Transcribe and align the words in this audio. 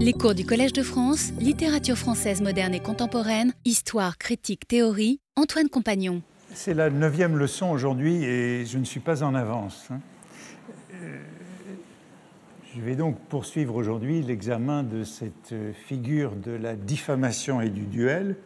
Les 0.00 0.12
cours 0.12 0.36
du 0.36 0.46
Collège 0.46 0.72
de 0.72 0.84
France, 0.84 1.32
littérature 1.40 1.96
française 1.98 2.40
moderne 2.40 2.72
et 2.72 2.78
contemporaine, 2.78 3.52
histoire, 3.64 4.16
critique, 4.16 4.68
théorie, 4.68 5.18
Antoine 5.34 5.68
Compagnon. 5.68 6.22
C'est 6.54 6.72
la 6.72 6.88
neuvième 6.88 7.36
leçon 7.36 7.70
aujourd'hui 7.70 8.22
et 8.22 8.64
je 8.64 8.78
ne 8.78 8.84
suis 8.84 9.00
pas 9.00 9.24
en 9.24 9.34
avance. 9.34 9.88
hein. 9.90 9.98
Euh, 10.94 11.18
Je 12.76 12.80
vais 12.80 12.94
donc 12.94 13.18
poursuivre 13.28 13.74
aujourd'hui 13.74 14.22
l'examen 14.22 14.84
de 14.84 15.02
cette 15.02 15.52
figure 15.88 16.36
de 16.36 16.52
la 16.52 16.76
diffamation 16.76 17.60
et 17.60 17.68
du 17.68 17.82
duel, 17.86 18.36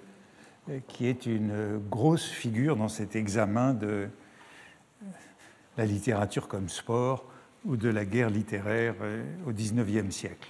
euh, 0.71 0.79
qui 0.89 1.07
est 1.07 1.27
une 1.27 1.79
grosse 1.91 2.30
figure 2.30 2.77
dans 2.77 2.89
cet 2.89 3.14
examen 3.14 3.75
de 3.75 4.09
la 5.77 5.84
littérature 5.84 6.48
comme 6.48 6.71
sport 6.71 7.27
ou 7.66 7.77
de 7.77 7.91
la 7.91 8.07
guerre 8.07 8.30
littéraire 8.30 8.95
euh, 9.03 9.23
au 9.46 9.53
XIXe 9.53 10.14
siècle. 10.14 10.48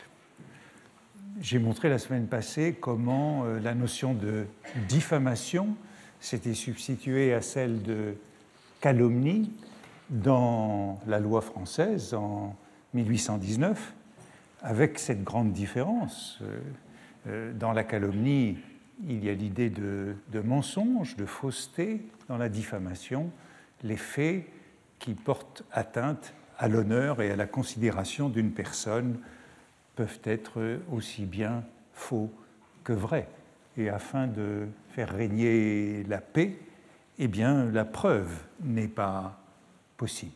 J'ai 1.40 1.58
montré 1.58 1.88
la 1.88 1.98
semaine 1.98 2.26
passée 2.26 2.76
comment 2.78 3.44
euh, 3.44 3.58
la 3.58 3.74
notion 3.74 4.12
de 4.12 4.44
diffamation 4.86 5.76
s'était 6.20 6.54
substituée 6.54 7.32
à 7.32 7.40
celle 7.40 7.82
de 7.82 8.14
calomnie 8.80 9.50
dans 10.10 11.00
la 11.06 11.20
loi 11.20 11.40
française 11.40 12.12
en 12.12 12.54
1819, 12.92 13.94
avec 14.60 14.98
cette 14.98 15.24
grande 15.24 15.52
différence. 15.52 16.38
Euh, 16.42 16.58
euh, 17.28 17.52
Dans 17.54 17.72
la 17.72 17.84
calomnie, 17.84 18.58
il 19.08 19.24
y 19.24 19.30
a 19.30 19.34
l'idée 19.34 19.70
de, 19.70 20.14
de 20.30 20.40
mensonge, 20.40 21.16
de 21.16 21.24
fausseté. 21.24 22.04
Dans 22.28 22.36
la 22.36 22.50
diffamation, 22.50 23.30
les 23.82 23.96
faits 23.96 24.44
qui 24.98 25.14
portent 25.14 25.64
atteinte 25.72 26.34
à 26.58 26.68
l'honneur 26.68 27.22
et 27.22 27.30
à 27.30 27.36
la 27.36 27.46
considération 27.46 28.28
d'une 28.28 28.52
personne 28.52 29.18
peuvent 29.96 30.20
être 30.24 30.80
aussi 30.90 31.24
bien 31.24 31.64
faux 31.92 32.30
que 32.84 32.92
vrais. 32.92 33.28
Et 33.76 33.88
afin 33.88 34.26
de 34.26 34.66
faire 34.90 35.14
régner 35.14 36.04
la 36.04 36.18
paix, 36.20 36.58
eh 37.18 37.28
bien, 37.28 37.70
la 37.70 37.84
preuve 37.84 38.32
n'est 38.62 38.88
pas 38.88 39.38
possible. 39.96 40.32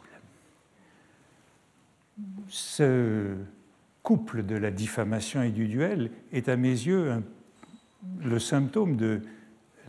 Ce 2.49 3.35
couple 4.03 4.45
de 4.45 4.57
la 4.57 4.71
diffamation 4.71 5.43
et 5.43 5.51
du 5.51 5.67
duel 5.67 6.11
est 6.33 6.49
à 6.49 6.57
mes 6.57 6.69
yeux 6.69 7.23
le 8.23 8.39
symptôme 8.39 8.97
de 8.97 9.21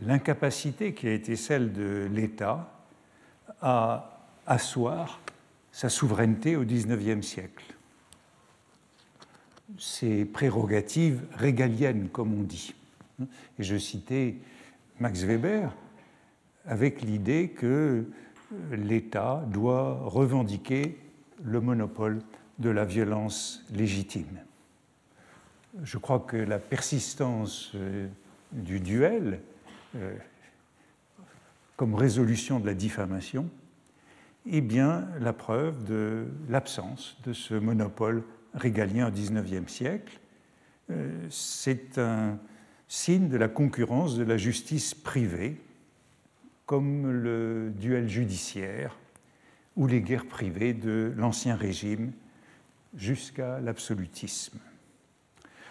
l'incapacité 0.02 0.92
qui 0.92 1.06
a 1.06 1.12
été 1.12 1.36
celle 1.36 1.72
de 1.72 2.08
l'État 2.12 2.70
à 3.62 4.20
asseoir 4.46 5.20
sa 5.72 5.88
souveraineté 5.88 6.56
au 6.56 6.64
XIXe 6.64 7.26
siècle. 7.26 7.77
Ses 9.76 10.24
prérogatives 10.24 11.22
régaliennes, 11.34 12.08
comme 12.08 12.32
on 12.32 12.42
dit. 12.42 12.74
Et 13.58 13.62
je 13.62 13.76
citais 13.76 14.36
Max 15.00 15.22
Weber 15.22 15.74
avec 16.64 17.02
l'idée 17.02 17.50
que 17.50 18.04
l'État 18.70 19.44
doit 19.48 20.00
revendiquer 20.04 20.98
le 21.42 21.60
monopole 21.60 22.20
de 22.58 22.70
la 22.70 22.84
violence 22.84 23.64
légitime. 23.72 24.40
Je 25.82 25.98
crois 25.98 26.20
que 26.20 26.36
la 26.36 26.58
persistance 26.58 27.72
euh, 27.74 28.08
du 28.52 28.80
duel 28.80 29.40
euh, 29.96 30.16
comme 31.76 31.94
résolution 31.94 32.58
de 32.58 32.66
la 32.66 32.74
diffamation 32.74 33.48
est 34.50 34.60
bien 34.60 35.06
la 35.20 35.32
preuve 35.32 35.84
de 35.84 36.26
l'absence 36.48 37.16
de 37.24 37.32
ce 37.32 37.54
monopole 37.54 38.24
régalien 38.58 39.08
au 39.08 39.10
XIXe 39.10 39.70
siècle. 39.70 40.18
Euh, 40.90 41.10
C'est 41.30 41.98
un 41.98 42.38
signe 42.88 43.28
de 43.28 43.36
la 43.36 43.48
concurrence 43.48 44.16
de 44.16 44.24
la 44.24 44.36
justice 44.36 44.94
privée, 44.94 45.60
comme 46.66 47.10
le 47.10 47.72
duel 47.78 48.08
judiciaire 48.08 48.98
ou 49.76 49.86
les 49.86 50.02
guerres 50.02 50.26
privées 50.26 50.74
de 50.74 51.12
l'Ancien 51.16 51.56
Régime 51.56 52.12
jusqu'à 52.96 53.60
l'absolutisme. 53.60 54.58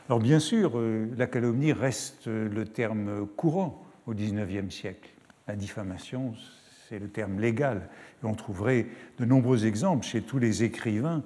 Alors 0.08 0.20
bien 0.20 0.40
sûr, 0.40 0.80
euh, 0.80 1.08
la 1.18 1.28
calomnie 1.28 1.74
reste 1.74 2.28
le 2.28 2.66
terme 2.66 3.28
courant 3.28 3.86
au 4.06 4.14
XIXe 4.14 4.74
siècle. 4.74 5.10
La 5.48 5.56
diffamation, 5.56 6.34
c'est 6.88 7.00
le 7.00 7.10
terme 7.10 7.40
légal. 7.40 7.90
Et 8.24 8.26
on 8.26 8.34
trouverait 8.34 8.88
de 9.20 9.26
nombreux 9.26 9.66
exemples 9.66 10.06
chez 10.06 10.22
tous 10.22 10.40
les 10.40 10.64
écrivains 10.64 11.24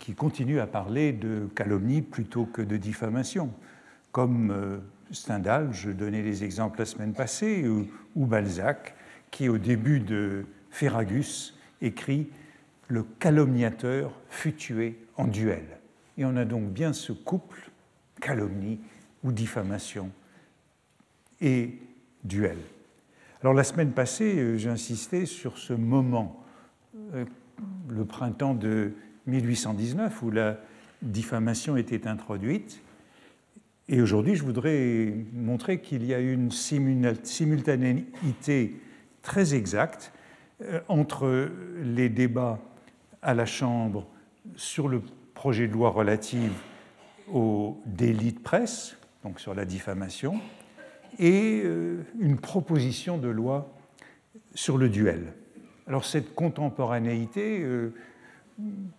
qui 0.00 0.14
continuent 0.14 0.58
à 0.58 0.66
parler 0.66 1.12
de 1.12 1.48
calomnie 1.54 2.02
plutôt 2.02 2.46
que 2.46 2.62
de 2.62 2.76
diffamation, 2.76 3.52
comme 4.10 4.50
euh, 4.50 4.78
Stendhal, 5.12 5.72
je 5.72 5.90
donnais 5.90 6.22
les 6.22 6.42
exemples 6.42 6.80
la 6.80 6.86
semaine 6.86 7.12
passée, 7.12 7.68
ou, 7.68 7.86
ou 8.16 8.26
Balzac, 8.26 8.96
qui 9.30 9.48
au 9.48 9.58
début 9.58 10.00
de 10.00 10.46
Ferragus 10.70 11.56
écrit 11.80 12.28
Le 12.88 13.04
calomniateur 13.20 14.18
fut 14.28 14.54
tué 14.54 14.98
en 15.16 15.26
duel. 15.26 15.66
Et 16.16 16.24
on 16.24 16.36
a 16.36 16.44
donc 16.44 16.70
bien 16.70 16.92
ce 16.92 17.12
couple, 17.12 17.70
calomnie 18.20 18.80
ou 19.22 19.32
diffamation, 19.32 20.10
et 21.42 21.78
duel. 22.24 22.58
Alors 23.42 23.54
la 23.54 23.64
semaine 23.64 23.92
passée, 23.92 24.38
euh, 24.38 24.56
j'ai 24.56 24.70
insisté 24.70 25.26
sur 25.26 25.58
ce 25.58 25.74
moment, 25.74 26.42
euh, 27.14 27.26
le 27.88 28.04
printemps 28.06 28.54
de 28.54 28.94
1819, 29.30 30.22
où 30.22 30.30
la 30.30 30.58
diffamation 31.02 31.76
était 31.76 32.06
introduite. 32.06 32.80
Et 33.88 34.02
aujourd'hui, 34.02 34.36
je 34.36 34.44
voudrais 34.44 35.14
montrer 35.32 35.80
qu'il 35.80 36.04
y 36.04 36.14
a 36.14 36.20
une 36.20 36.50
simultanéité 36.50 38.76
très 39.22 39.54
exacte 39.54 40.12
euh, 40.62 40.80
entre 40.88 41.50
les 41.82 42.08
débats 42.08 42.58
à 43.22 43.34
la 43.34 43.46
Chambre 43.46 44.06
sur 44.56 44.88
le 44.88 45.02
projet 45.34 45.66
de 45.66 45.72
loi 45.72 45.90
relative 45.90 46.52
au 47.32 47.80
délit 47.86 48.32
de 48.32 48.38
presse, 48.38 48.96
donc 49.24 49.40
sur 49.40 49.54
la 49.54 49.64
diffamation, 49.64 50.40
et 51.18 51.62
euh, 51.64 52.04
une 52.18 52.38
proposition 52.38 53.18
de 53.18 53.28
loi 53.28 53.72
sur 54.54 54.78
le 54.78 54.88
duel. 54.88 55.32
Alors 55.86 56.04
cette 56.04 56.34
contemporanéité, 56.34 57.60
euh, 57.62 57.92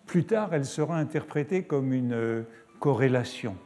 plus 0.06 0.24
tard, 0.24 0.50
elle 0.52 0.64
sera 0.64 0.96
interprétée 0.96 1.62
comme 1.62 1.92
une 1.92 2.12
euh, 2.12 2.42
corrélation. 2.80 3.56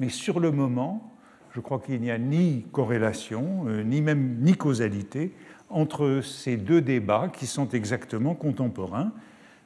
Mais 0.00 0.08
sur 0.08 0.40
le 0.40 0.50
moment, 0.50 1.12
je 1.52 1.60
crois 1.60 1.80
qu'il 1.80 2.00
n'y 2.00 2.10
a 2.10 2.18
ni 2.18 2.66
corrélation, 2.72 3.64
euh, 3.66 3.82
ni 3.82 4.02
même 4.02 4.38
ni 4.40 4.54
causalité 4.54 5.32
entre 5.68 6.20
ces 6.22 6.56
deux 6.56 6.80
débats 6.80 7.30
qui 7.32 7.46
sont 7.46 7.68
exactement 7.70 8.34
contemporains. 8.34 9.12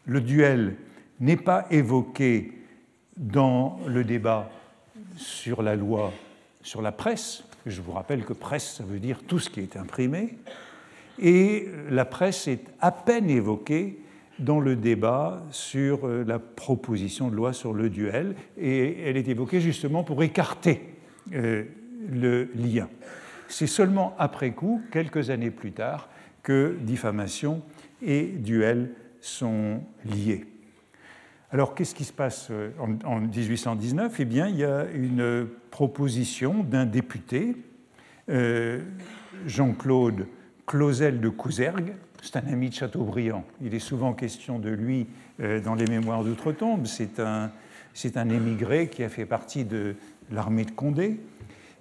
Le 0.07 0.21
duel 0.21 0.77
n'est 1.21 1.37
pas 1.37 1.67
évoqué 1.71 2.53
dans 3.17 3.79
le 3.87 4.03
débat 4.03 4.51
sur 5.17 5.63
la 5.63 5.77
loi 5.77 6.13
sur 6.63 6.83
la 6.83 6.93
presse. 6.93 7.45
Je 7.67 7.81
vous 7.81 7.93
rappelle 7.93 8.25
que 8.25 8.33
presse, 8.33 8.77
ça 8.77 8.85
veut 8.85 8.99
dire 8.99 9.21
tout 9.27 9.39
ce 9.39 9.51
qui 9.51 9.61
est 9.61 9.77
imprimé. 9.77 10.39
Et 11.19 11.69
la 11.91 12.05
presse 12.05 12.49
est 12.49 12.65
à 12.81 12.91
peine 12.91 13.29
évoquée 13.29 14.01
dans 14.41 14.59
le 14.59 14.75
débat 14.75 15.43
sur 15.51 16.07
euh, 16.07 16.25
la 16.27 16.39
proposition 16.39 17.29
de 17.29 17.37
loi 17.37 17.53
sur 17.53 17.73
le 17.73 17.91
duel, 17.91 18.35
et 18.57 19.03
elle 19.03 19.17
est 19.17 19.29
évoquée 19.29 19.61
justement 19.61 20.03
pour 20.03 20.23
écarter 20.23 20.95
euh, 21.35 21.65
le 22.11 22.51
lien. 22.55 22.89
C'est 23.49 23.67
seulement 23.67 24.15
après 24.19 24.53
coup, 24.53 24.83
quelques 24.91 25.31
années 25.31 25.51
plus 25.51 25.73
tard, 25.73 26.09
que 26.43 26.77
diffamation 26.81 27.63
et 28.03 28.25
duel 28.25 28.93
sont 29.21 29.83
liés. 30.07 30.47
Alors, 31.53 31.75
qu'est-ce 31.75 31.95
qui 31.95 32.05
se 32.05 32.13
passe 32.13 32.49
euh, 32.51 32.71
en, 32.79 32.95
en 33.05 33.21
1819 33.21 34.21
Eh 34.21 34.25
bien, 34.25 34.49
il 34.49 34.57
y 34.57 34.65
a 34.65 34.87
une 34.95 35.47
proposition 35.71 36.65
d'un 36.65 36.87
député, 36.87 37.57
Jean-Claude 39.45 40.27
Clausel 40.71 41.21
de 41.21 41.29
Couzergues. 41.29 41.95
C'est 42.23 42.37
un 42.37 42.47
ami 42.47 42.69
de 42.69 42.75
Chateaubriand. 42.75 43.45
Il 43.61 43.75
est 43.75 43.81
souvent 43.81 44.13
question 44.13 44.61
de 44.61 44.71
lui 44.71 45.09
euh, 45.41 45.61
dans 45.61 45.75
les 45.75 45.87
Mémoires 45.87 46.23
d'outre-tombe. 46.23 46.87
C'est 46.87 47.19
un, 47.19 47.51
émigré 48.29 48.87
qui 48.89 49.03
a 49.03 49.09
fait 49.09 49.27
partie 49.27 49.65
de 49.65 49.97
l'armée 50.31 50.65
de 50.65 50.71
Condé 50.71 51.19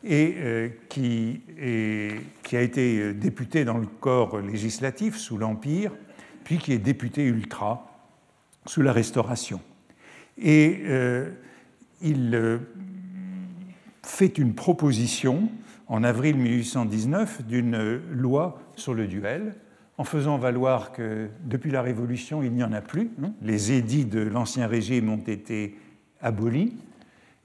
et 0.03 0.33
euh, 0.39 0.69
qui, 0.89 1.41
est- 1.59 2.15
a 2.51 2.61
été 2.61 2.97
euh, 2.99 3.13
député 3.13 3.63
dans 3.63 3.77
le 3.77 3.85
corps 3.85 4.39
législatif 4.39 5.17
sous 5.17 5.37
l'Empire, 5.37 5.91
puis 6.43 6.57
qui 6.57 6.73
est 6.73 6.79
député 6.79 7.25
ultra 7.25 8.07
sous 8.65 8.81
la 8.81 8.91
Restauration. 8.91 9.61
Et 10.41 10.83
il 12.01 12.59
fait 14.01 14.37
une 14.39 14.55
proposition 14.55 15.51
en 15.89 16.03
avril 16.03 16.37
1819 16.37 17.45
d'une 17.45 17.99
loi 18.11 18.61
sur 18.75 18.93
le 18.93 19.07
duel, 19.07 19.55
en 19.97 20.05
faisant 20.05 20.37
valoir 20.37 20.93
que 20.93 21.27
depuis 21.43 21.71
la 21.71 21.81
Révolution, 21.81 22.41
il 22.41 22.53
n'y 22.53 22.63
en 22.63 22.71
a 22.71 22.81
plus. 22.81 23.11
hein. 23.21 23.33
Les 23.41 23.73
édits 23.73 24.05
de 24.05 24.21
l'Ancien 24.21 24.67
Régime 24.67 25.09
ont 25.09 25.17
été 25.17 25.75
abolis. 26.21 26.73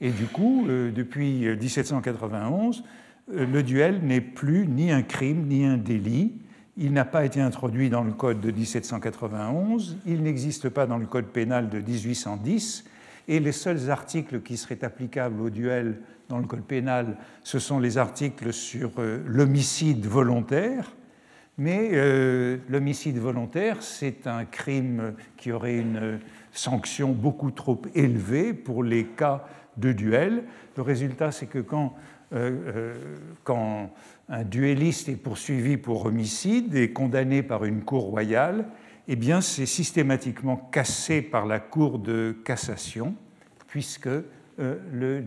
Et 0.00 0.11
du 0.11 0.26
coup, 0.26 0.67
depuis 0.69 1.46
1791, 1.46 2.85
le 3.32 3.62
duel 3.62 4.00
n'est 4.02 4.20
plus 4.20 4.69
ni 4.69 4.93
un 4.93 5.02
crime 5.02 5.46
ni 5.49 5.64
un 5.64 5.79
délit. 5.79 6.32
Il 6.76 6.93
n'a 6.93 7.05
pas 7.05 7.25
été 7.25 7.41
introduit 7.41 7.88
dans 7.88 8.05
le 8.05 8.12
Code 8.12 8.41
de 8.41 8.50
1791, 8.50 9.99
il 10.06 10.23
n'existe 10.23 10.69
pas 10.69 10.87
dans 10.87 10.99
le 10.99 11.06
Code 11.06 11.26
pénal 11.26 11.70
de 11.70 11.79
1810, 11.79 12.85
et 13.29 13.38
les 13.41 13.52
seuls 13.52 13.91
articles 13.91 14.43
qui 14.43 14.56
seraient 14.56 14.85
applicables 14.85 15.41
au 15.41 15.50
duel 15.50 16.00
dans 16.29 16.38
le 16.38 16.47
Code 16.47 16.65
pénal, 16.65 17.17
ce 17.43 17.59
sont 17.59 17.79
les 17.79 17.99
articles 17.99 18.53
sur 18.53 18.93
euh, 18.99 19.23
l'homicide 19.26 20.06
volontaire. 20.06 20.94
Mais 21.56 21.91
euh, 21.93 22.56
l'homicide 22.69 23.19
volontaire, 23.19 23.82
c'est 23.82 24.26
un 24.26 24.44
crime 24.44 25.15
qui 25.37 25.53
aurait 25.53 25.76
une 25.76 26.19
sanction 26.50 27.12
beaucoup 27.12 27.53
trop 27.53 27.81
élevée 27.94 28.53
pour 28.53 28.82
les 28.82 29.05
cas 29.05 29.44
de 29.76 29.93
duel. 29.93 30.44
Le 30.76 30.82
résultat, 30.82 31.31
c'est 31.31 31.47
que 31.47 31.61
quand, 31.61 31.94
euh, 32.32 32.94
quand 33.44 33.93
un 34.29 34.43
duelliste 34.43 35.09
est 35.09 35.17
poursuivi 35.17 35.77
pour 35.77 36.06
homicide 36.06 36.75
et 36.75 36.93
condamné 36.93 37.44
par 37.44 37.65
une 37.65 37.82
cour 37.82 38.05
royale, 38.05 38.67
eh 39.06 39.17
bien, 39.17 39.41
c'est 39.41 39.67
systématiquement 39.67 40.56
cassé 40.56 41.23
par 41.23 41.47
la 41.47 41.61
Cour 41.61 41.99
de 41.99 42.35
cassation, 42.44 43.15
puisque 43.69 44.09
le 44.59 45.25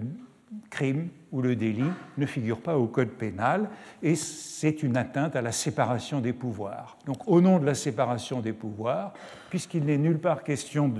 crime 0.69 1.09
ou 1.31 1.41
le 1.41 1.55
délit 1.55 1.91
ne 2.17 2.25
figure 2.25 2.61
pas 2.61 2.77
au 2.77 2.87
code 2.87 3.09
pénal 3.09 3.69
et 4.01 4.15
c'est 4.15 4.83
une 4.83 4.95
atteinte 4.97 5.35
à 5.35 5.41
la 5.41 5.51
séparation 5.51 6.21
des 6.21 6.33
pouvoirs. 6.33 6.97
Donc 7.05 7.27
au 7.27 7.41
nom 7.41 7.59
de 7.59 7.65
la 7.65 7.75
séparation 7.75 8.39
des 8.39 8.53
pouvoirs, 8.53 9.13
puisqu'il 9.49 9.85
n'est 9.85 9.97
nulle 9.97 10.19
part 10.19 10.43
question 10.43 10.91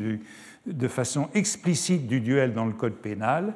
de 0.65 0.87
façon 0.87 1.29
explicite 1.33 2.07
du 2.07 2.19
duel 2.19 2.53
dans 2.53 2.65
le 2.65 2.73
code 2.73 2.95
pénal, 2.95 3.53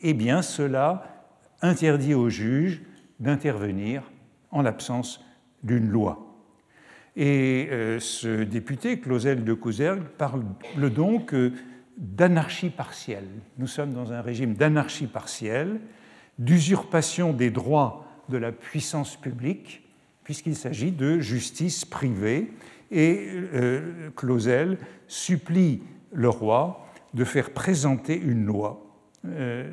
eh 0.00 0.14
bien 0.14 0.42
cela 0.42 1.04
interdit 1.62 2.14
au 2.14 2.28
juge 2.28 2.82
d'intervenir 3.20 4.02
en 4.50 4.62
l'absence 4.62 5.24
d'une 5.62 5.88
loi. 5.88 6.20
Et 7.16 7.68
euh, 7.70 8.00
ce 8.00 8.42
député, 8.42 8.98
Clausel 8.98 9.44
de 9.44 9.54
Cousergue, 9.54 10.02
parle 10.18 10.42
donc 10.90 11.32
euh, 11.32 11.52
d'anarchie 11.96 12.70
partielle. 12.70 13.28
Nous 13.58 13.66
sommes 13.66 13.92
dans 13.92 14.12
un 14.12 14.20
régime 14.20 14.54
d'anarchie 14.54 15.06
partielle, 15.06 15.80
d'usurpation 16.38 17.32
des 17.32 17.50
droits 17.50 18.06
de 18.28 18.38
la 18.38 18.52
puissance 18.52 19.16
publique, 19.16 19.82
puisqu'il 20.24 20.56
s'agit 20.56 20.90
de 20.90 21.20
justice 21.20 21.84
privée. 21.84 22.50
Et 22.90 23.26
euh, 23.54 24.10
Clausel 24.16 24.78
supplie 25.06 25.82
le 26.12 26.28
roi 26.28 26.86
de 27.12 27.24
faire 27.24 27.50
présenter 27.50 28.18
une 28.18 28.44
loi. 28.44 28.84
Euh, 29.26 29.68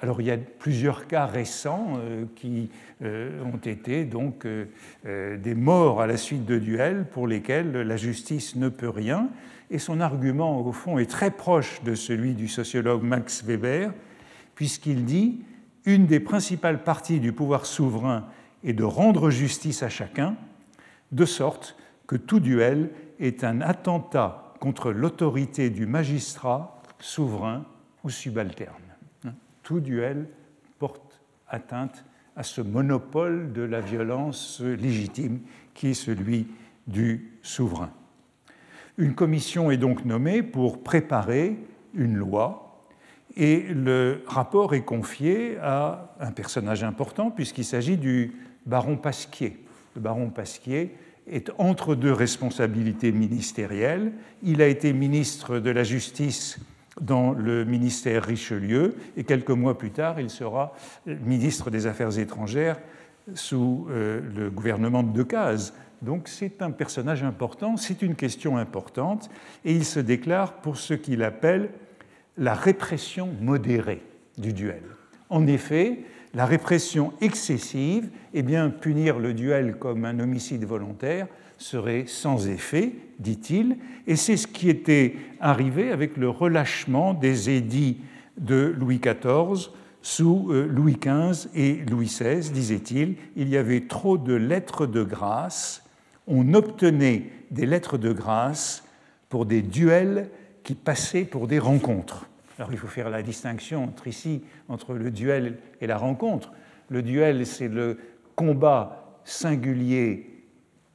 alors 0.00 0.20
il 0.20 0.28
y 0.28 0.30
a 0.30 0.36
plusieurs 0.36 1.06
cas 1.06 1.26
récents 1.26 1.98
euh, 1.98 2.24
qui 2.36 2.70
ont 3.02 3.58
été 3.58 4.04
donc 4.04 4.46
des 4.46 5.54
morts 5.54 6.00
à 6.00 6.06
la 6.06 6.16
suite 6.16 6.44
de 6.46 6.58
duels 6.58 7.06
pour 7.12 7.26
lesquels 7.26 7.72
la 7.72 7.96
justice 7.96 8.56
ne 8.56 8.68
peut 8.68 8.88
rien 8.88 9.28
et 9.70 9.78
son 9.78 10.00
argument, 10.00 10.60
au 10.60 10.72
fond, 10.72 10.98
est 10.98 11.10
très 11.10 11.30
proche 11.30 11.82
de 11.82 11.94
celui 11.94 12.34
du 12.34 12.48
sociologue 12.48 13.02
Max 13.02 13.44
Weber, 13.44 13.92
puisqu'il 14.54 15.04
dit 15.04 15.42
Une 15.84 16.06
des 16.06 16.20
principales 16.20 16.82
parties 16.82 17.20
du 17.20 17.32
pouvoir 17.32 17.66
souverain 17.66 18.26
est 18.64 18.72
de 18.72 18.84
rendre 18.84 19.30
justice 19.30 19.82
à 19.82 19.88
chacun, 19.88 20.36
de 21.12 21.24
sorte 21.24 21.76
que 22.06 22.16
tout 22.16 22.40
duel 22.40 22.90
est 23.20 23.44
un 23.44 23.60
attentat 23.60 24.54
contre 24.60 24.90
l'autorité 24.90 25.70
du 25.70 25.86
magistrat, 25.86 26.82
souverain 26.98 27.64
ou 28.04 28.10
subalterne. 28.10 28.74
Tout 29.62 29.80
duel 29.80 30.28
porte 30.78 31.20
atteinte 31.46 32.04
à 32.34 32.42
ce 32.42 32.60
monopole 32.60 33.52
de 33.52 33.62
la 33.62 33.80
violence 33.80 34.60
légitime 34.60 35.40
qui 35.74 35.88
est 35.88 35.94
celui 35.94 36.48
du 36.86 37.32
souverain. 37.42 37.90
Une 38.98 39.14
commission 39.14 39.70
est 39.70 39.76
donc 39.76 40.04
nommée 40.04 40.42
pour 40.42 40.82
préparer 40.82 41.56
une 41.94 42.16
loi 42.16 42.82
et 43.36 43.60
le 43.70 44.24
rapport 44.26 44.74
est 44.74 44.82
confié 44.82 45.56
à 45.62 46.16
un 46.18 46.32
personnage 46.32 46.82
important 46.82 47.30
puisqu'il 47.30 47.64
s'agit 47.64 47.96
du 47.96 48.32
baron 48.66 48.96
Pasquier. 48.96 49.64
Le 49.94 50.00
baron 50.00 50.30
Pasquier 50.30 50.96
est 51.28 51.48
entre 51.58 51.94
deux 51.94 52.12
responsabilités 52.12 53.12
ministérielles. 53.12 54.10
Il 54.42 54.60
a 54.60 54.66
été 54.66 54.92
ministre 54.92 55.60
de 55.60 55.70
la 55.70 55.84
Justice 55.84 56.58
dans 57.00 57.32
le 57.32 57.64
ministère 57.64 58.24
Richelieu 58.24 58.96
et 59.16 59.22
quelques 59.22 59.50
mois 59.50 59.78
plus 59.78 59.92
tard, 59.92 60.18
il 60.18 60.30
sera 60.30 60.74
ministre 61.06 61.70
des 61.70 61.86
Affaires 61.86 62.18
étrangères 62.18 62.80
sous 63.34 63.86
euh, 63.90 64.20
le 64.34 64.50
gouvernement 64.50 65.04
de 65.04 65.16
Decazes. 65.16 65.72
Donc 66.02 66.28
c'est 66.28 66.62
un 66.62 66.70
personnage 66.70 67.22
important, 67.24 67.76
c'est 67.76 68.02
une 68.02 68.14
question 68.14 68.56
importante, 68.56 69.30
et 69.64 69.72
il 69.72 69.84
se 69.84 70.00
déclare 70.00 70.54
pour 70.54 70.76
ce 70.76 70.94
qu'il 70.94 71.22
appelle 71.22 71.70
la 72.36 72.54
répression 72.54 73.28
modérée 73.40 74.02
du 74.36 74.52
duel. 74.52 74.82
En 75.28 75.46
effet, 75.46 76.04
la 76.34 76.46
répression 76.46 77.12
excessive, 77.20 78.10
eh 78.32 78.42
bien, 78.42 78.70
punir 78.70 79.18
le 79.18 79.34
duel 79.34 79.76
comme 79.76 80.04
un 80.04 80.20
homicide 80.20 80.64
volontaire 80.64 81.26
serait 81.56 82.04
sans 82.06 82.48
effet, 82.48 82.92
dit-il, 83.18 83.76
et 84.06 84.14
c'est 84.14 84.36
ce 84.36 84.46
qui 84.46 84.70
était 84.70 85.16
arrivé 85.40 85.90
avec 85.90 86.16
le 86.16 86.28
relâchement 86.28 87.14
des 87.14 87.50
édits 87.50 87.98
de 88.36 88.72
Louis 88.78 89.00
XIV 89.00 89.70
sous 90.00 90.52
euh, 90.52 90.66
Louis 90.66 90.96
XV 90.96 91.48
et 91.54 91.84
Louis 91.90 92.06
XVI, 92.06 92.50
disait-il. 92.50 93.16
Il 93.36 93.48
y 93.48 93.56
avait 93.56 93.82
trop 93.82 94.16
de 94.16 94.34
lettres 94.34 94.86
de 94.86 95.02
grâce 95.02 95.82
on 96.28 96.54
obtenait 96.54 97.24
des 97.50 97.66
lettres 97.66 97.98
de 97.98 98.12
grâce 98.12 98.84
pour 99.28 99.46
des 99.46 99.62
duels 99.62 100.30
qui 100.62 100.74
passaient 100.74 101.24
pour 101.24 101.48
des 101.48 101.58
rencontres. 101.58 102.28
Alors 102.58 102.72
il 102.72 102.78
faut 102.78 102.88
faire 102.88 103.10
la 103.10 103.22
distinction 103.22 103.84
entre 103.84 104.06
ici 104.06 104.42
entre 104.68 104.94
le 104.94 105.10
duel 105.10 105.58
et 105.80 105.86
la 105.86 105.96
rencontre. 105.96 106.52
Le 106.88 107.02
duel, 107.02 107.46
c'est 107.46 107.68
le 107.68 107.98
combat 108.34 109.20
singulier 109.24 110.44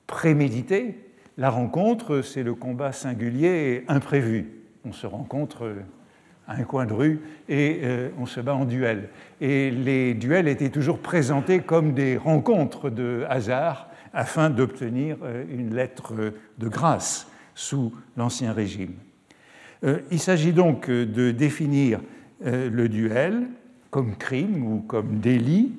prémédité. 0.08 1.00
La 1.38 1.50
rencontre, 1.50 2.22
c'est 2.22 2.44
le 2.44 2.54
combat 2.54 2.92
singulier 2.92 3.86
imprévu. 3.88 4.52
On 4.86 4.92
se 4.92 5.08
rencontre 5.08 5.74
à 6.48 6.56
un 6.56 6.64
coin 6.64 6.86
de 6.86 6.94
rue 6.94 7.22
et 7.48 7.80
euh, 7.84 8.10
on 8.20 8.26
se 8.26 8.42
bat 8.42 8.54
en 8.54 8.66
duel. 8.66 9.10
Et 9.40 9.72
les 9.72 10.14
duels 10.14 10.48
étaient 10.48 10.70
toujours 10.70 11.00
présentés 11.00 11.60
comme 11.62 11.94
des 11.94 12.18
rencontres 12.18 12.90
de 12.90 13.26
hasard 13.30 13.90
afin 14.14 14.50
d'obtenir 14.50 15.18
euh, 15.24 15.44
une 15.50 15.74
lettre 15.76 16.34
de 16.58 16.68
grâce 16.68 17.28
sous 17.56 17.94
l'Ancien 18.16 18.54
Régime. 18.54 18.94
Euh, 19.84 20.00
il 20.12 20.20
s'agit 20.20 20.54
donc 20.54 20.90
de 20.90 21.32
définir 21.32 22.00
euh, 22.46 22.70
le 22.70 22.88
duel 22.88 23.48
comme 23.90 24.16
crime 24.16 24.66
ou 24.66 24.82
comme 24.82 25.20
délit, 25.20 25.74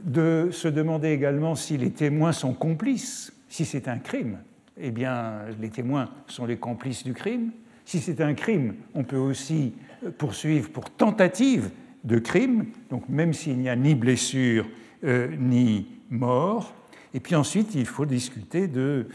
de 0.00 0.48
se 0.52 0.68
demander 0.68 1.08
également 1.08 1.54
si 1.54 1.76
les 1.76 1.90
témoins 1.90 2.32
sont 2.32 2.52
complices. 2.52 3.32
Si 3.48 3.64
c'est 3.64 3.88
un 3.88 3.98
crime, 3.98 4.38
eh 4.78 4.90
bien, 4.90 5.40
les 5.60 5.70
témoins 5.70 6.10
sont 6.26 6.46
les 6.46 6.58
complices 6.58 7.04
du 7.04 7.14
crime. 7.14 7.50
Si 7.84 8.00
c'est 8.00 8.20
un 8.20 8.34
crime, 8.34 8.74
on 8.94 9.02
peut 9.02 9.16
aussi 9.16 9.72
poursuivre 10.18 10.70
pour 10.70 10.90
tentative 10.90 11.70
de 12.04 12.18
crime, 12.18 12.66
donc 12.90 13.08
même 13.08 13.32
s'il 13.32 13.58
n'y 13.58 13.70
a 13.70 13.76
ni 13.76 13.94
blessure 13.94 14.66
ni 15.02 15.86
mort. 16.10 16.77
Et 17.14 17.20
puis 17.20 17.34
ensuite, 17.34 17.74
il 17.74 17.86
faut 17.86 18.04
discuter 18.04 18.68
de, 18.68 19.06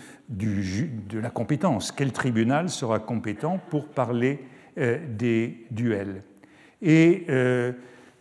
la 1.13 1.29
compétence. 1.29 1.91
Quel 1.91 2.11
tribunal 2.11 2.69
sera 2.69 2.99
compétent 2.99 3.59
pour 3.69 3.87
parler 3.87 4.39
euh, 4.77 4.97
des 5.07 5.65
duels? 5.71 6.23
Et 6.81 7.25
euh, 7.29 7.71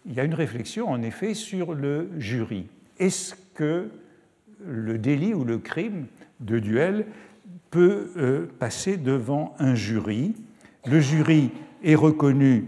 il 0.07 0.15
y 0.15 0.21
a 0.21 0.25
une 0.25 0.35
réflexion, 0.35 0.89
en 0.91 1.03
effet, 1.03 1.35
sur 1.35 1.75
le 1.75 2.11
jury. 2.19 2.67
Est-ce 2.99 3.35
que 3.55 3.91
le 4.65 4.99
délit 4.99 5.35
ou 5.35 5.45
le 5.45 5.59
crime 5.59 6.07
de 6.41 6.59
duel 6.59 7.07
peut 7.71 8.11
euh, 8.17 8.47
passer 8.59 8.97
devant 8.97 9.55
un 9.59 9.75
jury? 9.75 10.35
Le 10.87 11.01
jury 11.01 11.51
est 11.83 11.95
reconnu 11.95 12.67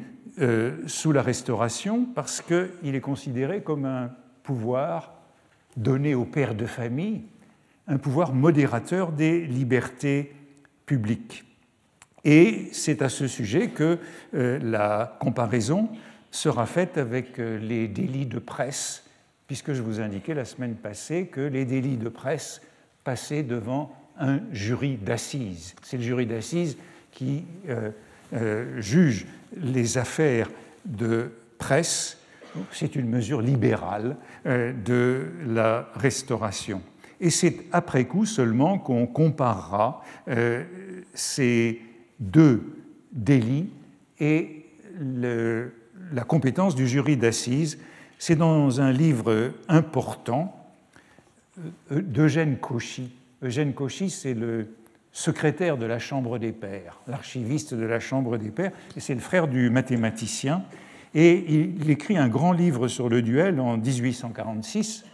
sous 0.88 1.12
la 1.12 1.22
Restauration 1.22 2.08
parce 2.12 2.42
qu'il 2.42 2.96
est 2.96 3.00
considéré 3.00 3.62
comme 3.62 3.84
un 3.84 4.10
pouvoir 4.42 5.13
donner 5.76 6.14
au 6.14 6.24
père 6.24 6.54
de 6.54 6.66
famille 6.66 7.22
un 7.86 7.98
pouvoir 7.98 8.32
modérateur 8.32 9.12
des 9.12 9.44
libertés 9.46 10.32
publiques. 10.86 11.44
Et 12.24 12.68
c'est 12.72 13.02
à 13.02 13.08
ce 13.08 13.26
sujet 13.26 13.68
que 13.68 13.98
euh, 14.34 14.58
la 14.62 15.16
comparaison 15.20 15.90
sera 16.30 16.66
faite 16.66 16.96
avec 16.96 17.38
euh, 17.38 17.58
les 17.58 17.86
délits 17.86 18.26
de 18.26 18.38
presse, 18.38 19.04
puisque 19.46 19.74
je 19.74 19.82
vous 19.82 20.00
indiquais 20.00 20.34
la 20.34 20.46
semaine 20.46 20.74
passée 20.74 21.26
que 21.26 21.42
les 21.42 21.66
délits 21.66 21.98
de 21.98 22.08
presse 22.08 22.62
passaient 23.04 23.42
devant 23.42 23.94
un 24.18 24.40
jury 24.52 24.96
d'assises. 24.96 25.74
C'est 25.82 25.98
le 25.98 26.02
jury 26.02 26.24
d'assises 26.24 26.78
qui 27.10 27.44
euh, 27.68 28.80
juge 28.80 29.26
les 29.56 29.98
affaires 29.98 30.48
de 30.86 31.30
presse. 31.58 32.18
C'est 32.70 32.96
une 32.96 33.08
mesure 33.08 33.40
libérale 33.42 34.16
de 34.44 35.26
la 35.46 35.88
Restauration. 35.94 36.82
Et 37.20 37.30
c'est 37.30 37.56
après 37.72 38.04
coup 38.06 38.26
seulement 38.26 38.78
qu'on 38.78 39.06
comparera 39.06 40.02
ces 41.14 41.80
deux 42.20 42.62
délits 43.12 43.70
et 44.20 44.66
la 46.12 46.24
compétence 46.24 46.74
du 46.74 46.86
jury 46.86 47.16
d'assises. 47.16 47.78
C'est 48.18 48.36
dans 48.36 48.80
un 48.80 48.92
livre 48.92 49.52
important 49.68 50.60
d'Eugène 51.90 52.56
Cauchy. 52.58 53.12
Eugène 53.42 53.74
Cauchy, 53.74 54.10
c'est 54.10 54.34
le 54.34 54.68
secrétaire 55.12 55.76
de 55.76 55.86
la 55.86 55.98
Chambre 55.98 56.38
des 56.38 56.52
Pairs, 56.52 57.00
l'archiviste 57.06 57.74
de 57.74 57.84
la 57.84 58.00
Chambre 58.00 58.36
des 58.38 58.50
Pairs, 58.50 58.72
et 58.96 59.00
c'est 59.00 59.14
le 59.14 59.20
frère 59.20 59.46
du 59.46 59.70
mathématicien. 59.70 60.64
Et 61.14 61.44
il 61.48 61.90
écrit 61.90 62.16
un 62.16 62.28
grand 62.28 62.52
livre 62.52 62.88
sur 62.88 63.08
le 63.08 63.22
duel 63.22 63.60
en 63.60 63.76
1846, 63.76 65.04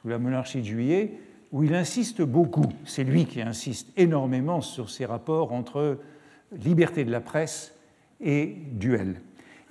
sous 0.00 0.08
la 0.08 0.18
monarchie 0.18 0.60
de 0.60 0.66
Juillet, 0.66 1.12
où 1.50 1.64
il 1.64 1.74
insiste 1.74 2.22
beaucoup, 2.22 2.68
c'est 2.84 3.04
lui 3.04 3.24
qui 3.24 3.40
insiste 3.40 3.88
énormément 3.96 4.60
sur 4.60 4.90
ces 4.90 5.04
rapports 5.04 5.52
entre 5.52 5.98
liberté 6.52 7.04
de 7.04 7.10
la 7.10 7.20
presse 7.20 7.74
et 8.20 8.56
duel. 8.72 9.20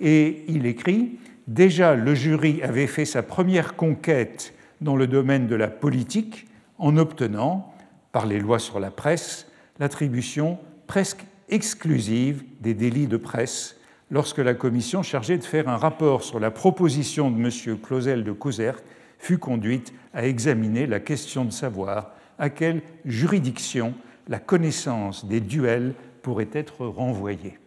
Et 0.00 0.44
il 0.48 0.66
écrit 0.66 1.18
Déjà, 1.46 1.94
le 1.94 2.14
jury 2.14 2.60
avait 2.62 2.86
fait 2.86 3.06
sa 3.06 3.22
première 3.22 3.74
conquête 3.74 4.52
dans 4.82 4.96
le 4.96 5.06
domaine 5.06 5.46
de 5.46 5.54
la 5.54 5.68
politique 5.68 6.46
en 6.76 6.98
obtenant, 6.98 7.72
par 8.12 8.26
les 8.26 8.38
lois 8.38 8.58
sur 8.58 8.80
la 8.80 8.90
presse, 8.90 9.46
l'attribution 9.78 10.58
presque 10.86 11.24
exclusive 11.48 12.44
des 12.60 12.74
délits 12.74 13.06
de 13.06 13.16
presse 13.16 13.77
lorsque 14.10 14.38
la 14.38 14.54
commission 14.54 15.02
chargée 15.02 15.38
de 15.38 15.44
faire 15.44 15.68
un 15.68 15.76
rapport 15.76 16.22
sur 16.22 16.40
la 16.40 16.50
proposition 16.50 17.30
de 17.30 17.36
M. 17.38 17.78
Clausel 17.78 18.24
de 18.24 18.32
Causert 18.32 18.80
fut 19.18 19.38
conduite 19.38 19.92
à 20.14 20.26
examiner 20.26 20.86
la 20.86 21.00
question 21.00 21.44
de 21.44 21.50
savoir 21.50 22.12
à 22.38 22.50
quelle 22.50 22.82
juridiction 23.04 23.94
la 24.28 24.38
connaissance 24.38 25.26
des 25.26 25.40
duels 25.40 25.94
pourrait 26.22 26.50
être 26.52 26.86
renvoyée. 26.86 27.58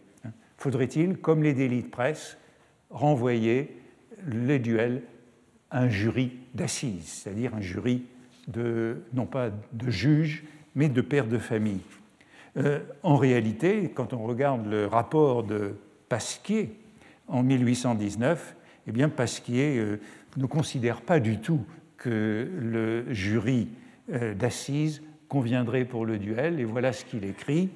Faudrait-il, 0.56 1.18
comme 1.18 1.42
les 1.42 1.54
délits 1.54 1.82
de 1.82 1.88
presse, 1.88 2.38
renvoyer 2.90 3.76
les 4.26 4.58
duels 4.58 5.02
à 5.70 5.82
un 5.82 5.88
jury 5.88 6.32
d'assises, 6.54 7.22
c'est-à-dire 7.22 7.54
un 7.54 7.60
jury 7.60 8.04
de, 8.48 9.02
non 9.12 9.26
pas 9.26 9.50
de 9.50 9.90
juges, 9.90 10.44
mais 10.74 10.88
de 10.88 11.00
pères 11.00 11.26
de 11.26 11.38
famille? 11.38 11.80
Euh, 12.56 12.80
En 13.02 13.16
réalité, 13.16 13.90
quand 13.94 14.12
on 14.12 14.24
regarde 14.24 14.66
le 14.66 14.86
rapport 14.86 15.42
de 15.42 15.74
Pasquier 16.12 16.74
en 17.26 17.42
1819, 17.42 18.54
eh 18.86 18.92
bien 18.92 19.08
Pasquier 19.08 19.78
euh, 19.78 19.98
ne 20.36 20.44
considère 20.44 21.00
pas 21.00 21.20
du 21.20 21.40
tout 21.40 21.62
que 21.96 22.50
le 22.60 23.10
jury 23.14 23.68
euh, 24.12 24.34
d'assises 24.34 25.00
conviendrait 25.28 25.86
pour 25.86 26.04
le 26.04 26.18
duel, 26.18 26.60
et 26.60 26.64
voilà 26.64 26.92
ce 26.92 27.06
qu'il 27.06 27.24
écrit. 27.24 27.70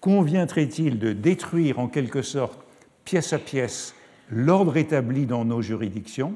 Conviendrait-il 0.00 1.00
de 1.00 1.12
détruire 1.12 1.80
en 1.80 1.88
quelque 1.88 2.22
sorte, 2.22 2.60
pièce 3.04 3.32
à 3.32 3.40
pièce, 3.40 3.96
l'ordre 4.30 4.76
établi 4.76 5.26
dans 5.26 5.44
nos 5.44 5.60
juridictions? 5.60 6.34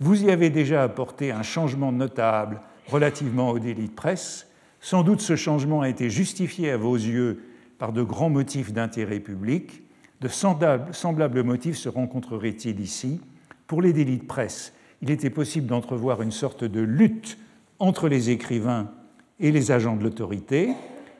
Vous 0.00 0.22
y 0.22 0.30
avez 0.30 0.50
déjà 0.50 0.82
apporté 0.82 1.32
un 1.32 1.42
changement 1.42 1.92
notable 1.92 2.60
relativement 2.88 3.48
au 3.52 3.58
délit 3.58 3.88
de 3.88 3.94
presse. 3.94 4.50
Sans 4.82 5.02
doute 5.02 5.22
ce 5.22 5.34
changement 5.34 5.80
a 5.80 5.88
été 5.88 6.10
justifié 6.10 6.72
à 6.72 6.76
vos 6.76 6.96
yeux 6.96 7.42
par 7.78 7.94
de 7.94 8.02
grands 8.02 8.28
motifs 8.28 8.74
d'intérêt 8.74 9.20
public. 9.20 9.80
De 10.24 10.30
semblables 10.30 11.42
motifs 11.42 11.76
se 11.76 11.90
rencontreraient-ils 11.90 12.80
ici? 12.80 13.20
Pour 13.66 13.82
les 13.82 13.92
délits 13.92 14.16
de 14.16 14.24
presse, 14.24 14.72
il 15.02 15.10
était 15.10 15.28
possible 15.28 15.66
d'entrevoir 15.66 16.22
une 16.22 16.30
sorte 16.30 16.64
de 16.64 16.80
lutte 16.80 17.36
entre 17.78 18.08
les 18.08 18.30
écrivains 18.30 18.90
et 19.38 19.52
les 19.52 19.70
agents 19.70 19.96
de 19.96 20.02
l'autorité, 20.02 20.70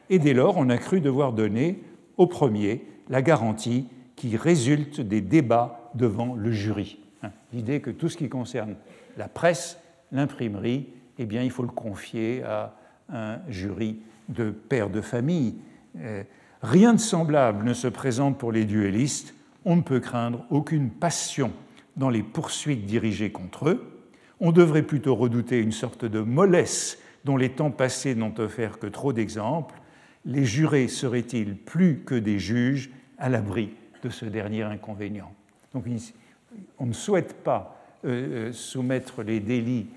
et 0.09 0.19
dès 0.19 0.33
lors 0.33 0.57
on 0.57 0.71
a 0.71 0.79
cru 0.79 1.03
devoir 1.03 1.35
donner 1.35 1.83
au 2.17 2.27
premier 2.27 2.83
la 3.11 3.21
garantie 3.21 3.89
qui 4.17 4.39
résulte 4.39 5.03
des 5.03 5.21
débats 5.21 5.91
devant 5.95 6.35
le 6.35 6.51
jury. 6.51 6.99
Hein, 7.23 7.31
l'idée 7.53 7.81
que 7.83 7.91
tout 7.91 8.09
ce 8.09 8.17
qui 8.17 8.31
concerne 8.31 8.75
la 9.19 9.29
presse, 9.29 9.79
l'imprimerie, 10.13 10.89
eh 11.19 11.27
bien, 11.27 11.43
il 11.43 11.51
faut 11.51 11.63
le 11.63 11.69
confier 11.69 12.43
à 12.43 12.75
un 13.13 13.39
jury 13.51 13.99
de 14.31 14.51
pères 14.51 14.89
de 14.89 15.03
famille. 15.03 15.57
Rien 16.65 16.95
de 16.95 16.99
semblable 16.99 17.63
ne 17.63 17.75
se 17.75 17.89
présente 17.89 18.39
pour 18.39 18.51
les 18.51 18.65
duellistes. 18.65 19.35
On 19.67 19.77
ne 19.77 19.83
peut 19.83 20.01
craindre 20.01 20.47
aucune 20.49 20.89
passion 20.89 21.53
dans 21.99 22.09
les 22.09 22.23
poursuites 22.23 22.87
dirigées 22.87 23.31
contre 23.31 23.69
eux. 23.69 24.03
On 24.41 24.51
devrait 24.51 24.83
plutôt 24.83 25.15
redouter 25.15 25.59
une 25.59 25.73
sorte 25.73 26.07
de 26.07 26.21
mollesse 26.21 26.99
dont 27.27 27.37
les 27.37 27.51
temps 27.51 27.71
passés 27.71 28.15
n'ont 28.15 28.33
offert 28.39 28.79
que 28.79 28.87
trop 28.87 29.13
d'exemples. 29.13 29.75
Les 30.25 30.47
jurés 30.47 30.89
seraient-ils 30.89 31.55
plus 31.55 31.99
que 31.99 32.15
des 32.15 32.39
juges 32.39 32.91
à 33.19 33.29
l'abri 33.29 33.69
de 34.03 34.09
ce 34.09 34.25
dernier 34.25 34.63
inconvénient? 34.63 35.35
Donc, 35.75 35.85
on 36.79 36.87
ne 36.87 36.95
souhaite 36.95 37.43
pas 37.45 37.79
euh, 38.07 38.49
euh, 38.49 38.53
soumettre 38.55 39.23
les 39.23 39.41
délits 39.41 39.89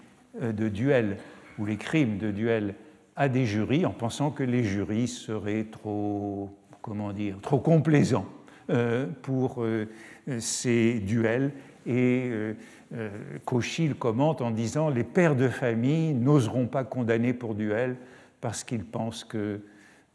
euh, 0.42 0.52
de 0.52 0.68
duel 0.68 1.16
ou 1.60 1.66
les 1.66 1.78
crimes 1.78 2.18
de 2.18 2.30
duel 2.30 2.76
à 3.18 3.28
des 3.28 3.46
jurys 3.46 3.86
en 3.86 3.92
pensant 3.92 4.32
que 4.32 4.44
les 4.44 4.64
jurys 4.64 5.10
seraient 5.10 5.66
trop, 5.66 6.50
comment 6.82 7.12
dire, 7.12 7.38
trop 7.42 7.60
complaisants 7.60 8.28
pour 9.22 9.66
ces 10.40 11.00
duels. 11.00 11.52
Et 11.86 12.30
Cauchy 13.46 13.88
le 13.88 13.94
commente 13.96 14.42
en 14.42 14.52
disant 14.52 14.90
Les 14.90 15.04
pères 15.04 15.36
de 15.36 15.48
famille 15.48 16.14
n'oseront 16.14 16.68
pas 16.68 16.84
condamner 16.84 17.34
pour 17.34 17.56
duel 17.56 17.96
parce 18.40 18.64
qu'ils 18.64 18.86
pensent 18.86 19.24
que 19.24 19.62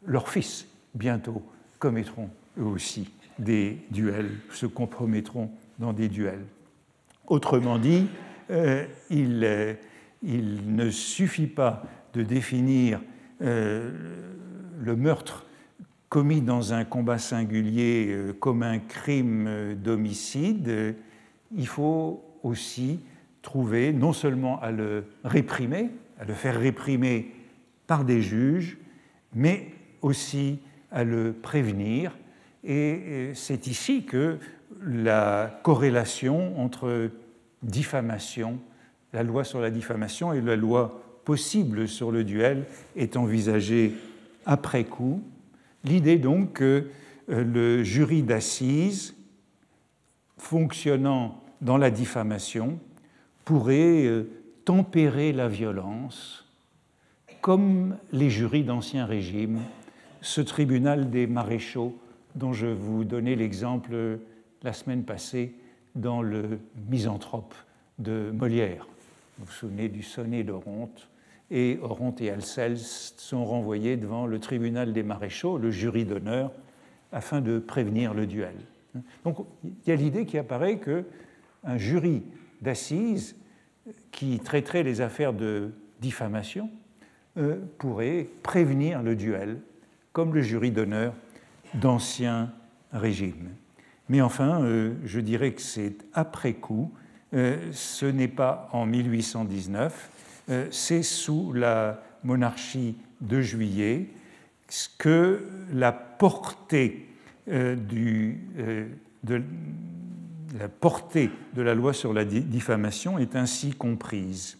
leurs 0.05 0.29
fils, 0.29 0.67
bientôt, 0.93 1.41
commettront 1.79 2.29
eux 2.57 2.65
aussi 2.65 3.09
des 3.39 3.77
duels, 3.91 4.31
se 4.51 4.65
compromettront 4.65 5.49
dans 5.79 5.93
des 5.93 6.07
duels. 6.07 6.45
Autrement 7.27 7.77
dit, 7.77 8.07
euh, 8.51 8.85
euh, 9.11 9.73
il, 10.21 10.75
ne 10.75 10.89
suffit 10.89 11.47
pas 11.47 11.83
de 12.13 12.23
définir 12.23 13.01
euh, 13.41 13.91
le 14.79 14.95
meurtre 14.95 15.45
commis 16.09 16.41
dans 16.41 16.73
un 16.73 16.85
combat 16.85 17.17
singulier 17.17 18.15
comme 18.39 18.61
un 18.61 18.77
crime 18.77 19.73
d'homicide, 19.73 20.95
il 21.55 21.67
faut 21.67 22.23
aussi 22.43 22.99
trouver 23.41 23.93
non 23.93 24.13
seulement 24.13 24.61
à 24.61 24.71
le 24.71 25.05
réprimer, 25.23 25.89
à 26.19 26.25
le 26.25 26.33
faire 26.33 26.59
réprimer 26.59 27.31
par 27.87 28.05
des 28.05 28.21
juges, 28.21 28.77
mais 29.33 29.71
aussi 30.01 30.59
à 30.91 31.03
le 31.03 31.33
prévenir. 31.33 32.15
Et 32.63 33.31
c'est 33.33 33.67
ici 33.67 34.05
que 34.05 34.37
la 34.81 35.59
corrélation 35.63 36.59
entre 36.59 37.09
diffamation, 37.61 38.59
la 39.13 39.23
loi 39.23 39.43
sur 39.43 39.59
la 39.59 39.69
diffamation 39.69 40.33
et 40.33 40.41
la 40.41 40.55
loi 40.55 41.01
possible 41.25 41.87
sur 41.87 42.11
le 42.11 42.23
duel 42.23 42.65
est 42.95 43.17
envisagée 43.17 43.93
après 44.45 44.83
coup. 44.83 45.21
L'idée 45.83 46.17
donc 46.17 46.53
que 46.53 46.87
euh, 47.29 47.43
le 47.43 47.83
jury 47.83 48.23
d'assises 48.23 49.15
fonctionnant 50.37 51.41
dans 51.61 51.77
la 51.77 51.91
diffamation 51.91 52.79
pourrait 53.45 54.05
euh, 54.05 54.29
tempérer 54.65 55.31
la 55.31 55.47
violence 55.47 56.45
comme 57.41 57.97
les 58.13 58.29
jurys 58.29 58.63
d'Ancien 58.63 59.05
Régime, 59.05 59.59
ce 60.21 60.39
tribunal 60.39 61.09
des 61.09 61.27
maréchaux 61.27 61.97
dont 62.35 62.53
je 62.53 62.67
vous 62.67 63.03
donnais 63.03 63.35
l'exemple 63.35 64.19
la 64.63 64.73
semaine 64.73 65.03
passée 65.03 65.53
dans 65.95 66.21
le 66.21 66.59
Misanthrope 66.89 67.53
de 67.99 68.31
Molière. 68.33 68.87
Vous 69.37 69.45
vous 69.45 69.51
souvenez 69.51 69.89
du 69.89 70.03
sonnet 70.03 70.43
d'Oronte 70.43 71.09
et 71.53 71.77
Oronte 71.83 72.19
et 72.19 72.31
Alceste 72.31 73.21
sont 73.21 73.45
renvoyés 73.45 73.95
devant 73.95 74.25
le 74.25 74.39
tribunal 74.39 74.91
des 74.91 75.03
maréchaux, 75.03 75.59
le 75.59 75.69
jury 75.69 76.03
d'honneur, 76.03 76.51
afin 77.11 77.41
de 77.41 77.59
prévenir 77.59 78.15
le 78.15 78.25
duel. 78.25 78.55
Donc 79.23 79.37
il 79.63 79.89
y 79.89 79.91
a 79.91 79.95
l'idée 79.95 80.25
qui 80.25 80.39
apparaît 80.39 80.79
qu'un 80.79 81.77
jury 81.77 82.23
d'assises 82.61 83.35
qui 84.11 84.39
traiterait 84.39 84.81
les 84.81 84.99
affaires 84.99 85.31
de 85.31 85.71
diffamation 86.01 86.71
euh, 87.37 87.57
pourrait 87.77 88.27
prévenir 88.41 89.03
le 89.03 89.15
duel, 89.15 89.59
comme 90.11 90.33
le 90.33 90.41
jury 90.41 90.71
d'honneur 90.71 91.13
d'Ancien 91.75 92.51
Régime. 92.91 93.49
Mais 94.09 94.21
enfin, 94.21 94.63
euh, 94.63 94.95
je 95.05 95.19
dirais 95.19 95.53
que 95.53 95.61
c'est 95.61 95.97
après 96.13 96.53
coup, 96.53 96.91
euh, 97.33 97.57
ce 97.71 98.05
n'est 98.05 98.27
pas 98.27 98.69
en 98.71 98.85
1819, 98.85 99.93
euh, 99.93 100.12
c'est 100.71 101.03
sous 101.03 101.53
la 101.53 102.01
monarchie 102.23 102.95
de 103.21 103.41
Juillet 103.41 104.07
que 104.97 105.47
la 105.71 105.91
portée 105.91 107.07
du, 107.47 108.39
de 109.23 109.41
la 110.59 110.67
de 111.53 111.61
la 111.61 111.75
loi 111.75 111.93
sur 111.93 112.13
la 112.13 112.25
diffamation 112.25 113.17
est 113.17 113.35
ainsi 113.35 113.71
comprise. 113.71 114.57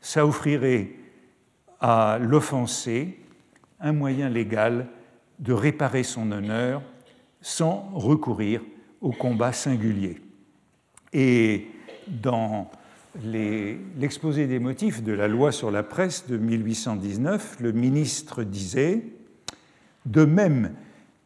Ça 0.00 0.26
offrirait 0.26 0.90
à 1.80 2.18
l'offensé 2.20 3.18
un 3.80 3.92
moyen 3.92 4.28
légal 4.28 4.86
de 5.38 5.52
réparer 5.52 6.02
son 6.02 6.30
honneur 6.32 6.82
sans 7.40 7.90
recourir 7.92 8.62
au 9.00 9.12
combat 9.12 9.52
singulier. 9.52 10.20
Et 11.12 11.66
dans 12.08 12.70
l'exposé 13.22 14.46
des 14.46 14.58
motifs 14.58 15.02
de 15.02 15.12
la 15.12 15.28
loi 15.28 15.52
sur 15.52 15.70
la 15.70 15.82
presse 15.82 16.26
de 16.26 16.36
1819, 16.36 17.60
le 17.60 17.72
ministre 17.72 18.42
disait 18.42 19.04
De 20.06 20.24
même 20.24 20.74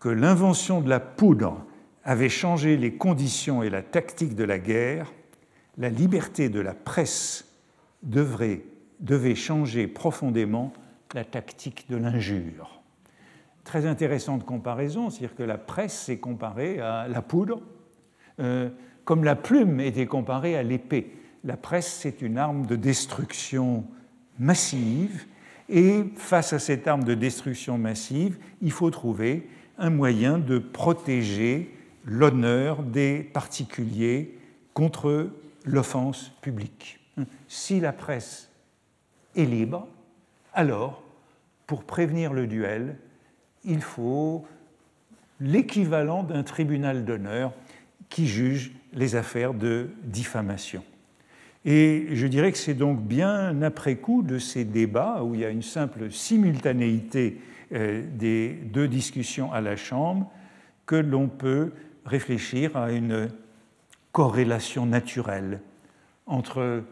que 0.01 0.09
l'invention 0.09 0.81
de 0.81 0.89
la 0.89 1.01
poudre 1.01 1.65
avait 2.05 2.29
changé 2.29 2.77
les 2.77 2.95
conditions 2.95 3.63
et 3.63 3.71
la 3.71 3.83
tactique 3.83 4.35
de 4.35 4.45
la 4.45 4.59
guerre, 4.59 5.13
la 5.77 5.89
liberté 5.89 6.49
de 6.49 6.61
la 6.61 6.75
presse 6.75 7.47
devrait, 8.03 8.63
devait 9.01 9.35
changer 9.35 9.87
profondément 9.87 10.73
la 11.15 11.25
tactique 11.25 11.87
de 11.91 11.97
l'injure. 11.97 12.83
Très 13.65 13.87
intéressante 13.87 14.45
comparaison, 14.45 15.11
c'est-à-dire 15.11 15.37
que 15.37 15.43
la 15.43 15.59
presse 15.59 15.99
s'est 15.99 16.19
comparée 16.19 16.81
à 16.81 17.09
la 17.09 17.23
poudre, 17.23 17.61
euh, 18.41 18.71
comme 19.05 19.25
la 19.25 19.37
plume 19.37 19.81
était 19.81 20.07
comparée 20.07 20.57
à 20.57 20.63
l'épée. 20.63 21.13
La 21.45 21.57
presse, 21.57 21.93
c'est 22.01 22.23
une 22.23 22.39
arme 22.39 22.67
de 22.67 22.77
destruction 22.77 23.85
massive, 24.39 25.27
et 25.69 26.05
face 26.17 26.53
à 26.53 26.59
cette 26.59 26.89
arme 26.89 27.05
de 27.05 27.15
destruction 27.15 27.77
massive, 27.79 28.39
il 28.63 28.73
faut 28.73 28.91
trouver 28.91 29.49
un 29.77 29.91
moyen 29.91 30.39
de 30.39 30.59
protéger 30.59 31.75
l'honneur 32.05 32.83
des 32.83 33.23
particuliers 33.23 34.39
contre 34.75 35.31
l'offense 35.65 36.33
publique. 36.41 37.01
Si 37.49 37.81
la 37.81 37.93
presse 37.93 38.51
est 39.37 39.45
libre, 39.45 39.87
alors, 40.55 41.03
pour 41.67 41.85
prévenir 41.85 42.33
le 42.33 42.47
duel, 42.47 42.97
il 43.65 43.83
faut 43.83 44.47
l'équivalent 45.41 46.23
d'un 46.23 46.43
tribunal 46.43 47.05
d'honneur 47.05 47.53
qui 48.09 48.27
juge 48.27 48.73
les 48.93 49.17
affaires 49.17 49.53
de 49.53 49.91
diffamation. 50.05 50.83
Et 51.71 52.07
je 52.13 52.27
dirais 52.27 52.51
que 52.51 52.57
c'est 52.57 52.73
donc 52.73 53.03
bien 53.03 53.61
après 53.61 53.97
coup 53.97 54.23
de 54.23 54.39
ces 54.39 54.65
débats, 54.65 55.23
où 55.23 55.35
il 55.35 55.43
y 55.43 55.45
a 55.45 55.51
une 55.51 55.61
simple 55.61 56.11
simultanéité 56.11 57.43
euh, 57.75 58.03
des 58.15 58.59
deux 58.73 58.89
discussions 58.89 59.53
à 59.53 59.61
la 59.61 59.77
Chambre, 59.77 60.33
que 60.87 60.97
l'on 60.97 61.29
peut 61.29 61.73
réfléchir 62.07 62.75
à 62.75 62.91
une 62.91 63.29
corrélation 64.13 64.87
naturelle 64.87 65.61
entre 66.25 66.85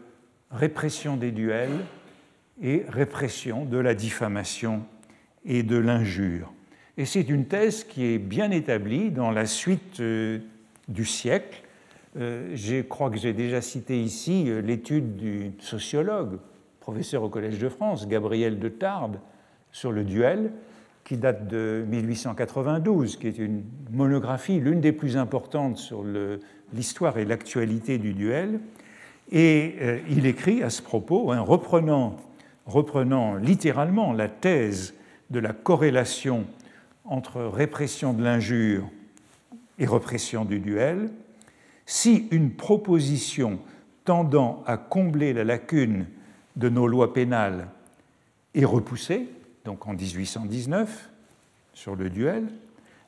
répression 0.51 1.17
des 1.17 1.31
duels 1.31 1.83
et 2.61 2.83
répression 2.87 3.65
de 3.65 3.79
la 3.79 3.95
diffamation 3.95 4.85
et 5.43 5.63
de 5.63 5.77
l'injure. 5.77 6.53
Et 6.97 7.05
c'est 7.05 7.27
une 7.29 7.45
thèse 7.45 7.83
qui 7.83 8.05
est 8.05 8.19
bien 8.19 8.51
établie 8.51 9.09
dans 9.09 9.31
la 9.31 9.47
suite 9.47 10.01
euh, 10.01 10.37
du 10.87 11.03
siècle. 11.03 11.63
Euh, 12.17 12.51
je 12.55 12.81
crois 12.81 13.09
que 13.09 13.17
j'ai 13.17 13.33
déjà 13.33 13.61
cité 13.61 14.01
ici 14.01 14.45
euh, 14.47 14.61
l'étude 14.61 15.15
du 15.15 15.51
sociologue, 15.59 16.39
professeur 16.79 17.23
au 17.23 17.29
Collège 17.29 17.59
de 17.59 17.69
France, 17.69 18.07
Gabriel 18.07 18.59
de 18.59 18.69
Tarbes, 18.69 19.17
sur 19.71 19.91
le 19.91 20.03
duel, 20.03 20.51
qui 21.03 21.17
date 21.17 21.47
de 21.47 21.85
1892, 21.87 23.17
qui 23.17 23.27
est 23.27 23.37
une 23.37 23.63
monographie, 23.91 24.59
l'une 24.59 24.81
des 24.81 24.91
plus 24.91 25.15
importantes 25.17 25.77
sur 25.77 26.03
l'histoire 26.73 27.17
et 27.17 27.25
l'actualité 27.25 27.97
du 27.97 28.13
duel. 28.13 28.59
Et 29.31 29.75
il 30.09 30.25
écrit 30.25 30.63
à 30.63 30.69
ce 30.69 30.81
propos, 30.81 31.31
hein, 31.31 31.39
reprenant 31.39 32.17
reprenant 32.67 33.35
littéralement 33.35 34.13
la 34.13 34.27
thèse 34.27 34.93
de 35.29 35.39
la 35.39 35.53
corrélation 35.53 36.45
entre 37.05 37.41
répression 37.41 38.13
de 38.13 38.23
l'injure 38.23 38.83
et 39.79 39.85
répression 39.85 40.45
du 40.45 40.59
duel, 40.59 41.09
si 41.87 42.27
une 42.31 42.51
proposition 42.51 43.59
tendant 44.05 44.61
à 44.67 44.77
combler 44.77 45.33
la 45.33 45.43
lacune 45.43 46.05
de 46.57 46.69
nos 46.69 46.85
lois 46.85 47.13
pénales 47.13 47.69
est 48.53 48.65
repoussée, 48.65 49.27
donc 49.65 49.87
en 49.87 49.93
1819, 49.93 51.09
sur 51.73 51.95
le 51.95 52.09
duel, 52.09 52.47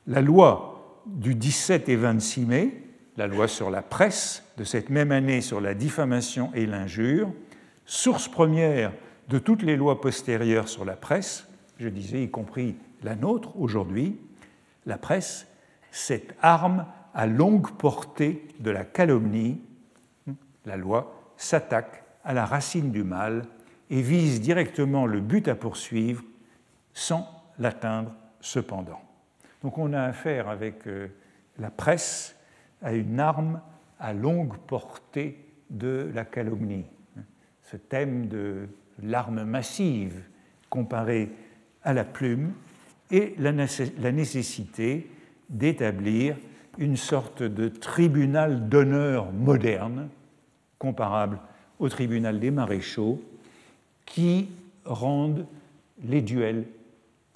la 0.06 0.22
loi 0.22 1.02
du 1.06 1.34
17 1.34 1.88
et 1.88 1.96
26 1.96 2.46
mai, 2.46 2.82
la 3.16 3.26
loi 3.26 3.48
sur 3.48 3.70
la 3.70 3.82
presse 3.82 4.42
de 4.56 4.64
cette 4.64 4.88
même 4.88 5.12
année 5.12 5.42
sur 5.42 5.60
la 5.60 5.74
diffamation 5.74 6.50
et 6.54 6.66
l'injure, 6.66 7.30
source 7.84 8.28
première 8.28 8.92
de 9.28 9.38
toutes 9.38 9.62
les 9.62 9.76
lois 9.76 10.00
postérieures 10.00 10.68
sur 10.68 10.84
la 10.86 10.96
presse, 10.96 11.46
je 11.78 11.88
disais 11.88 12.22
y 12.22 12.30
compris 12.30 12.76
la 13.02 13.14
nôtre 13.14 13.58
aujourd'hui, 13.58 14.18
la 14.86 14.96
presse, 14.96 15.46
cette 15.90 16.34
arme 16.40 16.86
à 17.14 17.26
longue 17.26 17.70
portée 17.72 18.46
de 18.60 18.70
la 18.70 18.84
calomnie, 18.84 19.60
la 20.64 20.76
loi 20.76 21.32
s'attaque 21.36 22.04
à 22.24 22.34
la 22.34 22.44
racine 22.44 22.90
du 22.90 23.02
mal 23.02 23.44
et 23.88 24.02
vise 24.02 24.40
directement 24.40 25.06
le 25.06 25.20
but 25.20 25.48
à 25.48 25.54
poursuivre 25.54 26.22
sans 26.92 27.26
l'atteindre 27.58 28.14
cependant. 28.40 29.00
Donc 29.62 29.78
on 29.78 29.92
a 29.92 30.02
affaire 30.02 30.48
avec 30.48 30.86
euh, 30.86 31.08
la 31.58 31.70
presse 31.70 32.36
à 32.82 32.92
une 32.92 33.20
arme 33.20 33.60
à 33.98 34.12
longue 34.12 34.56
portée 34.66 35.44
de 35.68 36.10
la 36.14 36.24
calomnie. 36.24 36.86
Ce 37.62 37.76
thème 37.76 38.26
de 38.26 38.68
l'arme 39.02 39.44
massive 39.44 40.22
comparée 40.68 41.30
à 41.82 41.92
la 41.92 42.04
plume 42.04 42.52
et 43.10 43.34
la 43.38 44.12
nécessité 44.12 45.10
d'établir 45.48 46.36
une 46.80 46.96
sorte 46.96 47.42
de 47.42 47.68
tribunal 47.68 48.68
d'honneur 48.68 49.30
moderne, 49.32 50.08
comparable 50.78 51.38
au 51.78 51.90
tribunal 51.90 52.40
des 52.40 52.50
maréchaux, 52.50 53.22
qui 54.06 54.48
rendent 54.86 55.46
les 56.02 56.22
duels 56.22 56.64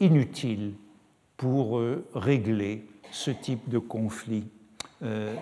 inutiles 0.00 0.72
pour 1.36 1.78
euh, 1.78 2.06
régler 2.14 2.86
ce 3.10 3.30
type 3.30 3.68
de 3.68 3.78
conflit 3.78 4.48
euh, 5.02 5.34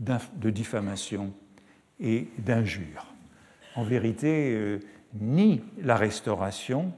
de 0.00 0.50
diffamation 0.50 1.32
et 2.00 2.26
d'injure. 2.38 3.06
En 3.76 3.84
vérité, 3.84 4.52
euh, 4.52 4.80
ni 5.20 5.62
la 5.80 5.96
Restauration, 5.96 6.92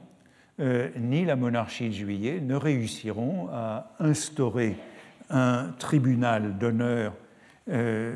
ni 0.99 1.25
la 1.25 1.35
monarchie 1.35 1.87
de 1.87 1.93
juillet 1.93 2.39
ne 2.39 2.53
réussiront 2.53 3.47
à 3.51 3.95
instaurer 3.97 4.75
un 5.31 5.69
tribunal 5.79 6.57
d'honneur 6.57 7.13
euh, 7.69 8.15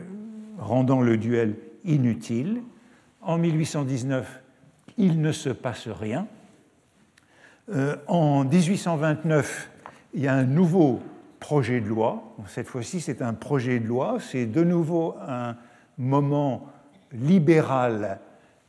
rendant 0.58 1.02
le 1.02 1.18
duel 1.18 1.56
inutile. 1.84 2.62
En 3.22 3.38
1819, 3.38 4.42
il 4.98 5.22
ne 5.22 5.32
se 5.32 5.50
passe 5.50 5.88
rien. 5.88 6.28
Euh, 7.74 7.96
en 8.08 8.44
1829, 8.44 9.72
il 10.14 10.22
y 10.22 10.28
a 10.28 10.34
un 10.34 10.44
nouveau 10.44 11.02
projet 11.40 11.82
de 11.82 11.88
loi. 11.88 12.36
Cette 12.48 12.68
fois-ci, 12.68 13.02
c'est 13.02 13.22
un 13.22 13.34
projet 13.34 13.80
de 13.80 13.88
loi. 13.88 14.18
C'est 14.20 14.46
de 14.46 14.64
nouveau 14.64 15.16
un 15.28 15.56
moment 15.98 16.68
libéral 17.12 18.20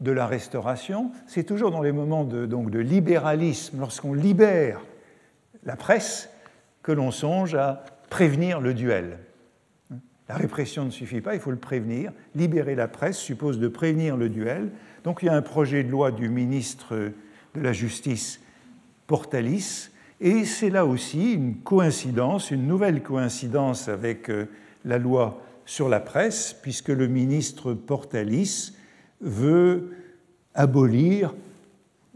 de 0.01 0.13
la 0.13 0.27
Restauration, 0.27 1.11
c'est 1.27 1.45
toujours 1.45 1.71
dans 1.71 1.83
les 1.83 1.93
moments 1.93 2.25
de, 2.25 2.47
donc, 2.47 2.71
de 2.71 2.79
libéralisme, 2.79 3.81
lorsqu'on 3.81 4.13
libère 4.13 4.81
la 5.65 5.77
presse, 5.77 6.31
que 6.83 6.93
l'on 6.93 7.11
songe 7.11 7.55
à 7.55 7.83
prévenir 8.17 8.63
le 8.63 8.73
duel. 8.73 9.19
La 10.31 10.37
répression 10.37 10.87
ne 10.87 10.91
suffit 10.91 11.21
pas, 11.21 11.35
il 11.35 11.41
faut 11.41 11.51
le 11.51 11.59
prévenir. 11.59 12.13
Libérer 12.35 12.75
la 12.75 12.89
presse 12.89 13.19
suppose 13.19 13.59
de 13.59 13.69
prévenir 13.69 14.17
le 14.17 14.31
duel. 14.31 14.71
Donc 15.05 15.19
il 15.21 15.27
y 15.27 15.29
a 15.29 15.35
un 15.35 15.43
projet 15.43 15.85
de 15.85 15.91
loi 15.91 16.13
du 16.13 16.31
ministre 16.31 16.97
de 17.55 17.61
la 17.61 17.75
Justice, 17.75 18.41
Portalis, 19.07 19.91
et 20.23 20.47
c'est 20.47 20.71
là 20.71 20.87
aussi 20.87 21.35
une 21.35 21.57
coïncidence, 21.57 22.51
une 22.51 22.67
nouvelle 22.67 23.03
coïncidence 23.03 23.89
avec 23.89 24.31
euh, 24.31 24.47
la 24.87 24.97
loi 24.97 25.43
sur 25.67 25.91
la 25.91 26.01
presse, 26.01 26.57
puisque 26.63 26.89
le 26.89 27.09
ministre 27.09 27.75
Portalis 27.75 28.73
veut 29.21 29.91
abolir 30.55 31.35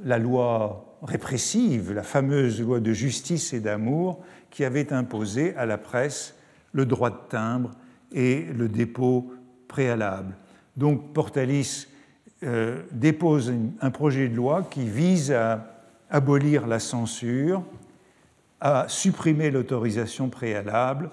la 0.03 0.17
loi 0.17 0.97
répressive, 1.03 1.93
la 1.93 2.03
fameuse 2.03 2.63
loi 2.63 2.81
de 2.81 2.95
justice 2.95 3.53
et 3.53 3.61
d'amour 3.61 4.25
qui 4.51 4.65
avait 4.65 4.93
imposé 4.93 5.55
à 5.57 5.67
la 5.67 5.79
presse 5.79 6.35
le 6.73 6.87
droit 6.87 7.11
de 7.11 7.29
timbre 7.29 7.71
et 8.13 8.45
le 8.57 8.69
dépôt 8.69 9.33
préalable. 9.69 10.37
Donc 10.77 11.13
Portalis 11.13 11.87
euh, 12.43 12.83
dépose 12.91 13.53
un 13.81 13.91
projet 13.91 14.29
de 14.29 14.35
loi 14.35 14.67
qui 14.71 14.89
vise 14.89 15.33
à 15.33 15.85
abolir 16.11 16.67
la 16.67 16.79
censure, 16.79 17.63
à 18.61 18.87
supprimer 18.89 19.51
l'autorisation 19.51 20.29
préalable 20.29 21.11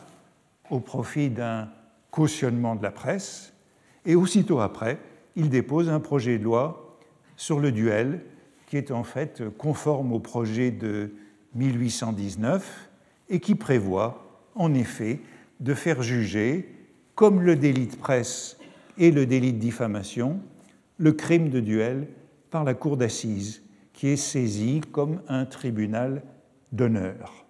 au 0.70 0.80
profit 0.80 1.30
d'un 1.30 1.70
cautionnement 2.12 2.76
de 2.76 2.84
la 2.84 2.92
presse, 2.92 3.54
et 4.06 4.16
aussitôt 4.16 4.60
après, 4.60 4.98
il 5.36 5.50
dépose 5.50 5.90
un 5.90 6.00
projet 6.00 6.38
de 6.40 6.44
loi 6.44 6.98
sur 7.36 7.60
le 7.60 7.72
duel 7.72 8.22
qui 8.68 8.78
est 8.78 8.92
en 8.92 9.04
fait 9.04 9.44
conforme 9.58 10.14
au 10.14 10.20
projet 10.20 10.72
de 10.72 11.14
1819 11.56 12.87
et 13.30 13.40
qui 13.40 13.56
prévoit 13.56 14.42
en 14.56 14.74
effet 14.74 15.20
de 15.60 15.74
faire 15.74 16.02
juger, 16.02 16.70
comme 17.16 17.42
le 17.42 17.56
délit 17.56 17.88
de 17.88 17.96
presse 17.96 18.58
et 18.98 19.12
le 19.12 19.26
délit 19.26 19.54
de 19.54 19.60
diffamation, 19.60 20.40
le 20.98 21.12
crime 21.12 21.50
de 21.50 21.60
duel 21.60 22.08
par 22.50 22.64
la 22.64 22.74
cour 22.74 22.98
d'assises, 22.98 23.62
qui 23.94 24.08
est 24.08 24.18
saisie 24.18 24.82
comme 24.92 25.22
un 25.28 25.46
tribunal 25.46 26.22
d'honneur. 26.72 27.46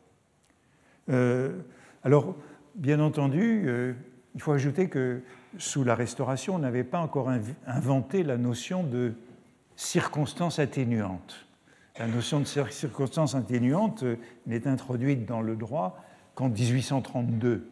Euh, 1.09 1.57
alors, 2.03 2.35
bien 2.75 2.99
entendu, 2.99 3.63
euh, 3.65 3.93
il 4.35 4.41
faut 4.41 4.51
ajouter 4.51 4.87
que 4.87 5.21
sous 5.57 5.83
la 5.83 5.95
Restauration, 5.95 6.55
on 6.55 6.59
n'avait 6.59 6.83
pas 6.83 6.99
encore 6.99 7.31
inventé 7.65 8.23
la 8.23 8.37
notion 8.37 8.83
de 8.83 9.13
circonstance 9.75 10.59
atténuante. 10.59 11.46
La 11.99 12.05
notion 12.05 12.39
de 12.39 12.45
circonstance 12.45 13.33
atténuante 13.33 14.03
euh, 14.03 14.17
n'est 14.45 14.67
introduite 14.67 15.25
dans 15.25 15.41
le 15.41 15.55
droit 15.55 15.97
qu'en 16.35 16.49
1832, 16.49 17.67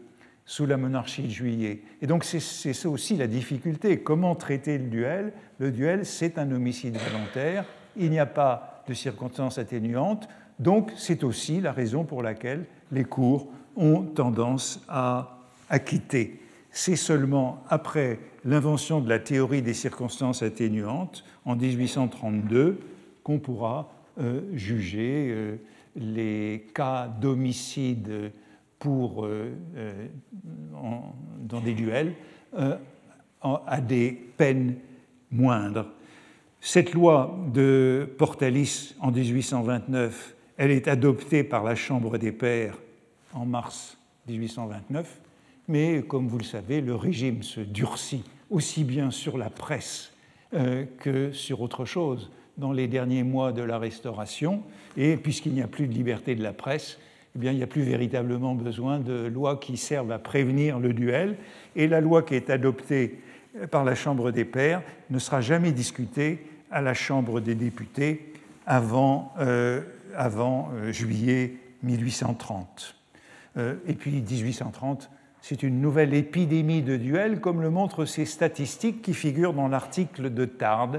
sous 0.45 0.65
la 0.65 0.77
monarchie 0.77 1.23
de 1.23 1.29
juillet. 1.29 1.83
Et 2.01 2.07
donc 2.07 2.23
c'est 2.23 2.39
ça 2.39 2.89
aussi 2.89 3.17
la 3.17 3.27
difficulté. 3.27 3.99
Comment 3.99 4.33
traiter 4.33 4.79
le 4.79 4.85
duel? 4.85 5.33
Le 5.59 5.71
duel, 5.71 6.05
c'est 6.05 6.39
un 6.39 6.51
homicide 6.51 6.97
volontaire. 6.97 7.65
Il 7.97 8.09
n'y 8.09 8.19
a 8.19 8.25
pas 8.25 8.83
de 8.87 8.93
circonstance 8.95 9.59
atténuante. 9.59 10.27
Donc 10.57 10.91
c'est 10.97 11.23
aussi 11.23 11.61
la 11.61 11.71
raison 11.71 12.03
pour 12.03 12.23
laquelle 12.23 12.65
les 12.91 13.03
cours 13.03 13.47
ont 13.75 14.01
tendance 14.03 14.83
à 14.87 15.37
acquitter. 15.69 16.41
C'est 16.71 16.95
seulement 16.95 17.63
après 17.69 18.19
l'invention 18.43 19.01
de 19.01 19.09
la 19.09 19.19
théorie 19.19 19.61
des 19.61 19.73
circonstances 19.73 20.41
atténuantes 20.41 21.23
en 21.45 21.55
1832 21.55 22.79
qu'on 23.23 23.39
pourra 23.39 23.94
juger 24.53 25.29
euh, 25.29 25.55
les 25.95 26.67
cas 26.73 27.07
d'homicide 27.07 28.31
pour, 28.79 29.25
euh, 29.25 29.51
dans 31.39 31.61
des 31.61 31.73
duels 31.73 32.13
à 33.41 33.81
des 33.81 34.11
peines 34.37 34.75
moindres. 35.31 35.87
Cette 36.61 36.93
loi 36.93 37.37
de 37.53 38.09
Portalis 38.17 38.95
en 38.99 39.11
1829, 39.11 40.35
elle 40.57 40.71
est 40.71 40.87
adoptée 40.87 41.43
par 41.43 41.63
la 41.63 41.75
Chambre 41.75 42.17
des 42.17 42.31
Pairs 42.31 42.77
en 43.33 43.45
mars 43.45 43.97
1829, 44.27 45.21
mais 45.67 46.01
comme 46.03 46.27
vous 46.27 46.37
le 46.37 46.43
savez, 46.43 46.81
le 46.81 46.95
régime 46.95 47.43
se 47.43 47.59
durcit 47.59 48.23
aussi 48.49 48.83
bien 48.83 49.11
sur 49.11 49.37
la 49.37 49.49
presse 49.49 50.11
euh, 50.53 50.85
que 50.99 51.31
sur 51.31 51.61
autre 51.61 51.85
chose 51.85 52.31
dans 52.57 52.71
les 52.71 52.87
derniers 52.87 53.23
mois 53.23 53.51
de 53.51 53.61
la 53.61 53.77
Restauration, 53.77 54.63
et 54.97 55.17
puisqu'il 55.17 55.53
n'y 55.53 55.61
a 55.61 55.67
plus 55.67 55.87
de 55.87 55.93
liberté 55.93 56.35
de 56.35 56.43
la 56.43 56.53
presse, 56.53 56.99
eh 57.35 57.45
il 57.45 57.55
n'y 57.55 57.63
a 57.63 57.67
plus 57.67 57.81
véritablement 57.81 58.55
besoin 58.55 58.99
de 58.99 59.27
lois 59.27 59.57
qui 59.57 59.75
servent 59.77 60.11
à 60.11 60.19
prévenir 60.19 60.79
le 60.79 60.93
duel, 60.93 61.35
et 61.75 61.87
la 61.87 61.99
loi 61.99 62.23
qui 62.23 62.35
est 62.35 62.49
adoptée 62.49 63.19
par 63.71 63.83
la 63.83 63.95
Chambre 63.95 64.31
des 64.31 64.45
Pairs 64.45 64.81
ne 65.09 65.19
sera 65.19 65.41
jamais 65.41 65.71
discutée 65.71 66.45
à 66.71 66.81
la 66.81 66.93
Chambre 66.93 67.41
des 67.41 67.55
députés 67.55 68.33
avant, 68.65 69.33
euh, 69.39 69.81
avant 70.15 70.71
euh, 70.75 70.91
juillet 70.91 71.53
1830. 71.83 72.95
et 73.87 73.93
puis 73.93 74.11
1830, 74.21 75.09
c'est 75.47 75.61
une 75.61 75.79
nouvelle 75.79 76.15
épidémie 76.15 76.81
de 76.81 76.97
duels, 76.97 77.39
comme 77.39 77.61
le 77.61 77.69
montrent 77.69 78.05
ces 78.05 78.25
statistiques 78.25 79.03
qui 79.03 79.13
figurent 79.13 79.53
dans 79.53 79.67
l'article 79.67 80.33
de 80.33 80.45
Tard, 80.45 80.93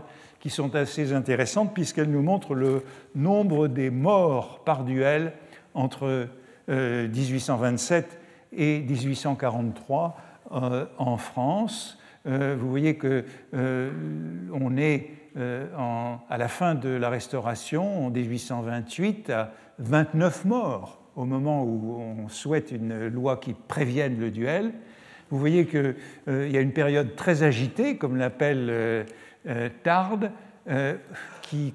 qui 0.46 0.50
sont 0.50 0.76
assez 0.76 1.12
intéressantes 1.12 1.74
puisqu'elles 1.74 2.08
nous 2.08 2.22
montrent 2.22 2.54
le 2.54 2.84
nombre 3.16 3.66
des 3.66 3.90
morts 3.90 4.62
par 4.64 4.84
duel 4.84 5.32
entre 5.74 6.28
1827 6.68 8.06
euh, 8.06 8.56
et 8.56 8.78
1843 8.78 10.16
euh, 10.52 10.86
en 10.98 11.16
France. 11.16 11.98
Euh, 12.28 12.54
vous 12.56 12.70
voyez 12.70 12.94
que 12.94 13.24
on 13.52 14.76
est 14.76 15.10
à 15.34 16.38
la 16.38 16.46
fin 16.46 16.76
de 16.76 16.90
la 16.90 17.08
Restauration, 17.08 18.06
en 18.06 18.10
1828, 18.10 19.30
à 19.30 19.50
29 19.80 20.44
morts 20.44 21.02
au 21.16 21.24
moment 21.24 21.64
où 21.64 21.96
on 21.98 22.28
souhaite 22.28 22.70
une 22.70 23.08
loi 23.08 23.38
qui 23.38 23.52
prévienne 23.52 24.20
le 24.20 24.30
duel. 24.30 24.74
Vous 25.30 25.38
voyez 25.38 25.66
qu'il 25.66 25.96
euh, 26.28 26.48
y 26.48 26.56
a 26.56 26.60
une 26.60 26.72
période 26.72 27.16
très 27.16 27.42
agitée, 27.42 27.96
comme 27.96 28.16
l'appelle 28.16 29.06
Tarde, 29.82 30.30
qui, 31.42 31.72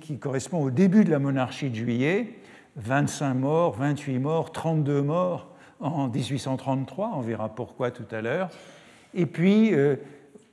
qui, 0.00 0.18
correspond 0.18 0.62
au 0.62 0.70
début 0.70 1.04
de 1.04 1.10
la 1.10 1.18
monarchie 1.18 1.70
de 1.70 1.74
juillet. 1.74 2.38
25 2.76 3.34
morts, 3.34 3.74
28 3.74 4.18
morts, 4.18 4.52
32 4.52 5.02
morts 5.02 5.48
en 5.80 6.08
1833, 6.08 7.12
on 7.14 7.20
verra 7.20 7.48
pourquoi 7.48 7.90
tout 7.90 8.06
à 8.12 8.20
l'heure. 8.20 8.48
Et 9.14 9.26
puis, 9.26 9.72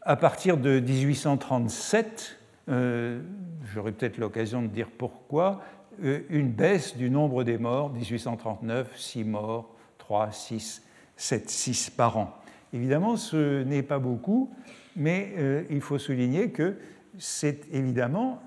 à 0.01 0.15
partir 0.15 0.57
de 0.57 0.79
1837, 0.79 2.39
j'aurai 2.67 3.91
peut-être 3.91 4.17
l'occasion 4.17 4.61
de 4.63 4.67
dire 4.67 4.89
pourquoi, 4.97 5.61
euh, 6.03 6.19
une 6.29 6.51
baisse 6.51 6.95
du 6.95 7.09
nombre 7.09 7.43
des 7.43 7.57
morts, 7.57 7.91
1839, 7.91 8.97
6 8.97 9.23
morts, 9.23 9.69
3, 9.97 10.31
6, 10.31 10.83
7, 11.15 11.49
6 11.49 11.89
par 11.91 12.17
an. 12.17 12.37
Évidemment, 12.71 13.15
ce 13.17 13.63
n'est 13.63 13.81
pas 13.81 13.97
beaucoup, 13.97 14.51
mais 14.97 15.33
euh, 15.37 15.63
il 15.69 15.79
faut 15.79 15.97
souligner 15.97 16.49
que 16.49 16.75
c'est 17.17 17.65
évidemment 17.71 18.41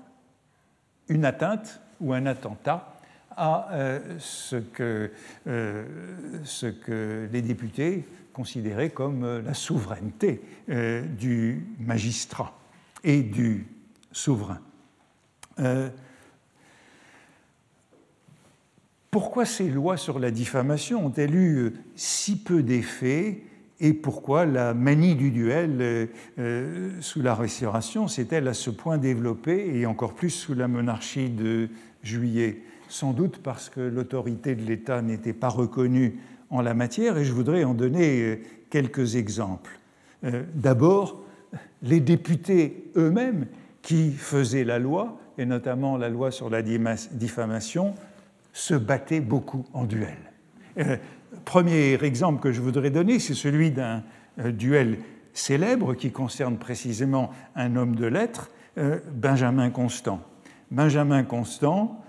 une 1.07 1.25
atteinte 1.25 1.81
ou 1.99 2.13
un 2.13 2.25
attentat 2.27 2.95
à 3.35 3.69
euh, 3.71 3.99
ce, 4.19 4.57
que, 4.57 5.11
ce, 5.45 6.65
que, 6.67 7.27
les 7.31 7.41
députés 7.41 8.05
considéraient 8.33 8.89
comme 8.91 9.39
la 9.39 9.53
souveraineté 9.53 10.41
du 10.67 11.65
magistrat 11.79 12.53
et 13.03 13.23
du 13.23 13.65
souverain. 14.11 14.59
Pourquoi 19.11 19.43
ces 19.43 19.67
lois 19.67 19.97
sur 19.97 20.19
la 20.19 20.31
diffamation 20.31 21.05
ont-elles 21.05 21.35
eu 21.35 21.57
euh, 21.57 21.73
si 21.95 22.41
peu 22.41 22.63
d'effets 22.63 23.43
et 23.81 23.93
pourquoi 23.93 24.45
la 24.45 24.73
manie 24.73 25.15
du 25.15 25.31
duel 25.31 25.77
euh, 25.81 26.05
euh, 26.39 26.91
sous 27.01 27.21
la 27.21 27.35
Restauration 27.35 28.07
s'est-elle 28.07 28.47
à 28.47 28.53
ce 28.53 28.69
point 28.69 28.97
développée 28.97 29.77
et 29.77 29.85
encore 29.85 30.13
plus 30.13 30.29
sous 30.29 30.53
la 30.53 30.67
monarchie 30.67 31.29
de 31.29 31.67
Juillet? 32.03 32.61
Sans 32.87 33.11
doute 33.11 33.39
parce 33.43 33.69
que 33.69 33.81
l'autorité 33.81 34.55
de 34.55 34.61
l'État 34.61 35.01
n'était 35.01 35.33
pas 35.33 35.49
reconnue 35.49 36.19
en 36.49 36.61
la 36.61 36.73
matière 36.73 37.17
et 37.17 37.25
je 37.25 37.33
voudrais 37.33 37.63
en 37.63 37.73
donner 37.73 38.41
quelques 38.69 39.15
exemples. 39.15 39.79
D'abord, 40.53 41.23
les 41.81 41.99
députés 41.99 42.91
eux-mêmes 42.97 43.47
qui 43.81 44.11
faisaient 44.11 44.63
la 44.63 44.79
loi, 44.79 45.17
et 45.37 45.45
notamment 45.45 45.97
la 45.97 46.09
loi 46.09 46.31
sur 46.31 46.49
la 46.49 46.61
diffamation, 46.61 47.95
se 48.53 48.73
battaient 48.73 49.21
beaucoup 49.21 49.65
en 49.73 49.85
duel. 49.85 50.17
Euh, 50.77 50.97
premier 51.45 52.03
exemple 52.03 52.41
que 52.41 52.51
je 52.51 52.61
voudrais 52.61 52.89
donner, 52.89 53.19
c'est 53.19 53.33
celui 53.33 53.71
d'un 53.71 54.03
euh, 54.39 54.51
duel 54.51 54.99
célèbre 55.33 55.93
qui 55.93 56.11
concerne 56.11 56.57
précisément 56.57 57.31
un 57.55 57.75
homme 57.75 57.95
de 57.95 58.05
lettres, 58.05 58.49
euh, 58.77 58.99
Benjamin 59.13 59.69
Constant. 59.69 60.21
Benjamin 60.71 61.23
Constant 61.23 62.03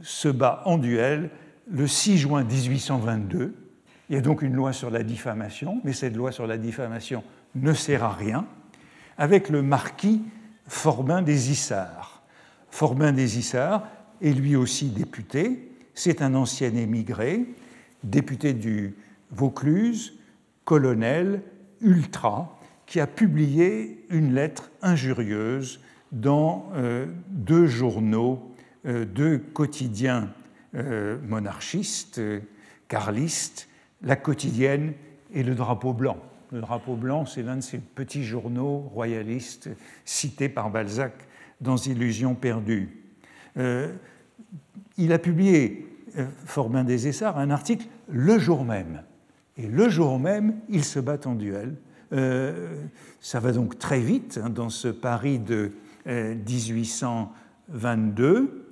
se 0.00 0.28
bat 0.28 0.62
en 0.64 0.78
duel 0.78 1.30
le 1.70 1.86
6 1.86 2.18
juin 2.18 2.44
1822. 2.44 3.54
Il 4.08 4.14
y 4.14 4.18
a 4.18 4.22
donc 4.22 4.42
une 4.42 4.54
loi 4.54 4.72
sur 4.72 4.90
la 4.90 5.02
diffamation, 5.02 5.80
mais 5.84 5.92
cette 5.92 6.16
loi 6.16 6.32
sur 6.32 6.46
la 6.46 6.56
diffamation 6.56 7.22
ne 7.54 7.72
sert 7.72 8.04
à 8.04 8.12
rien, 8.12 8.46
avec 9.18 9.48
le 9.48 9.62
marquis 9.62 10.22
Forbin 10.66 11.22
des 11.22 11.50
Issards. 11.50 12.22
Forbin 12.70 13.12
des 13.12 13.38
Issards 13.38 13.86
est 14.22 14.32
lui 14.32 14.56
aussi 14.56 14.86
député, 14.86 15.72
c'est 15.94 16.22
un 16.22 16.34
ancien 16.34 16.74
émigré, 16.74 17.46
député 18.04 18.54
du 18.54 18.94
Vaucluse, 19.30 20.18
colonel, 20.64 21.42
ultra, 21.80 22.58
qui 22.86 23.00
a 23.00 23.06
publié 23.06 24.04
une 24.10 24.34
lettre 24.34 24.70
injurieuse 24.82 25.80
dans 26.10 26.70
euh, 26.74 27.06
deux 27.28 27.66
journaux, 27.66 28.54
euh, 28.86 29.04
deux 29.04 29.38
quotidiens 29.38 30.32
euh, 30.74 31.18
monarchistes, 31.26 32.20
carlistes, 32.88 33.68
La 34.02 34.16
Quotidienne 34.16 34.94
et 35.34 35.42
Le 35.42 35.54
Drapeau 35.54 35.92
Blanc. 35.92 36.16
Le 36.50 36.60
Drapeau 36.60 36.96
Blanc, 36.96 37.26
c'est 37.26 37.42
l'un 37.42 37.56
de 37.56 37.60
ces 37.60 37.78
petits 37.78 38.24
journaux 38.24 38.78
royalistes 38.78 39.68
cités 40.06 40.48
par 40.48 40.70
Balzac 40.70 41.12
dans 41.60 41.76
Illusions 41.76 42.34
perdues. 42.34 42.88
il 44.96 45.12
a 45.12 45.18
publié 45.18 45.86
Forbin 46.44 46.84
des 46.84 47.08
Essarts 47.08 47.38
un 47.38 47.50
article 47.50 47.86
le 48.08 48.38
jour 48.38 48.64
même. 48.64 49.02
Et 49.56 49.66
le 49.66 49.88
jour 49.88 50.18
même, 50.18 50.56
ils 50.68 50.84
se 50.84 51.00
battent 51.00 51.26
en 51.26 51.34
duel 51.34 51.76
ça 53.20 53.40
va 53.40 53.52
donc 53.52 53.78
très 53.78 54.00
vite 54.00 54.40
hein, 54.42 54.50
dans 54.50 54.70
ce 54.70 54.88
Paris 54.88 55.38
de 55.38 55.70
1822. 56.06 58.66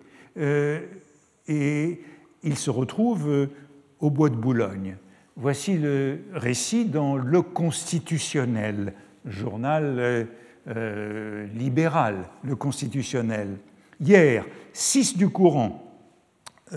et 1.48 2.00
il 2.42 2.56
se 2.56 2.70
retrouve 2.70 3.48
au 4.00 4.10
bois 4.10 4.30
de 4.30 4.36
Boulogne. 4.36 4.96
Voici 5.36 5.76
le 5.76 6.20
récit 6.32 6.86
dans 6.86 7.16
Le 7.16 7.42
Constitutionnel, 7.42 8.94
journal 9.26 10.26
euh, 10.68 11.46
libéral, 11.54 12.30
Le 12.42 12.56
Constitutionnel. 12.56 13.58
Hier, 14.00 14.46
6 14.72 15.18
du 15.18 15.28
courant, 15.28 15.74
euh, 15.74 15.78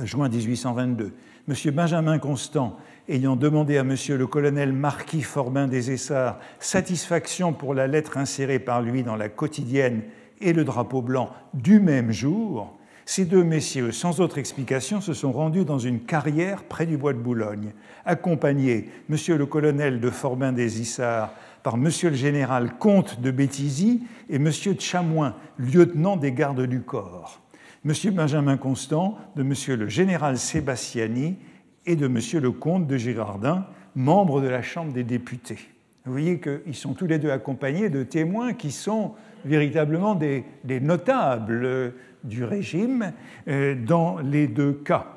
juin 0.04 0.30
1822, 0.30 1.14
M. 1.48 1.56
Benjamin 1.74 2.20
Constant, 2.20 2.78
ayant 3.08 3.36
demandé 3.36 3.78
à 3.78 3.82
M. 3.82 3.96
le 4.10 4.28
colonel 4.28 4.72
Marquis 4.72 5.24
Forbin 5.24 5.68
des 5.68 5.92
Essarts 5.92 6.40
satisfaction 6.60 7.54
pour 7.54 7.74
la 7.74 7.88
lettre 7.88 8.18
insérée 8.18 8.60
par 8.60 8.82
lui 8.82 9.02
dans 9.02 9.16
la 9.16 9.30
quotidienne 9.30 10.04
et 10.42 10.54
le 10.54 10.64
drapeau 10.64 11.02
blanc 11.02 11.32
du 11.56 11.80
même 11.80 12.12
jour, 12.12 12.78
ces 13.06 13.26
deux 13.26 13.44
messieurs, 13.44 13.92
sans 13.92 14.22
autre 14.22 14.38
explication, 14.38 15.02
se 15.02 15.14
sont 15.14 15.32
rendus 15.32 15.66
dans 15.66 15.80
une 15.80 16.02
carrière 16.02 16.64
près 16.64 16.86
du 16.86 16.96
bois 16.96 17.14
de 17.14 17.18
Boulogne, 17.18 17.72
accompagnés, 18.06 18.92
monsieur 19.10 19.36
le 19.36 19.48
colonel 19.48 20.00
de 20.00 20.12
Forbin 20.12 20.52
des 20.52 20.80
Issards, 20.80 21.34
par 21.64 21.78
monsieur 21.78 22.12
le 22.12 22.16
général 22.16 22.78
comte 22.78 23.20
de 23.20 23.32
Béthisy 23.32 24.04
et 24.30 24.38
monsieur 24.38 24.76
de 24.76 24.82
Chamoin, 24.82 25.34
lieutenant 25.58 26.18
des 26.18 26.32
gardes 26.32 26.62
du 26.62 26.82
corps, 26.82 27.42
monsieur 27.84 28.12
Benjamin 28.12 28.58
Constant, 28.58 29.18
de 29.36 29.44
monsieur 29.44 29.76
le 29.76 29.88
général 29.88 30.38
Sébastiani 30.38 31.38
et 31.86 31.96
de 31.96 32.08
monsieur 32.08 32.40
le 32.40 32.52
comte 32.52 32.88
de 32.88 32.98
Girardin, 32.98 33.66
membre 33.96 34.42
de 34.42 34.48
la 34.48 34.62
Chambre 34.62 34.92
des 34.92 35.04
députés. 35.04 35.60
Vous 36.06 36.12
voyez 36.12 36.40
qu'ils 36.40 36.76
sont 36.76 36.94
tous 36.94 37.08
les 37.08 37.20
deux 37.20 37.32
accompagnés 37.32 37.90
de 37.90 38.04
témoins 38.04 38.54
qui 38.54 38.72
sont 38.72 39.14
véritablement 39.46 40.16
des, 40.16 40.44
notables 40.82 41.94
du 42.24 42.44
régime 42.44 43.14
euh, 43.48 43.76
dans 43.76 44.18
les 44.20 44.48
deux 44.48 44.74
cas. 44.74 45.08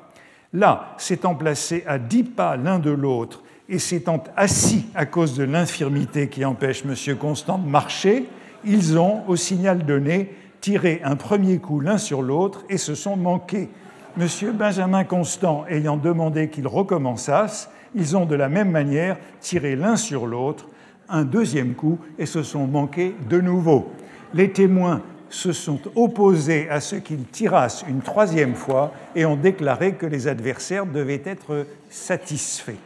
Là, 0.53 0.95
s'étant 0.97 1.35
placés 1.35 1.83
à 1.87 1.97
dix 1.97 2.23
pas 2.23 2.55
l'un 2.55 2.79
de 2.79 2.91
l'autre 2.91 3.43
et 3.67 3.79
s'étant 3.79 4.23
assis 4.37 4.85
à 4.95 5.05
cause 5.05 5.35
de 5.35 5.43
l'infirmité 5.43 6.29
qui 6.29 6.45
empêche 6.45 6.83
M. 6.85 7.17
Constant 7.17 7.57
de 7.57 7.67
marcher, 7.67 8.25
ils 8.65 8.97
ont, 8.97 9.27
au 9.27 9.35
signal 9.35 9.85
donné, 9.85 10.29
tiré 10.63 11.01
un 11.03 11.17
premier 11.17 11.57
coup 11.57 11.81
l'un 11.81 11.97
sur 11.97 12.21
l'autre 12.21 12.63
et 12.69 12.77
se 12.77 12.95
sont 12.95 13.17
manqués. 13.17 13.69
M. 14.17 14.27
Benjamin 14.53 15.03
Constant 15.03 15.65
ayant 15.67 15.97
demandé 15.97 16.47
qu'ils 16.47 16.69
recommençassent, 16.69 17.69
ils 17.95 18.15
ont 18.15 18.25
de 18.25 18.35
la 18.35 18.47
même 18.47 18.71
manière 18.71 19.17
tiré 19.41 19.75
l'un 19.75 19.97
sur 19.97 20.25
l'autre 20.25 20.69
un 21.09 21.25
deuxième 21.25 21.73
coup 21.73 21.99
et 22.17 22.25
se 22.25 22.43
sont 22.43 22.65
manqués 22.65 23.13
de 23.29 23.41
nouveau. 23.41 23.91
Les 24.33 24.53
témoins 24.53 25.01
se 25.27 25.51
sont 25.51 25.81
opposés 25.95 26.69
à 26.69 26.79
ce 26.79 26.95
qu'ils 26.95 27.25
tirassent 27.25 27.83
une 27.89 27.99
troisième 27.99 28.55
fois 28.55 28.93
et 29.17 29.25
ont 29.25 29.35
déclaré 29.35 29.95
que 29.95 30.05
les 30.05 30.29
adversaires 30.29 30.85
devaient 30.85 31.23
être 31.25 31.67
satisfaits. 31.89 32.79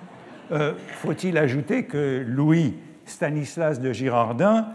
Euh, 0.52 0.74
faut-il 1.04 1.38
ajouter 1.38 1.84
que 1.84 2.26
Louis 2.28 2.74
Stanislas 3.06 3.80
de 3.80 3.94
Girardin, 3.94 4.66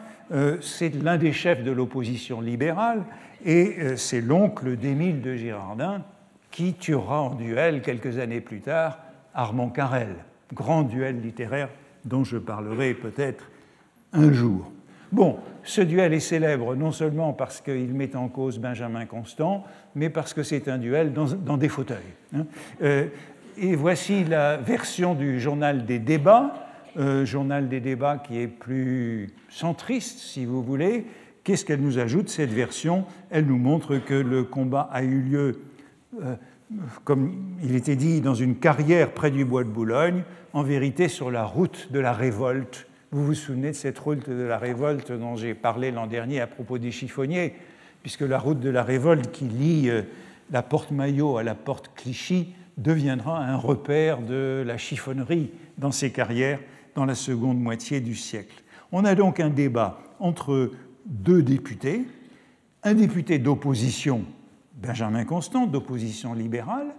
c'est 0.60 0.94
l'un 1.02 1.18
des 1.18 1.32
chefs 1.32 1.62
de 1.62 1.70
l'opposition 1.70 2.40
libérale 2.40 3.02
et 3.44 3.76
euh, 3.78 3.96
c'est 3.96 4.20
l'oncle 4.20 4.76
d'Émile 4.76 5.20
de 5.20 5.34
Girardin 5.34 6.02
qui 6.50 6.74
tuera 6.74 7.22
en 7.22 7.34
duel 7.34 7.82
quelques 7.82 8.18
années 8.18 8.40
plus 8.40 8.60
tard 8.60 8.98
Armand 9.34 9.70
Carrel, 9.70 10.14
grand 10.52 10.82
duel 10.82 11.20
littéraire 11.20 11.68
dont 12.04 12.24
je 12.24 12.36
parlerai 12.36 12.94
peut-être 12.94 13.48
un 14.12 14.32
jour. 14.32 14.70
Bon, 15.10 15.38
ce 15.62 15.80
duel 15.80 16.12
est 16.12 16.20
célèbre 16.20 16.74
non 16.74 16.92
seulement 16.92 17.32
parce 17.32 17.60
qu'il 17.60 17.94
met 17.94 18.14
en 18.16 18.28
cause 18.28 18.58
Benjamin 18.58 19.06
Constant, 19.06 19.64
mais 19.94 20.10
parce 20.10 20.34
que 20.34 20.42
c'est 20.42 20.68
un 20.68 20.78
duel 20.78 21.12
dans, 21.12 21.56
des 21.56 21.68
fauteuils. 21.68 21.98
Hein. 22.34 22.46
Euh, 22.82 23.06
et 23.58 23.74
voici 23.74 24.24
la 24.24 24.56
version 24.56 25.14
du 25.14 25.38
journal 25.40 25.84
des 25.84 25.98
débats, 25.98 26.61
euh, 26.98 27.24
journal 27.24 27.68
des 27.68 27.80
débats 27.80 28.18
qui 28.18 28.38
est 28.38 28.48
plus 28.48 29.30
centriste, 29.48 30.18
si 30.18 30.44
vous 30.44 30.62
voulez. 30.62 31.06
Qu'est-ce 31.44 31.64
qu'elle 31.64 31.80
nous 31.80 31.98
ajoute, 31.98 32.28
cette 32.28 32.52
version? 32.52 33.04
Elle 33.30 33.46
nous 33.46 33.58
montre 33.58 33.96
que 33.98 34.14
le 34.14 34.44
combat 34.44 34.88
a 34.92 35.02
eu 35.02 35.20
lieu, 35.20 35.60
euh, 36.22 36.36
comme 37.04 37.34
il 37.62 37.74
était 37.74 37.96
dit, 37.96 38.20
dans 38.20 38.34
une 38.34 38.56
carrière 38.56 39.12
près 39.12 39.30
du 39.30 39.44
bois 39.44 39.64
de 39.64 39.68
Boulogne, 39.68 40.22
en 40.52 40.62
vérité 40.62 41.08
sur 41.08 41.30
la 41.30 41.44
route 41.44 41.88
de 41.90 41.98
la 41.98 42.12
révolte. 42.12 42.86
Vous 43.10 43.24
vous 43.24 43.34
souvenez 43.34 43.68
de 43.68 43.76
cette 43.76 43.98
route 43.98 44.28
de 44.28 44.42
la 44.42 44.58
révolte 44.58 45.12
dont 45.12 45.36
j'ai 45.36 45.54
parlé 45.54 45.90
l'an 45.90 46.06
dernier 46.06 46.40
à 46.40 46.46
propos 46.46 46.78
des 46.78 46.90
chiffonniers, 46.90 47.54
puisque 48.02 48.20
la 48.20 48.38
route 48.38 48.60
de 48.60 48.70
la 48.70 48.82
révolte 48.82 49.32
qui 49.32 49.44
lie 49.44 49.88
euh, 49.88 50.02
la 50.50 50.62
porte 50.62 50.90
Maillot 50.90 51.38
à 51.38 51.42
la 51.42 51.54
porte 51.54 51.90
Clichy 51.94 52.54
deviendra 52.76 53.38
un 53.38 53.56
repère 53.56 54.20
de 54.20 54.62
la 54.66 54.78
chiffonnerie 54.78 55.50
dans 55.78 55.90
ces 55.90 56.10
carrières 56.10 56.60
dans 56.94 57.04
la 57.04 57.14
seconde 57.14 57.60
moitié 57.60 58.00
du 58.00 58.14
siècle. 58.14 58.62
On 58.92 59.04
a 59.04 59.14
donc 59.14 59.40
un 59.40 59.50
débat 59.50 60.00
entre 60.20 60.70
deux 61.06 61.42
députés, 61.42 62.04
un 62.82 62.94
député 62.94 63.38
d'opposition, 63.38 64.24
Benjamin 64.74 65.24
Constant, 65.24 65.66
d'opposition 65.66 66.34
libérale, 66.34 66.94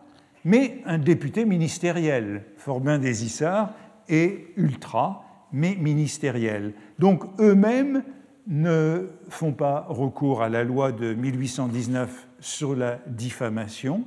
mais 0.45 0.81
un 0.85 0.97
député 0.97 1.45
ministériel, 1.45 2.43
Forbin 2.57 2.97
des 2.97 3.25
Issards, 3.25 3.73
et 4.09 4.47
ultra, 4.57 5.47
mais 5.51 5.75
ministériels. 5.75 6.73
Donc 6.99 7.23
eux-mêmes 7.39 8.03
ne 8.47 9.09
font 9.29 9.53
pas 9.53 9.85
recours 9.87 10.41
à 10.41 10.49
la 10.49 10.63
loi 10.63 10.91
de 10.91 11.13
1819 11.13 12.27
sur 12.39 12.75
la 12.75 12.99
diffamation, 13.07 14.03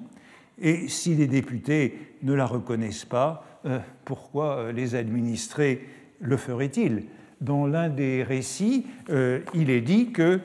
et 0.59 0.89
si 0.89 1.15
les 1.15 1.27
députés 1.27 1.99
ne 2.23 2.35
la 2.35 2.47
reconnaissent 2.47 3.05
pas, 3.05 3.56
pourquoi 4.05 4.57
euh, 4.57 4.73
les 4.73 4.95
administrés 4.95 5.87
le 6.21 6.37
feraient-ils? 6.37 7.05
Dans 7.41 7.67
l'un 7.67 7.89
des 7.89 8.23
récits, 8.23 8.87
euh, 9.11 9.41
il 9.55 9.71
est 9.71 9.83
dit 9.83 10.13
que 10.13 10.41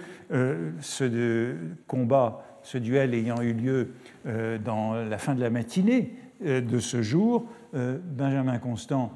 ce 0.81 1.55
combat, 1.87 2.59
ce 2.63 2.77
duel 2.77 3.13
ayant 3.13 3.41
eu 3.41 3.51
lieu 3.51 3.89
dans 4.63 4.93
la 4.93 5.17
fin 5.17 5.35
de 5.35 5.41
la 5.41 5.49
matinée 5.49 6.13
de 6.41 6.79
ce 6.79 7.01
jour, 7.01 7.47
Benjamin 7.73 8.57
Constant 8.57 9.11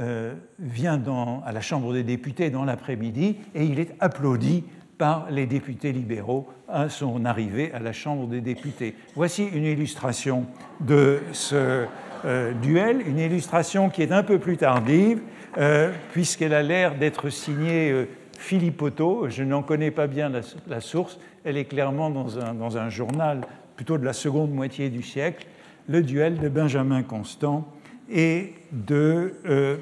euh, 0.00 0.34
vient 0.60 1.02
à 1.44 1.50
la 1.50 1.60
Chambre 1.60 1.92
des 1.92 2.04
députés 2.04 2.50
dans 2.50 2.64
l'après-midi 2.64 3.36
et 3.52 3.64
il 3.64 3.80
est 3.80 3.96
applaudi 3.98 4.62
par 4.96 5.28
les 5.28 5.44
députés 5.46 5.90
libéraux 5.90 6.46
à 6.68 6.88
son 6.88 7.24
arrivée 7.24 7.72
à 7.72 7.80
la 7.80 7.92
Chambre 7.92 8.28
des 8.28 8.40
députés. 8.40 8.94
Voici 9.16 9.46
une 9.46 9.64
illustration 9.64 10.46
de 10.80 11.18
ce 11.32 11.86
euh, 12.24 12.52
duel, 12.52 13.02
une 13.06 13.18
illustration 13.18 13.90
qui 13.90 14.02
est 14.02 14.12
un 14.12 14.22
peu 14.22 14.38
plus 14.38 14.56
tardive, 14.56 15.20
euh, 15.56 15.92
puisqu'elle 16.12 16.54
a 16.54 16.62
l'air 16.62 16.96
d'être 16.96 17.30
signée 17.30 18.06
Philippe 18.38 18.80
Otto. 18.82 19.26
Je 19.28 19.42
n'en 19.42 19.62
connais 19.62 19.90
pas 19.90 20.06
bien 20.06 20.30
la, 20.66 20.80
source, 20.80 21.18
elle 21.44 21.56
est 21.56 21.64
clairement 21.64 22.10
dans 22.10 22.38
un, 22.38 22.54
dans 22.54 22.78
un 22.78 22.88
journal 22.88 23.42
plutôt 23.76 23.96
de 23.96 24.04
la 24.04 24.12
seconde 24.12 24.50
moitié 24.50 24.90
du 24.90 25.02
siècle, 25.02 25.46
le 25.88 26.02
duel 26.02 26.38
de 26.38 26.48
Benjamin 26.48 27.02
Constant 27.04 27.66
et 28.10 28.54
de, 28.72 29.34
euh, 29.46 29.76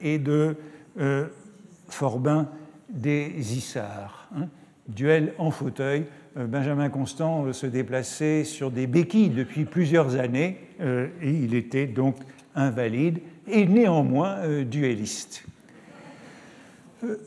et 0.00 0.18
de 0.18 0.56
euh, 0.98 1.26
Forbin 1.88 2.48
des 2.88 3.56
Issards. 3.56 4.28
Hein. 4.36 4.48
Duel 4.88 5.34
en 5.38 5.50
fauteuil. 5.50 6.04
Euh, 6.36 6.46
Benjamin 6.46 6.88
Constant 6.88 7.52
se 7.52 7.66
déplaçait 7.66 8.44
sur 8.44 8.70
des 8.70 8.86
béquilles 8.86 9.30
depuis 9.30 9.64
plusieurs 9.64 10.16
années 10.16 10.58
et 10.82 11.30
il 11.30 11.54
était 11.54 11.86
donc 11.86 12.16
invalide 12.54 13.20
et 13.48 13.66
néanmoins 13.66 14.62
duelliste. 14.64 15.44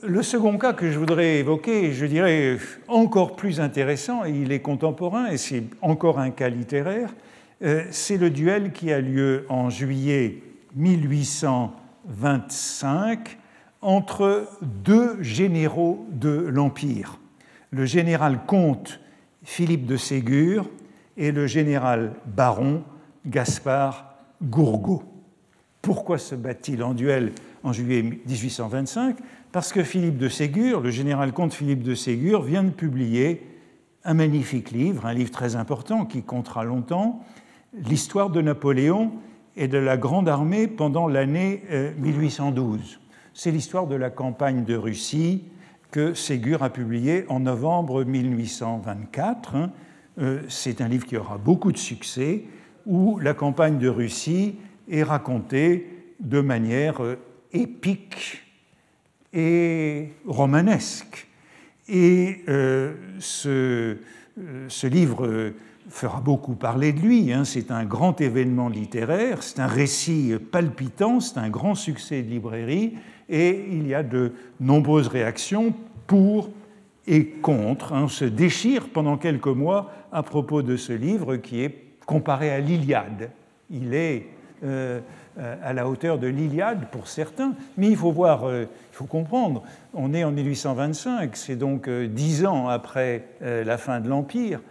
Le 0.03 0.23
second 0.23 0.57
cas 0.57 0.73
que 0.73 0.89
je 0.89 0.97
voudrais 0.97 1.39
évoquer, 1.39 1.91
je 1.91 2.05
dirais 2.05 2.57
encore 2.87 3.35
plus 3.35 3.59
intéressant, 3.59 4.23
et 4.23 4.31
il 4.31 4.53
est 4.53 4.61
contemporain, 4.61 5.27
et 5.27 5.35
c'est 5.37 5.63
encore 5.81 6.19
un 6.19 6.31
cas 6.31 6.47
littéraire, 6.49 7.13
c'est 7.91 8.17
le 8.17 8.29
duel 8.29 8.71
qui 8.71 8.93
a 8.93 9.01
lieu 9.01 9.45
en 9.49 9.69
juillet 9.69 10.41
1825 10.75 13.37
entre 13.81 14.47
deux 14.61 15.21
généraux 15.21 16.07
de 16.11 16.29
l'Empire, 16.29 17.19
le 17.71 17.85
général 17.85 18.39
comte 18.47 19.01
Philippe 19.43 19.85
de 19.85 19.97
Ségur 19.97 20.69
et 21.17 21.31
le 21.31 21.47
général 21.47 22.13
baron 22.25 22.83
Gaspard 23.27 24.13
Gourgaud. 24.43 25.03
Pourquoi 25.81 26.17
se 26.17 26.35
bat-il 26.35 26.83
en 26.83 26.93
duel 26.93 27.31
en 27.63 27.73
juillet 27.73 28.01
1825 28.01 29.17
Parce 29.51 29.71
que 29.71 29.83
Philippe 29.83 30.17
de 30.17 30.29
Ségur, 30.29 30.81
le 30.81 30.89
général 30.89 31.31
comte 31.31 31.53
Philippe 31.53 31.83
de 31.83 31.95
Ségur, 31.95 32.41
vient 32.41 32.63
de 32.63 32.71
publier 32.71 33.45
un 34.03 34.13
magnifique 34.13 34.71
livre, 34.71 35.05
un 35.05 35.13
livre 35.13 35.31
très 35.31 35.55
important 35.55 36.05
qui 36.05 36.23
comptera 36.23 36.63
longtemps, 36.63 37.23
l'histoire 37.73 38.29
de 38.29 38.41
Napoléon 38.41 39.11
et 39.55 39.67
de 39.67 39.77
la 39.77 39.97
Grande 39.97 40.29
Armée 40.29 40.67
pendant 40.67 41.07
l'année 41.07 41.63
1812. 41.97 42.79
Euh, 42.79 43.05
c'est 43.33 43.51
l'histoire 43.51 43.87
de 43.87 43.95
la 43.95 44.09
campagne 44.09 44.63
de 44.63 44.75
Russie 44.75 45.43
que 45.91 46.13
Ségur 46.13 46.63
a 46.63 46.69
publiée 46.69 47.25
en 47.29 47.39
novembre 47.39 48.03
1824. 48.03 49.55
Hein. 49.55 49.71
Euh, 50.19 50.41
c'est 50.49 50.81
un 50.81 50.87
livre 50.87 51.05
qui 51.05 51.17
aura 51.17 51.37
beaucoup 51.37 51.71
de 51.71 51.77
succès, 51.77 52.43
où 52.85 53.19
la 53.19 53.33
campagne 53.33 53.77
de 53.77 53.87
Russie 53.87 54.55
est 54.89 55.03
racontée 55.03 55.87
de 56.19 56.41
manière 56.41 57.03
euh, 57.03 57.17
épique 57.51 58.43
et 59.33 60.09
romanesque. 60.25 61.27
Et 61.87 62.43
euh, 62.47 62.93
ce, 63.19 63.97
ce, 64.67 64.87
livre 64.87 65.53
fera 65.89 66.19
beaucoup 66.19 66.55
parler 66.55 66.93
de 66.93 66.99
lui. 66.99 67.31
Hein. 67.31 67.43
C'est 67.43 67.69
un 67.71 67.85
grand 67.85 68.21
événement 68.21 68.69
littéraire, 68.69 69.43
c'est 69.43 69.59
un 69.59 69.67
récit 69.67 70.33
palpitant, 70.51 71.19
c'est 71.19 71.37
un 71.37 71.49
grand 71.49 71.75
succès 71.75 72.23
de 72.23 72.29
librairie, 72.29 72.93
et 73.29 73.65
il 73.71 73.87
y 73.87 73.93
a 73.93 74.03
de 74.03 74.33
nombreuses 74.59 75.07
réactions 75.07 75.73
pour 76.07 76.49
et 77.07 77.25
contre. 77.25 77.91
On 77.91 78.05
hein. 78.05 78.07
se 78.07 78.25
déchire 78.25 78.89
pendant 78.89 79.17
quelques 79.17 79.47
mois 79.47 79.91
à 80.11 80.23
propos 80.23 80.61
de 80.61 80.77
ce 80.77 80.93
livre 80.93 81.35
qui 81.37 81.61
est 81.61 81.84
comparé 82.05 82.51
à 82.51 82.59
l'Iliade. 82.59 83.29
Il 83.69 83.93
est 83.93 84.27
euh, 84.63 85.01
à 85.61 85.73
la 85.73 85.89
hauteur 85.89 86.17
de 86.17 86.27
l'Iliade 86.27 86.87
pour 86.89 87.09
certains, 87.09 87.55
mais 87.77 87.89
il 87.89 87.97
faut 87.97 88.13
voir, 88.13 88.45
euh, 88.45 88.61
il 88.63 88.95
faut 88.95 89.03
comprendre, 89.03 89.63
on 89.93 90.13
est 90.13 90.23
en 90.23 90.31
1825, 90.31 91.35
c'est 91.35 91.57
donc 91.57 91.89
euh, 91.89 92.07
dix 92.07 92.45
ans 92.45 92.69
après 92.69 93.25
la 93.41 93.77
fin 93.77 93.99
de 93.99 94.07
l'Empire, 94.07 94.61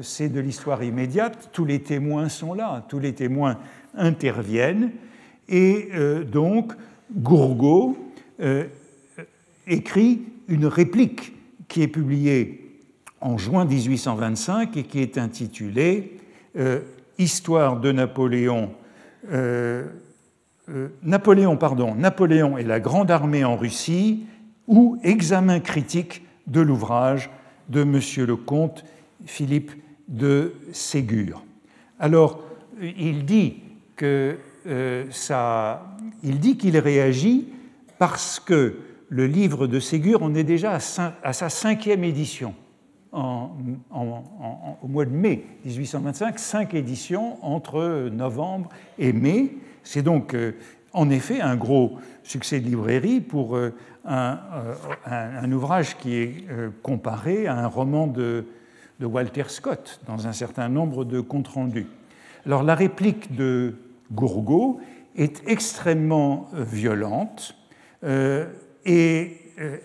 c'est 0.00 0.30
de 0.30 0.40
l'histoire 0.40 0.82
immédiate, 0.82 1.50
tous 1.52 1.66
les 1.66 1.82
témoins 1.82 2.30
sont 2.30 2.54
là, 2.54 2.86
tous 2.88 2.98
les 2.98 3.12
témoins 3.12 3.58
interviennent, 3.94 4.92
et 5.46 5.90
donc 6.32 6.72
Gourgaud 7.14 7.98
écrit 9.66 10.22
une 10.48 10.64
réplique 10.64 11.34
qui 11.68 11.82
est 11.82 11.88
publiée 11.88 12.80
en 13.20 13.36
juin 13.36 13.66
1825 13.66 14.74
et 14.78 14.84
qui 14.84 15.00
est 15.00 15.18
intitulée 15.18 16.16
Histoire 17.18 17.80
de 17.80 17.92
Napoléon 17.92 18.70
euh, 19.32 19.86
euh, 20.70 20.88
Napoléon, 21.02 22.56
et 22.58 22.64
la 22.64 22.80
Grande 22.80 23.10
Armée 23.10 23.44
en 23.44 23.56
Russie, 23.56 24.24
ou 24.66 24.98
examen 25.02 25.60
critique 25.60 26.22
de 26.46 26.62
l'ouvrage 26.62 27.30
de 27.68 27.82
M. 27.82 28.00
le 28.26 28.36
comte 28.36 28.84
Philippe 29.26 29.72
de 30.08 30.54
Ségur. 30.72 31.44
Alors, 31.98 32.42
il 32.80 33.26
dit 33.26 33.62
que 33.96 34.38
euh, 34.66 35.04
il 36.22 36.40
dit 36.40 36.56
qu'il 36.56 36.78
réagit 36.78 37.48
parce 37.98 38.40
que 38.40 38.78
le 39.10 39.26
livre 39.26 39.66
de 39.66 39.78
Ségur, 39.80 40.20
on 40.22 40.34
est 40.34 40.44
déjà 40.44 40.78
à 41.22 41.32
sa 41.32 41.48
cinquième 41.50 42.04
édition 42.04 42.54
au 43.14 44.88
mois 44.88 45.04
de 45.04 45.10
mai 45.10 45.44
1825, 45.64 46.38
cinq 46.38 46.74
éditions 46.74 47.38
entre 47.44 48.08
novembre 48.10 48.70
et 48.98 49.12
mai. 49.12 49.52
C'est 49.84 50.02
donc 50.02 50.34
euh, 50.34 50.52
en 50.92 51.10
effet 51.10 51.40
un 51.40 51.56
gros 51.56 51.98
succès 52.22 52.60
de 52.60 52.66
librairie 52.66 53.20
pour 53.20 53.56
euh, 53.56 53.72
euh, 54.06 54.34
un, 55.06 55.52
ouvrage 55.52 55.96
qui 55.96 56.16
est 56.16 56.44
comparé 56.82 57.46
à 57.46 57.56
un 57.56 57.66
roman 57.66 58.06
de, 58.06 58.46
Walter 59.00 59.44
Scott 59.48 60.00
dans 60.06 60.26
un 60.26 60.32
certain 60.32 60.70
nombre 60.70 61.04
de 61.04 61.20
comptes 61.20 61.48
rendus. 61.48 61.88
Alors 62.46 62.62
la 62.62 62.74
réplique 62.74 63.36
de 63.36 63.74
Gourgaud 64.12 64.80
est 65.14 65.42
extrêmement 65.46 66.48
violente 66.54 67.54
et 68.02 69.36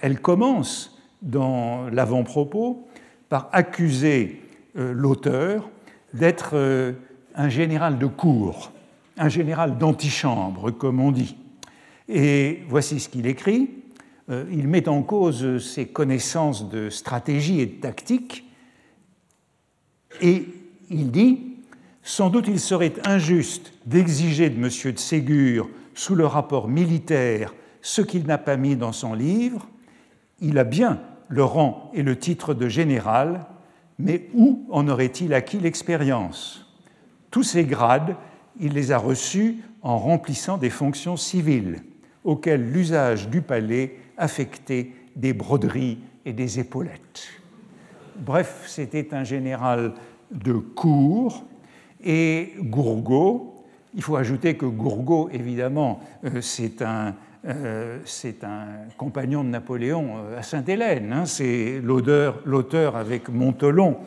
elle 0.01 0.21
commence 0.21 0.97
dans 1.21 1.89
l'avant-propos 1.89 2.87
par 3.29 3.49
accuser 3.51 4.41
euh, 4.77 4.91
l'auteur 4.93 5.69
d'être 6.13 6.51
euh, 6.53 6.93
un 7.35 7.49
général 7.49 7.99
de 7.99 8.07
cour, 8.07 8.71
un 9.17 9.29
général 9.29 9.77
d'antichambre, 9.77 10.71
comme 10.71 10.99
on 10.99 11.11
dit. 11.11 11.37
Et 12.07 12.63
voici 12.67 12.99
ce 12.99 13.07
qu'il 13.07 13.27
écrit. 13.27 13.69
Euh, 14.29 14.45
il 14.51 14.67
met 14.67 14.89
en 14.89 15.03
cause 15.03 15.63
ses 15.63 15.87
connaissances 15.87 16.69
de 16.69 16.89
stratégie 16.89 17.61
et 17.61 17.67
de 17.67 17.79
tactique, 17.79 18.45
et 20.21 20.47
il 20.89 21.11
dit 21.11 21.57
Sans 22.01 22.31
doute 22.31 22.47
il 22.47 22.59
serait 22.59 22.93
injuste 23.05 23.73
d'exiger 23.85 24.49
de 24.49 24.55
M. 24.55 24.69
de 24.93 24.99
Ségur, 24.99 25.69
sous 25.93 26.15
le 26.15 26.25
rapport 26.25 26.67
militaire, 26.67 27.53
ce 27.81 28.01
qu'il 28.01 28.25
n'a 28.25 28.39
pas 28.39 28.57
mis 28.57 28.75
dans 28.75 28.91
son 28.91 29.13
livre. 29.13 29.67
Il 30.41 30.57
a 30.57 30.63
bien 30.63 30.99
le 31.29 31.43
rang 31.43 31.89
et 31.93 32.03
le 32.03 32.17
titre 32.17 32.53
de 32.53 32.67
général, 32.67 33.45
mais 33.97 34.27
où 34.33 34.65
en 34.69 34.87
aurait-il 34.87 35.33
acquis 35.33 35.59
l'expérience? 35.59 36.65
Tous 37.31 37.43
ces 37.43 37.63
grades, 37.63 38.15
il 38.59 38.73
les 38.73 38.91
a 38.91 38.97
reçus 38.97 39.57
en 39.81 39.97
remplissant 39.97 40.57
des 40.57 40.69
fonctions 40.69 41.15
civiles, 41.15 41.83
auxquelles 42.23 42.71
l'usage 42.71 43.29
du 43.29 43.41
palais 43.41 43.95
affectait 44.17 44.91
des 45.15 45.33
broderies 45.33 45.99
et 46.25 46.33
des 46.33 46.59
épaulettes. 46.59 47.29
Bref, 48.17 48.65
c'était 48.67 49.13
un 49.13 49.23
général 49.23 49.93
de 50.31 50.53
cour, 50.53 51.45
et 52.03 52.53
Gourgaud, 52.59 53.63
il 53.95 54.01
faut 54.01 54.15
ajouter 54.15 54.55
que 54.55 54.65
Gourgaud, 54.65 55.29
évidemment, 55.31 56.01
euh, 56.25 56.41
c'est 56.41 56.81
un 56.81 57.15
euh, 57.47 57.99
c'est 58.03 58.43
un 58.43 58.65
compagnon 58.97 59.45
de 59.45 59.49
Napoléon 59.49 60.17
euh, 60.17 60.39
à 60.39 60.43
Sainte-Hélène. 60.43 61.13
Hein. 61.13 61.25
c'est 61.25 61.79
l'auteur 61.81 62.95
avec 62.97 63.29
Montelon, 63.29 63.97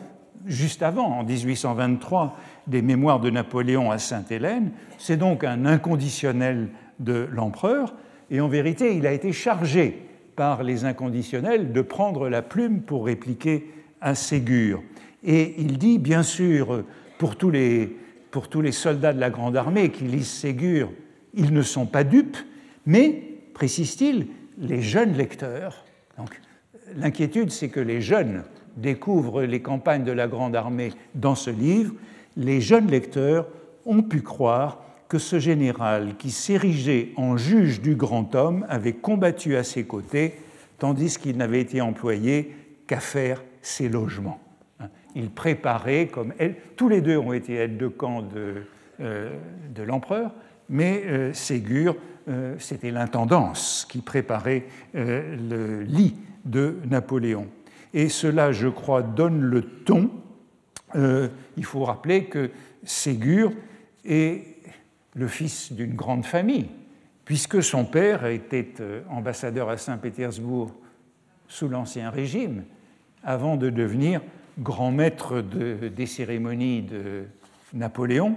juste 0.45 0.83
avant, 0.83 1.19
en 1.19 1.23
1823, 1.23 2.37
des 2.67 2.83
Mémoires 2.83 3.19
de 3.19 3.31
Napoléon 3.31 3.89
à 3.89 3.97
Sainte-Hélène. 3.97 4.71
C'est 4.99 5.17
donc 5.17 5.43
un 5.43 5.65
inconditionnel 5.65 6.69
de 6.99 7.27
l'empereur. 7.31 7.95
Et 8.29 8.39
en 8.39 8.47
vérité, 8.47 8.95
il 8.95 9.07
a 9.07 9.13
été 9.13 9.31
chargé 9.31 10.07
par 10.35 10.63
les 10.63 10.85
inconditionnels 10.85 11.71
de 11.71 11.81
prendre 11.81 12.29
la 12.29 12.43
plume 12.43 12.81
pour 12.81 13.05
répliquer 13.05 13.71
à 13.99 14.13
Ségur. 14.13 14.83
Et 15.23 15.55
il 15.57 15.79
dit, 15.79 15.97
bien 15.97 16.21
sûr, 16.21 16.83
pour 17.17 17.35
tous 17.35 17.49
les, 17.49 17.97
pour 18.29 18.47
tous 18.47 18.61
les 18.61 18.71
soldats 18.71 19.13
de 19.13 19.19
la 19.19 19.29
Grande 19.31 19.57
Armée 19.57 19.89
qui 19.89 20.03
lisent 20.03 20.29
Ségur, 20.29 20.91
ils 21.33 21.51
ne 21.51 21.61
sont 21.63 21.87
pas 21.87 22.03
dupes, 22.03 22.37
mais, 22.85 23.23
précise-t-il, 23.53 24.27
les 24.57 24.81
jeunes 24.81 25.13
lecteurs, 25.13 25.83
donc 26.17 26.39
l'inquiétude 26.95 27.51
c'est 27.51 27.69
que 27.69 27.79
les 27.79 28.01
jeunes 28.01 28.43
découvrent 28.77 29.43
les 29.43 29.61
campagnes 29.61 30.03
de 30.03 30.11
la 30.11 30.27
Grande 30.27 30.55
Armée 30.55 30.91
dans 31.15 31.35
ce 31.35 31.49
livre, 31.49 31.93
les 32.37 32.61
jeunes 32.61 32.87
lecteurs 32.87 33.47
ont 33.85 34.01
pu 34.01 34.21
croire 34.21 34.83
que 35.07 35.19
ce 35.19 35.39
général 35.39 36.15
qui 36.17 36.31
s'érigeait 36.31 37.09
en 37.17 37.37
juge 37.37 37.81
du 37.81 37.95
grand 37.95 38.33
homme 38.33 38.65
avait 38.69 38.93
combattu 38.93 39.55
à 39.55 39.63
ses 39.63 39.83
côtés, 39.83 40.33
tandis 40.79 41.17
qu'il 41.17 41.37
n'avait 41.37 41.61
été 41.61 41.81
employé 41.81 42.55
qu'à 42.87 42.99
faire 42.99 43.43
ses 43.61 43.89
logements. 43.89 44.39
Il 45.15 45.29
préparait, 45.29 46.07
comme 46.07 46.33
elle, 46.39 46.55
tous 46.75 46.89
les 46.89 47.01
deux 47.01 47.17
ont 47.17 47.33
été 47.33 47.55
aides 47.55 47.77
de 47.77 47.87
camp 47.87 48.23
de, 48.23 48.63
euh, 48.99 49.37
de 49.75 49.83
l'empereur, 49.83 50.31
mais 50.69 51.03
euh, 51.05 51.33
Ségur 51.33 51.95
euh, 52.29 52.55
c'était 52.57 52.91
l'intendance 52.91 53.85
qui 53.89 53.99
préparait 53.99 54.65
euh, 54.95 55.35
le 55.35 55.81
lit 55.83 56.15
de 56.45 56.77
Napoléon. 56.89 57.47
Et 57.93 58.09
cela, 58.09 58.51
je 58.51 58.67
crois, 58.69 59.01
donne 59.01 59.41
le 59.41 59.61
ton. 59.61 60.09
Il 60.95 61.65
faut 61.65 61.83
rappeler 61.83 62.25
que 62.25 62.51
Ségur 62.83 63.51
est 64.05 64.45
le 65.15 65.27
fils 65.27 65.71
d'une 65.71 65.95
grande 65.95 66.25
famille, 66.25 66.69
puisque 67.25 67.63
son 67.63 67.85
père 67.85 68.25
était 68.25 68.73
ambassadeur 69.09 69.69
à 69.69 69.77
Saint-Pétersbourg 69.77 70.71
sous 71.47 71.67
l'Ancien 71.67 72.09
Régime, 72.09 72.63
avant 73.23 73.57
de 73.57 73.69
devenir 73.69 74.21
grand 74.59 74.91
maître 74.91 75.41
des 75.41 76.05
cérémonies 76.05 76.83
de 76.83 77.25
Napoléon 77.73 78.35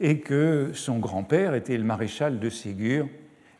et 0.00 0.20
que 0.20 0.70
son 0.74 0.98
grand-père 0.98 1.54
était 1.54 1.76
le 1.76 1.84
maréchal 1.84 2.38
de 2.38 2.50
Ségur 2.50 3.08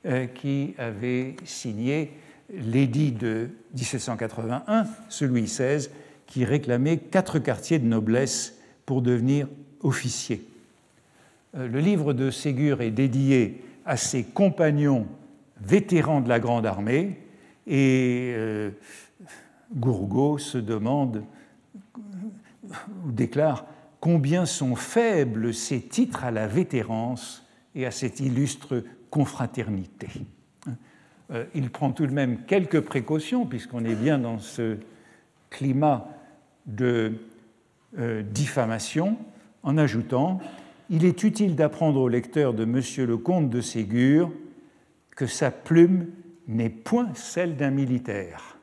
euh, 0.06 0.26
qui 0.26 0.74
avait 0.78 1.36
signé 1.44 2.12
l'édit 2.50 3.12
de 3.12 3.50
1781, 3.74 4.86
celui 5.08 5.42
XVI, 5.42 5.88
qui 6.26 6.44
réclamait 6.44 6.98
quatre 6.98 7.38
quartiers 7.38 7.78
de 7.78 7.86
noblesse 7.86 8.58
pour 8.86 9.02
devenir 9.02 9.48
officier. 9.82 10.44
Euh, 11.56 11.68
le 11.68 11.80
livre 11.80 12.12
de 12.12 12.30
Ségur 12.30 12.80
est 12.80 12.90
dédié 12.90 13.62
à 13.84 13.96
ses 13.96 14.22
compagnons 14.22 15.06
vétérans 15.60 16.20
de 16.20 16.28
la 16.28 16.40
Grande 16.40 16.66
Armée 16.66 17.18
et 17.66 18.32
euh, 18.36 18.70
Gourgaud 19.74 20.38
se 20.38 20.58
demande 20.58 21.24
ou 23.04 23.10
déclare 23.10 23.66
combien 24.00 24.46
sont 24.46 24.76
faibles 24.76 25.52
ces 25.52 25.80
titres 25.80 26.24
à 26.24 26.30
la 26.30 26.46
vétérance 26.46 27.46
et 27.74 27.86
à 27.86 27.90
cette 27.90 28.20
illustre 28.20 28.84
confraternité. 29.10 30.08
euh, 31.30 31.44
il 31.54 31.70
prend 31.70 31.92
tout 31.92 32.06
de 32.06 32.12
même 32.12 32.44
quelques 32.46 32.80
précautions, 32.80 33.46
puisqu'on 33.46 33.84
est 33.84 33.94
bien 33.94 34.18
dans 34.18 34.38
ce 34.38 34.76
climat 35.50 36.08
de 36.66 37.14
euh, 37.98 38.22
diffamation, 38.22 39.16
en 39.62 39.78
ajoutant 39.78 40.40
Il 40.90 41.04
est 41.04 41.22
utile 41.24 41.56
d'apprendre 41.56 42.00
au 42.00 42.08
lecteur 42.08 42.54
de 42.54 42.64
M. 42.64 42.80
le 43.06 43.16
comte 43.16 43.50
de 43.50 43.60
Ségur 43.60 44.30
que 45.16 45.26
sa 45.26 45.50
plume 45.50 46.06
n'est 46.46 46.70
point 46.70 47.10
celle 47.14 47.56
d'un 47.56 47.70
militaire, 47.70 48.58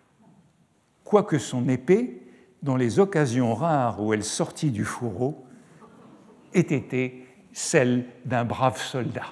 quoique 1.03 1.37
son 1.37 1.69
épée, 1.69 2.24
dans 2.65 2.75
les 2.75 2.99
occasions 2.99 3.53
rares 3.53 4.01
où 4.01 4.11
elle 4.11 4.23
sortit 4.23 4.71
du 4.71 4.85
fourreau, 4.85 5.45
ait 6.55 6.61
été 6.61 7.27
celle 7.53 8.05
d'un 8.25 8.43
brave 8.43 8.81
soldat. 8.81 9.27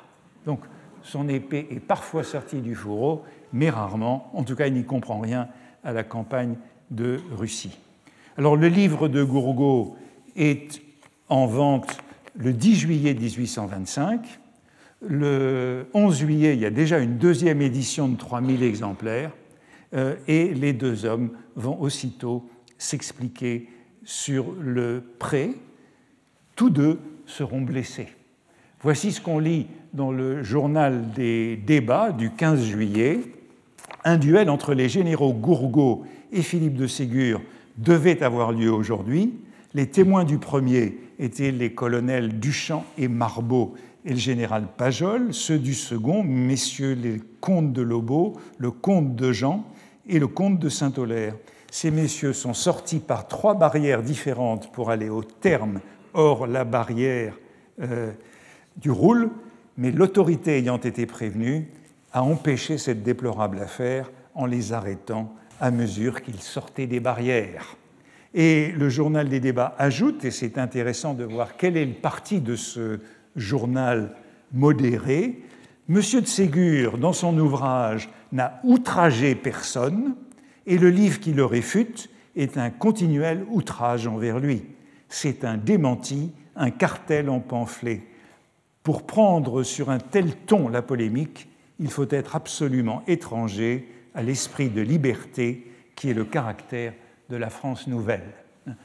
Donc 0.45 0.59
son 1.01 1.27
épée 1.27 1.67
est 1.71 1.79
parfois 1.79 2.23
sortie 2.23 2.61
du 2.61 2.75
fourreau, 2.75 3.23
mais 3.51 3.71
rarement, 3.71 4.29
en 4.33 4.43
tout 4.43 4.55
cas 4.55 4.67
il 4.67 4.75
n'y 4.75 4.85
comprend 4.85 5.19
rien 5.19 5.49
à 5.83 5.93
la 5.93 6.03
campagne 6.03 6.55
de 6.91 7.19
Russie. 7.31 7.79
Alors 8.37 8.55
le 8.55 8.67
livre 8.67 9.07
de 9.07 9.23
Gourgaud 9.23 9.97
est 10.35 10.83
en 11.27 11.47
vente 11.47 11.97
le 12.35 12.53
10 12.53 12.75
juillet 12.75 13.15
1825. 13.15 14.39
Le 15.01 15.87
11 15.95 16.17
juillet, 16.19 16.53
il 16.53 16.61
y 16.61 16.65
a 16.67 16.69
déjà 16.69 16.99
une 16.99 17.17
deuxième 17.17 17.63
édition 17.63 18.07
de 18.07 18.15
3000 18.15 18.61
exemplaires, 18.61 19.31
euh, 19.95 20.15
et 20.27 20.53
les 20.53 20.71
deux 20.71 21.05
hommes 21.05 21.31
vont 21.55 21.79
aussitôt 21.81 22.47
s'expliquer 22.77 23.67
sur 24.03 24.53
le 24.59 25.03
prêt. 25.19 25.51
Tous 26.55 26.69
deux 26.69 26.99
seront 27.25 27.61
blessés. 27.61 28.09
Voici 28.81 29.11
ce 29.11 29.21
qu'on 29.21 29.39
lit 29.39 29.67
dans 29.93 30.11
le 30.11 30.43
journal 30.43 31.11
des 31.11 31.55
débats 31.55 32.11
du 32.11 32.31
15 32.31 32.63
juillet. 32.63 33.19
Un 34.03 34.17
duel 34.17 34.49
entre 34.49 34.73
les 34.73 34.89
généraux 34.89 35.33
Gourgaud 35.33 36.03
et 36.31 36.41
Philippe 36.41 36.75
de 36.75 36.87
Ségur 36.87 37.41
devait 37.77 38.21
avoir 38.21 38.51
lieu 38.51 38.71
aujourd'hui. 38.71 39.33
Les 39.73 39.87
témoins 39.87 40.25
du 40.25 40.37
premier 40.37 40.97
étaient 41.17 41.51
les 41.51 41.73
colonels 41.73 42.39
Duchamp 42.39 42.85
et 42.97 43.07
Marbeau 43.07 43.75
et 44.05 44.11
le 44.11 44.17
général 44.17 44.67
Pajol, 44.77 45.33
ceux 45.33 45.57
du 45.57 45.73
second, 45.73 46.23
messieurs 46.23 46.93
les 46.93 47.21
comtes 47.39 47.71
de 47.71 47.81
Lobau, 47.81 48.33
le 48.57 48.71
comte 48.71 49.15
de 49.15 49.31
Jean 49.31 49.65
et 50.07 50.19
le 50.19 50.27
comte 50.27 50.59
de 50.59 50.69
Saint-Aulaire. 50.69 51.35
Ces 51.73 51.89
messieurs 51.89 52.33
sont 52.33 52.53
sortis 52.53 52.99
par 52.99 53.27
trois 53.27 53.55
barrières 53.55 54.03
différentes 54.03 54.71
pour 54.71 54.91
aller 54.91 55.09
au 55.09 55.23
terme, 55.23 55.79
hors 56.13 56.45
la 56.45 56.65
barrière 56.65 57.33
euh, 57.81 58.11
du 58.77 58.91
Roule, 58.91 59.31
mais 59.77 59.89
l'autorité 59.89 60.59
ayant 60.59 60.77
été 60.77 61.07
prévenue 61.07 61.67
a 62.11 62.21
empêché 62.21 62.77
cette 62.77 63.01
déplorable 63.01 63.57
affaire 63.57 64.11
en 64.35 64.45
les 64.45 64.71
arrêtant 64.71 65.33
à 65.59 65.71
mesure 65.71 66.21
qu'ils 66.21 66.41
sortaient 66.41 66.85
des 66.85 66.99
barrières. 66.99 67.75
Et 68.35 68.71
le 68.71 68.87
journal 68.89 69.27
des 69.27 69.39
débats 69.39 69.73
ajoute, 69.79 70.25
et 70.25 70.31
c'est 70.31 70.59
intéressant 70.59 71.15
de 71.15 71.23
voir 71.23 71.57
quel 71.57 71.75
est 71.75 71.85
le 71.85 71.95
parti 71.95 72.39
de 72.39 72.55
ce 72.55 72.99
journal 73.35 74.15
modéré, 74.51 75.41
Monsieur 75.89 76.21
de 76.21 76.27
Ségur, 76.27 76.97
dans 76.97 77.11
son 77.11 77.37
ouvrage, 77.37 78.09
n'a 78.31 78.61
outragé 78.63 79.35
personne, 79.35 80.15
et 80.65 80.77
le 80.77 80.89
livre 80.89 81.19
qui 81.19 81.33
le 81.33 81.45
réfute 81.45 82.09
est 82.35 82.57
un 82.57 82.69
continuel 82.69 83.45
outrage 83.49 84.07
envers 84.07 84.39
lui. 84.39 84.63
C'est 85.09 85.43
un 85.43 85.57
démenti, 85.57 86.31
un 86.55 86.71
cartel 86.71 87.29
en 87.29 87.39
pamphlet. 87.39 88.01
Pour 88.81 89.05
prendre 89.05 89.63
sur 89.63 89.89
un 89.89 89.99
tel 89.99 90.35
ton 90.35 90.69
la 90.69 90.81
polémique, 90.81 91.47
il 91.79 91.89
faut 91.89 92.09
être 92.09 92.35
absolument 92.35 93.03
étranger 93.07 93.87
à 94.15 94.23
l'esprit 94.23 94.69
de 94.69 94.81
liberté 94.81 95.67
qui 95.95 96.09
est 96.09 96.13
le 96.13 96.25
caractère 96.25 96.93
de 97.29 97.35
la 97.35 97.49
France 97.49 97.87
nouvelle. 97.87 98.33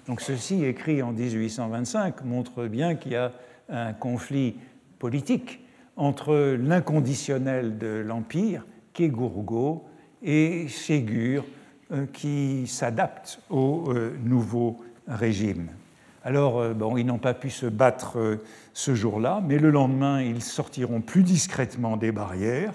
Donc 0.07 0.21
ceci, 0.21 0.65
écrit 0.65 1.03
en 1.03 1.13
1825, 1.13 2.25
montre 2.25 2.67
bien 2.67 2.97
qu'il 2.97 3.13
y 3.13 3.17
a 3.17 3.33
un 3.69 3.93
conflit 3.93 4.57
politique 4.99 5.61
entre 5.97 6.57
l'inconditionnel 6.57 7.79
de 7.79 8.03
l'Empire, 8.07 8.67
qui 8.93 9.09
Gourgaud, 9.09 9.85
et 10.23 10.67
Ségur, 10.69 11.45
qui 12.13 12.67
s'adapte 12.67 13.41
au 13.51 13.85
euh, 13.89 14.17
nouveau 14.23 14.79
régime. 15.07 15.69
Alors, 16.25 16.59
euh, 16.59 16.75
bon, 16.75 16.97
ils 16.97 17.07
n'ont 17.07 17.19
pas 17.19 17.35
pu 17.35 17.51
se 17.51 17.67
battre 17.67 18.39
ce 18.75 18.95
jour-là, 18.95 19.43
mais 19.47 19.59
le 19.59 19.71
lendemain, 19.71 20.21
ils 20.21 20.43
sortiront 20.43 21.01
plus 21.01 21.23
discrètement 21.23 21.97
des 21.97 22.13
barrières. 22.13 22.73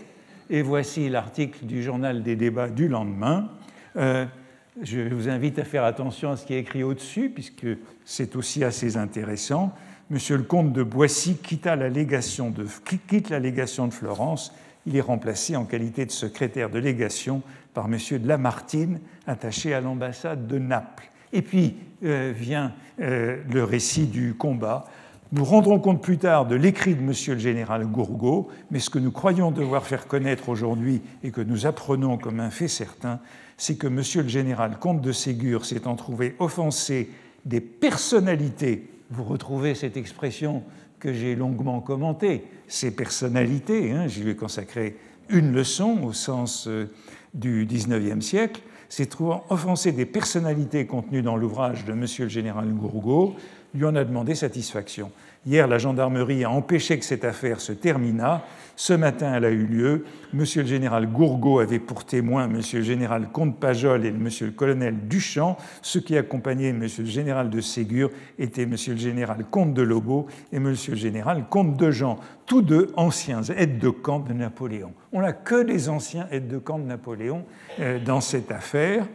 Et 0.49 0.61
voici 0.61 1.09
l'article 1.09 1.65
du 1.65 1.83
journal 1.83 2.23
des 2.23 2.35
débats 2.35 2.69
du 2.69 2.87
lendemain. 2.87 3.49
je 3.95 5.13
vous 5.13 5.29
invite 5.29 5.57
à 5.59 5.63
faire 5.63 5.83
attention 5.83 6.31
à 6.31 6.37
ce 6.37 6.45
qui 6.45 6.53
est 6.53 6.59
écrit 6.59 6.83
au-dessus, 6.83 7.29
puisque 7.29 7.67
c'est 8.05 8.35
aussi 8.35 8.63
assez 8.63 8.97
intéressant. 8.97 9.73
Monsieur 10.09 10.37
le 10.37 10.43
comte 10.43 10.73
de 10.73 10.83
Boissy 10.83 11.37
quitta 11.37 11.75
la 11.75 11.89
légation 11.89 12.49
de, 12.49 12.67
quitte 13.07 13.29
la 13.29 13.39
légation 13.39 13.87
de 13.87 13.93
Florence. 13.93 14.53
Il 14.85 14.95
est 14.95 15.01
remplacé 15.01 15.55
en 15.55 15.65
qualité 15.65 16.05
de 16.05 16.11
secrétaire 16.11 16.69
de 16.69 16.79
légation 16.79 17.41
par 17.73 17.87
de 17.87 18.27
Lamartine, 18.27 18.99
attaché 19.27 19.73
à 19.73 19.81
l'ambassade 19.81 20.47
de 20.47 20.59
Naples. 20.59 21.09
Et 21.31 21.41
puis 21.41 21.75
euh, 22.03 22.33
vient 22.35 22.73
euh, 23.01 23.41
le 23.51 23.63
récit 23.63 24.05
du 24.05 24.35
combat. 24.35 24.85
Nous 25.31 25.43
rendrons 25.43 25.79
compte 25.79 26.01
plus 26.01 26.19
tard 26.19 26.45
de 26.45 26.55
l'écrit 26.55 26.93
de 26.93 27.01
Monsieur 27.01 27.33
le 27.33 27.39
général 27.39 27.87
Gourgaud, 27.87 28.49
mais 28.69 28.79
ce 28.79 28.91
que 28.91 28.99
nous 28.99 29.11
croyons 29.11 29.49
devoir 29.49 29.83
faire 29.83 30.05
connaître 30.05 30.49
aujourd'hui 30.49 31.01
et 31.23 31.31
que 31.31 31.41
nous 31.41 31.65
apprenons 31.65 32.17
comme 32.17 32.39
un 32.39 32.51
fait 32.51 32.67
certain, 32.67 33.19
c'est 33.57 33.77
que 33.77 33.87
Monsieur 33.87 34.21
le 34.21 34.29
général 34.29 34.77
comte 34.77 35.01
de 35.01 35.11
Ségur 35.11 35.65
s'étant 35.65 35.95
trouvé 35.95 36.35
offensé 36.37 37.09
des 37.45 37.61
personnalités. 37.61 38.89
Vous 39.09 39.23
retrouvez 39.23 39.73
cette 39.73 39.97
expression 39.97 40.63
que 40.99 41.11
j'ai 41.11 41.35
longuement 41.35 41.81
commentée, 41.81 42.45
ces 42.67 42.91
personnalités, 42.91 43.91
hein, 43.91 44.07
j'y 44.07 44.27
ai 44.29 44.35
consacré 44.35 44.97
une 45.29 45.53
leçon 45.53 46.03
au 46.03 46.13
sens 46.13 46.67
euh, 46.67 46.89
du 47.33 47.65
XIXe 47.65 48.23
siècle, 48.23 48.61
c'est 48.89 49.07
trouvant 49.07 49.43
offenser 49.49 49.91
des 49.91 50.05
personnalités 50.05 50.85
contenues 50.85 51.23
dans 51.23 51.35
l'ouvrage 51.35 51.85
de 51.85 51.93
M. 51.93 52.05
le 52.19 52.27
général 52.27 52.67
Gourgaud, 52.73 53.35
lui 53.73 53.85
en 53.85 53.95
a 53.95 54.03
demandé 54.03 54.35
satisfaction. 54.35 55.11
Hier, 55.45 55.67
la 55.67 55.77
gendarmerie 55.77 56.45
a 56.45 56.49
empêché 56.49 56.97
que 56.97 57.03
cette 57.03 57.25
affaire 57.25 57.59
se 57.59 57.73
terminât. 57.73 58.43
Ce 58.77 58.93
matin, 58.93 59.33
elle 59.35 59.43
a 59.43 59.49
eu 59.49 59.65
lieu. 59.65 60.05
Monsieur 60.31 60.61
le 60.61 60.69
général 60.69 61.05
Gourgaud 61.07 61.59
avait 61.59 61.79
pour 61.79 62.05
témoin 62.05 62.47
Monsieur 62.47 62.79
le 62.79 62.85
général 62.85 63.27
Comte 63.29 63.59
Pajol 63.59 64.05
et 64.05 64.11
Monsieur 64.11 64.45
le 64.45 64.53
colonel 64.53 64.95
Duchamp. 65.09 65.57
Ceux 65.81 65.99
qui 65.99 66.17
accompagnaient 66.17 66.71
Monsieur 66.71 67.03
le 67.03 67.09
général 67.09 67.49
de 67.49 67.59
Ségur 67.59 68.09
étaient 68.39 68.65
Monsieur 68.65 68.93
le 68.93 68.99
général 68.99 69.45
Comte 69.51 69.73
de 69.73 69.81
Lobo 69.81 70.27
et 70.53 70.59
Monsieur 70.59 70.93
le 70.93 70.97
général 70.97 71.43
Comte 71.49 71.75
de 71.75 71.91
Jean, 71.91 72.19
tous 72.45 72.61
deux 72.61 72.93
anciens 72.95 73.41
aides 73.43 73.79
de 73.79 73.89
camp 73.89 74.19
de 74.19 74.31
Napoléon. 74.31 74.93
On 75.11 75.19
n'a 75.19 75.33
que 75.33 75.61
des 75.61 75.89
anciens 75.89 76.27
aides 76.31 76.47
de 76.47 76.57
camp 76.57 76.79
de 76.79 76.85
Napoléon 76.85 77.43
euh, 77.81 77.99
dans 77.99 78.21
cette 78.21 78.49
affaire. 78.49 79.05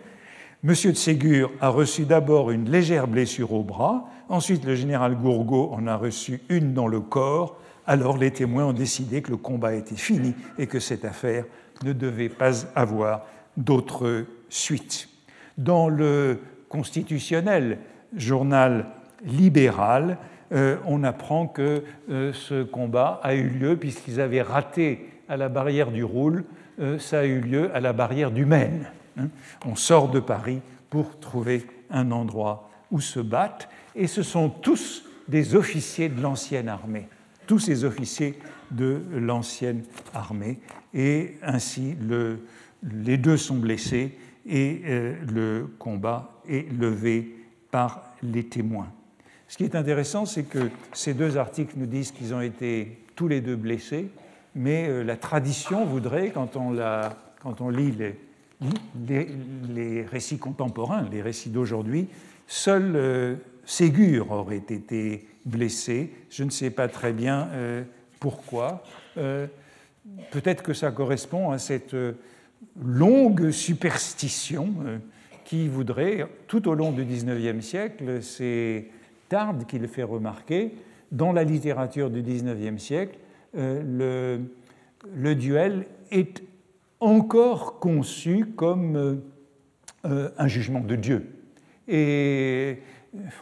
Monsieur 0.63 0.93
de 0.93 0.97
Ségur 0.97 1.53
a 1.61 1.69
reçu 1.69 2.05
d'abord 2.05 2.51
une 2.51 2.69
légère 2.69 3.07
blessure 3.07 3.53
au 3.53 3.63
bras, 3.63 4.11
ensuite 4.29 4.65
le 4.65 4.75
général 4.75 5.17
Gourgaud 5.17 5.71
en 5.73 5.87
a 5.87 5.97
reçu 5.97 6.41
une 6.49 6.75
dans 6.75 6.87
le 6.87 7.01
corps, 7.01 7.59
alors 7.87 8.19
les 8.19 8.31
témoins 8.31 8.67
ont 8.67 8.73
décidé 8.73 9.23
que 9.23 9.31
le 9.31 9.37
combat 9.37 9.75
était 9.75 9.97
fini 9.97 10.35
et 10.59 10.67
que 10.67 10.79
cette 10.79 11.05
affaire 11.05 11.45
ne 11.85 11.93
devait 11.93 12.29
pas 12.29 12.67
avoir 12.75 13.23
d'autre 13.57 14.27
suite. 14.49 15.09
Dans 15.57 15.89
le 15.89 16.39
constitutionnel 16.69 17.79
journal 18.15 18.87
libéral, 19.25 20.19
euh, 20.53 20.77
on 20.87 21.05
apprend 21.05 21.47
que 21.47 21.83
euh, 22.11 22.33
ce 22.33 22.63
combat 22.63 23.21
a 23.23 23.35
eu 23.35 23.49
lieu, 23.49 23.77
puisqu'ils 23.77 24.21
avaient 24.21 24.43
raté 24.43 25.09
à 25.29 25.37
la 25.37 25.49
barrière 25.49 25.91
du 25.91 26.05
Roule, 26.05 26.45
euh, 26.81 26.99
ça 26.99 27.21
a 27.21 27.25
eu 27.25 27.41
lieu 27.41 27.71
à 27.75 27.81
la 27.81 27.93
barrière 27.93 28.31
du 28.31 28.47
Maine. 28.47 28.87
Hein. 29.19 29.29
On 29.67 29.77
sort 29.77 30.09
de 30.09 30.21
Paris 30.21 30.61
pour 30.91 31.19
trouver 31.19 31.67
un 31.91 32.11
endroit 32.13 32.71
où 32.91 33.01
se 33.01 33.21
battre, 33.21 33.69
et 33.99 34.07
ce 34.07 34.23
sont 34.23 34.49
tous 34.49 35.05
des 35.27 35.57
officiers 35.57 36.09
de 36.09 36.23
l'ancienne 36.23 36.69
armée, 36.69 37.09
tous 37.47 37.59
ces 37.59 37.85
officiers 37.85 38.39
de 38.71 39.03
l'ancienne 39.13 39.83
armée, 40.15 40.61
et 40.95 41.35
ainsi 41.43 41.97
les 42.83 43.19
deux 43.19 43.37
sont 43.37 43.57
blessés 43.57 44.17
et 44.47 44.81
euh, 44.87 45.15
le 45.31 45.67
combat 45.79 46.31
est 46.49 46.73
levé 46.73 47.37
par 47.71 48.15
les 48.23 48.45
témoins. 48.45 48.89
Ce 49.49 49.57
qui 49.57 49.65
est 49.65 49.75
intéressant, 49.75 50.25
c'est 50.25 50.45
que 50.45 50.71
ces 50.93 51.13
deux 51.13 51.37
articles 51.37 51.75
nous 51.77 51.87
disent 51.87 52.13
qu'ils 52.13 52.35
ont 52.35 52.41
été 52.41 53.05
tous 53.17 53.29
les 53.29 53.41
deux 53.41 53.57
blessés, 53.57 54.09
mais 54.55 54.89
euh, 54.89 55.03
la 55.03 55.17
tradition 55.17 55.85
voudrait, 55.85 56.31
quand 56.31 56.57
on, 56.57 57.69
lit 57.69 57.93
les, 57.93 59.29
les, 59.75 60.03
récits 60.03 60.39
contemporains, 60.39 61.07
les 61.11 61.21
récits 61.21 61.51
d'aujourd'hui, 61.51 62.09
seul 62.47 62.93
euh, 62.95 63.37
Ségur 63.69 64.33
aurait 64.33 64.57
été 64.57 65.29
blessé. 65.45 66.11
Je 66.31 66.43
ne 66.43 66.49
sais 66.49 66.71
pas 66.71 66.89
très 66.89 67.13
bien 67.13 67.49
euh, 67.53 67.83
pourquoi. 68.19 68.83
Euh, 69.19 69.47
peut-être 70.31 70.63
que 70.63 70.73
ça 70.73 70.91
correspond 70.91 71.51
à 71.51 71.59
cette 71.59 71.95
longue 72.83 73.51
superstition 73.51 74.73
qui 75.45 75.69
voudrait, 75.69 76.27
tout 76.47 76.67
au 76.67 76.75
long 76.75 76.93
du 76.93 77.05
XIXe 77.05 77.63
siècle, 77.63 78.23
c'est 78.23 78.87
Tard 79.29 79.55
qui 79.69 79.79
le 79.79 79.87
fait 79.87 80.03
remarquer, 80.03 80.73
dans 81.13 81.35
la 81.35 81.45
littérature 81.45 82.09
du 82.09 82.23
XIXe 82.23 82.83
siècle, 82.83 83.19
le, 83.53 84.41
le, 85.15 85.35
duel 85.35 85.85
est 86.11 86.43
encore 87.01 87.81
conçu 87.81 88.47
comme 88.47 89.21
un 90.05 90.49
jugement 90.49 90.81
de 90.81 90.97
Dieu. 90.97 91.27
Et 91.87 92.79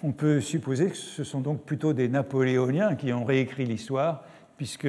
on 0.03 0.12
peut 0.12 0.41
supposer 0.41 0.91
que 0.91 0.97
ce 0.97 1.25
sont 1.25 1.41
donc 1.41 1.64
plutôt 1.64 1.93
des 1.93 2.09
Napoléoniens 2.09 2.95
qui 2.95 3.12
ont 3.12 3.25
réécrit 3.25 3.64
l'histoire, 3.64 4.25
puisque 4.57 4.89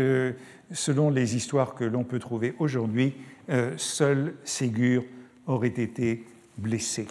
selon 0.71 1.09
les 1.09 1.35
histoires 1.35 1.75
que 1.75 1.83
l'on 1.83 2.03
peut 2.03 2.19
trouver 2.19 2.55
aujourd'hui, 2.59 3.15
euh, 3.49 3.73
seul 3.77 4.35
Ségur 4.43 5.03
aurait 5.45 5.67
été 5.67 6.25
blessé. 6.57 7.07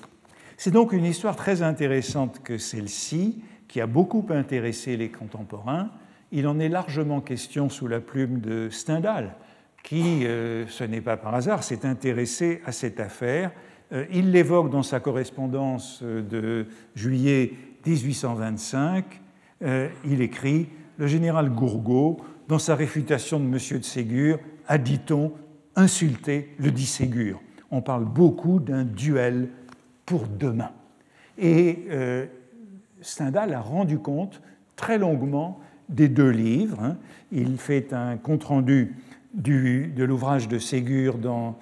C'est 0.57 0.71
donc 0.71 0.93
une 0.93 1.05
histoire 1.05 1.37
très 1.37 1.63
intéressante 1.63 2.43
que 2.43 2.59
celle-ci, 2.59 3.43
qui 3.69 3.81
a 3.81 3.87
beaucoup 3.87 4.25
intéressé 4.31 4.97
les 4.97 5.11
contemporains. 5.11 5.91
Il 6.33 6.47
en 6.47 6.59
est 6.59 6.69
largement 6.69 7.21
question 7.21 7.69
sous 7.69 7.89
la 7.89 8.01
plume 8.01 8.41
de 8.41 8.69
Stendhal, 8.71 9.35
qui, 9.83 10.27
euh, 10.27 10.67
ce 10.69 10.85
n'est 10.85 11.01
pas 11.01 11.17
par 11.17 11.35
hasard, 11.35 11.63
s'est 11.63 11.85
intéressé 11.85 12.63
à 12.65 12.73
cette 12.73 13.01
affaire. 13.01 13.53
Euh, 13.93 14.05
il 14.13 14.33
l'évoque 14.33 14.71
dans 14.71 14.83
sa 14.83 15.01
correspondance 15.01 16.03
de 16.03 16.67
juillet 16.95 17.53
1825, 17.87 19.05
euh, 19.63 19.89
il 20.05 20.21
écrit 20.21 20.69
Le 20.99 21.07
général 21.07 21.51
Gourgaud, 21.51 22.19
dans 22.49 22.59
sa 22.59 22.75
réfutation 22.75 23.41
de 23.41 23.45
M. 23.45 23.53
de 23.53 23.85
Ségur, 23.85 24.39
a, 24.67 24.79
dit-on, 24.79 25.33
insulté 25.77 26.55
le 26.59 26.71
dit 26.71 26.87
Ségur. 26.87 27.41
On 27.71 27.83
parle 27.83 28.05
beaucoup 28.05 28.61
d'un 28.61 28.85
duel 28.85 29.49
pour 30.05 30.27
demain. 30.27 30.71
Et 31.39 31.87
euh, 31.91 32.27
Stendhal 33.01 33.53
a 33.53 33.61
rendu 33.61 33.99
compte 33.99 34.41
très 34.75 34.99
longuement 34.99 35.61
des 35.89 36.09
deux 36.09 36.31
livres. 36.31 36.81
Hein. 36.83 36.97
Il 37.33 37.59
fait 37.59 37.93
un 37.93 38.17
compte-rendu 38.17 38.97
de 39.37 40.05
l'ouvrage 40.05 40.49
de 40.49 40.59
Ségur. 40.59 41.17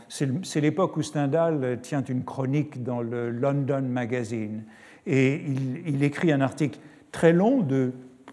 C'est 0.09 0.61
l'époque 0.61 0.97
où 0.97 1.03
Stendhal 1.03 1.81
tient 1.83 2.05
une 2.05 2.25
chronique 2.25 2.83
dans 2.83 3.03
le 3.03 3.31
London 3.31 3.83
Magazine. 3.83 4.65
Et 5.07 5.43
il, 5.87 6.03
écrit 6.03 6.33
un 6.33 6.41
article 6.41 6.79
très 7.13 7.33
long 7.33 7.61
de 7.61 7.93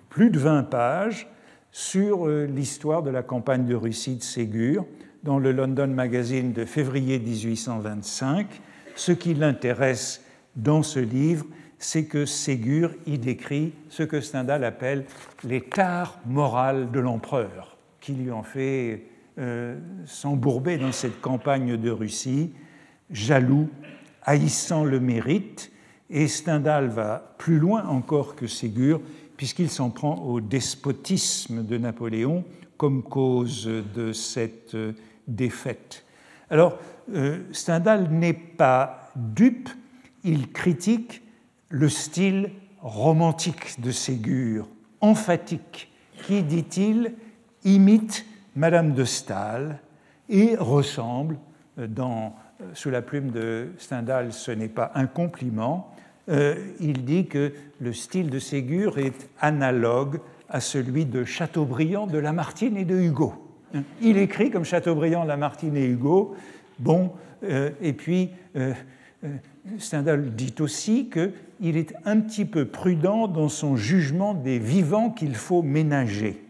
plus 0.10 0.30
de 0.30 0.40
20 0.40 0.64
pages 0.64 1.28
sur 1.72 2.28
euh, 2.28 2.46
l'histoire 2.46 3.04
de 3.04 3.10
la 3.10 3.24
campagne 3.24 3.66
de 3.66 3.76
Russie 3.76 4.16
de 4.16 4.24
Ségur 4.24 4.86
dans 5.24 5.38
le 5.38 5.52
London 5.52 5.88
Magazine 5.88 6.54
de 6.54 6.66
février 6.66 7.20
1825. 7.20 8.48
Ce 8.96 9.12
qui 9.12 9.34
l'intéresse 9.34 10.24
dans 10.56 10.84
ce 10.84 11.00
livre, 11.00 11.46
c'est 11.78 12.06
que 12.06 12.26
Ségur 12.26 12.92
y 13.06 13.18
décrit 13.18 13.74
ce 13.90 14.04
que 14.04 14.22
Stendhal 14.22 14.64
appelle 14.64 15.06
les 15.44 15.62
tares 15.62 16.20
morales 16.26 16.92
de 16.92 17.00
l'empereur, 17.00 17.78
qui 18.00 18.14
lui 18.14 18.32
ont 18.32 18.44
fait 18.44 19.11
euh, 19.38 19.80
s'embourber 20.06 20.78
dans 20.78 20.92
cette 20.92 21.22
campagne 21.22 21.78
de 21.78 21.90
Russie, 21.90 22.52
jaloux, 23.10 23.70
haïssant 24.24 24.84
le 24.84 25.00
mérite, 25.00 25.72
et 26.10 26.28
Stendhal 26.28 26.90
va 26.90 27.36
plus 27.38 27.58
loin 27.58 27.86
encore 27.86 28.36
que 28.36 28.48
Ségur, 28.48 29.02
puisqu'il 29.38 29.70
s'en 29.70 29.90
prend 29.90 30.16
au 30.16 30.42
despotisme 30.42 31.66
de 31.66 31.78
Napoléon 31.78 32.44
comme 32.78 33.04
cause 33.04 33.70
de 33.96 34.12
cette 34.12 34.76
euh, 34.76 34.94
défaite. 35.28 36.06
Alors, 36.50 36.78
euh, 37.14 37.40
Stendhal 37.52 38.12
n'est 38.12 38.34
pas 38.34 39.12
dupe, 39.16 39.70
il 40.24 40.52
critique 40.52 41.22
le 41.70 41.88
style 41.88 42.52
romantique 42.82 43.80
de 43.80 43.92
Ségur, 43.92 44.68
emphatique, 45.00 45.90
qui, 46.26 46.44
dit-il, 46.44 47.14
imite 47.64 48.26
Madame 48.56 48.94
de 48.94 49.04
Staël 49.04 49.78
et 50.30 50.56
ressemble, 50.56 51.38
euh, 51.80 51.88
dans, 51.88 52.36
sous 52.74 52.90
la 52.90 53.02
plume 53.02 53.32
de 53.32 53.70
Stendhal, 53.78 54.34
ce 54.34 54.52
n'est 54.52 54.68
pas 54.68 54.92
un 54.96 55.08
compliment, 55.08 55.94
euh, 56.30 56.56
il 56.80 57.04
dit 57.04 57.26
que 57.26 57.54
le 57.80 57.94
style 57.94 58.30
de 58.30 58.40
Ségur 58.40 59.00
est 59.00 59.30
analogue 59.40 60.20
à 60.50 60.60
celui 60.60 61.06
de 61.06 61.24
Chateaubriand, 61.24 62.08
de 62.08 62.18
Lamartine 62.18 62.78
et 62.78 62.86
de 62.86 62.96
Hugo. 62.96 63.34
Il 64.02 64.18
écrit 64.18 64.52
comme 64.52 64.66
Chateaubriand, 64.66 65.24
Lamartine 65.24 65.78
et 65.78 65.86
Hugo. 65.86 66.36
Bon, 66.78 67.12
euh, 67.44 67.72
et 67.82 67.94
puis 67.94 68.32
euh, 68.56 68.74
Stendhal 69.78 70.36
dit 70.36 70.56
aussi 70.60 71.10
qu'il 71.10 71.78
est 71.78 71.94
un 72.06 72.20
petit 72.20 72.46
peu 72.46 72.66
prudent 72.66 73.28
dans 73.28 73.50
son 73.50 73.76
jugement 73.76 74.34
des 74.34 74.60
vivants 74.60 75.10
qu'il 75.10 75.36
faut 75.36 75.62
ménager. 75.62 76.44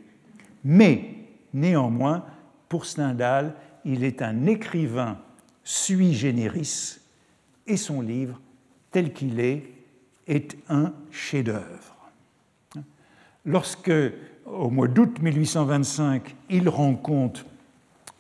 Mais, 0.64 1.06
néanmoins, 1.54 2.24
pour 2.70 2.86
Stendhal, 2.86 3.56
il 3.86 4.04
est 4.04 4.22
un 4.22 4.45
écrivain 4.45 5.18
sui 5.64 6.14
generis 6.14 6.99
et 7.68 7.78
son 7.78 8.02
livre 8.02 8.39
tel 8.91 9.14
qu'il 9.14 9.39
est, 9.39 9.64
est 10.28 10.58
un 10.70 10.93
chef-d'œuvre. 11.12 11.95
Lorsque, 13.45 13.91
au 14.45 14.70
mois 14.70 14.88
d'août 14.88 15.22
1825, 15.22 16.36
il 16.49 16.70
rend 16.70 16.95
compte 16.95 17.45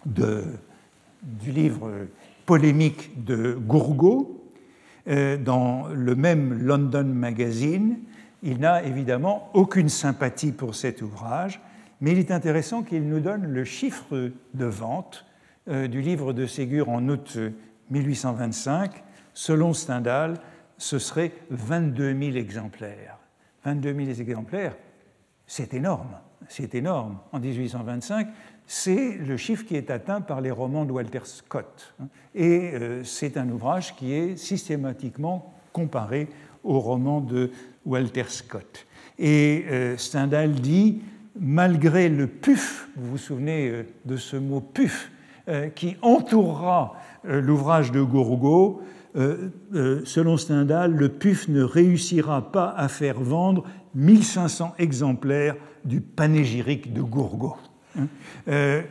du 0.05 1.51
livre 1.51 2.07
polémique 2.45 3.23
de 3.23 3.53
Gourgaud, 3.53 4.41
euh, 5.07 5.37
dans 5.37 5.87
le 5.87 6.15
même 6.15 6.53
London 6.53 7.03
Magazine, 7.03 7.97
il 8.43 8.59
n'a 8.59 8.83
évidemment 8.83 9.49
aucune 9.53 9.89
sympathie 9.89 10.51
pour 10.51 10.75
cet 10.75 11.01
ouvrage, 11.01 11.59
mais 12.01 12.11
il 12.11 12.19
est 12.19 12.31
intéressant 12.31 12.81
qu'il 12.81 13.07
nous 13.07 13.19
donne 13.19 13.45
le 13.45 13.63
chiffre 13.63 14.31
de 14.53 14.65
vente 14.65 15.25
euh, 15.69 15.87
du 15.87 16.01
livre 16.01 16.33
de 16.33 16.47
Ségur 16.47 16.89
en 16.89 17.07
août 17.07 17.37
1825. 17.91 19.03
Selon 19.33 19.73
Stendhal, 19.73 20.39
ce 20.77 20.97
serait 20.97 21.31
22 21.51 22.17
000 22.19 22.35
exemplaires. 22.35 23.17
22 23.63 23.93
000 23.93 24.19
exemplaires, 24.19 24.75
c'est 25.45 25.75
énorme, 25.75 26.17
c'est 26.47 26.73
énorme. 26.73 27.19
En 27.31 27.39
1825, 27.39 28.27
c'est 28.65 29.17
le 29.17 29.37
chiffre 29.37 29.65
qui 29.65 29.75
est 29.75 29.91
atteint 29.91 30.21
par 30.21 30.41
les 30.41 30.49
romans 30.49 30.85
de 30.85 30.91
Walter 30.91 31.21
Scott. 31.25 31.93
Et 32.33 32.71
euh, 32.73 33.03
c'est 33.03 33.37
un 33.37 33.47
ouvrage 33.49 33.95
qui 33.95 34.13
est 34.13 34.37
systématiquement 34.37 35.53
comparé 35.71 36.29
aux 36.63 36.79
romans 36.79 37.21
de 37.21 37.51
Walter 37.85 38.25
Scott. 38.27 38.87
Et 39.19 39.65
euh, 39.69 39.97
Stendhal 39.97 40.53
dit, 40.53 41.01
malgré 41.41 42.07
le 42.07 42.27
puf, 42.27 42.87
vous 42.95 43.11
vous 43.11 43.17
souvenez 43.17 43.69
euh, 43.69 43.83
de 44.05 44.15
ce 44.15 44.37
mot 44.37 44.61
puf, 44.61 45.11
qui 45.75 45.97
entourera 46.01 46.93
l'ouvrage 47.25 47.91
de 47.91 48.01
Gourgaud, 48.01 48.81
euh, 49.15 49.49
euh, 49.75 50.01
selon 50.05 50.37
Stendhal, 50.37 50.93
le 50.93 51.09
PUF 51.09 51.49
ne 51.49 51.63
réussira 51.63 52.51
pas 52.51 52.73
à 52.77 52.87
faire 52.87 53.19
vendre 53.19 53.65
1500 53.95 54.75
exemplaires 54.79 55.55
du 55.83 55.99
panégyrique 55.99 56.93
de 56.93 57.01
Gourgaud. 57.01 57.57
Hein. 57.99 58.07
Euh, 58.47 58.81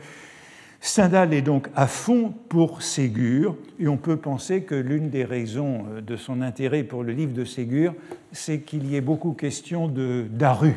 Stendhal 0.79 1.33
est 1.33 1.41
donc 1.41 1.69
à 1.75 1.87
fond 1.87 2.33
pour 2.49 2.83
Ségur, 2.83 3.55
et 3.79 3.87
on 3.87 3.97
peut 3.97 4.17
penser 4.17 4.63
que 4.63 4.75
l'une 4.75 5.09
des 5.09 5.25
raisons 5.25 5.85
de 6.05 6.15
son 6.15 6.41
intérêt 6.41 6.83
pour 6.83 7.03
le 7.03 7.13
livre 7.13 7.33
de 7.33 7.45
Ségur, 7.45 7.93
c'est 8.31 8.61
qu'il 8.61 8.87
y 8.87 8.95
ait 8.95 9.01
beaucoup 9.01 9.33
question 9.33 9.87
de 9.87 10.25
Daru, 10.29 10.73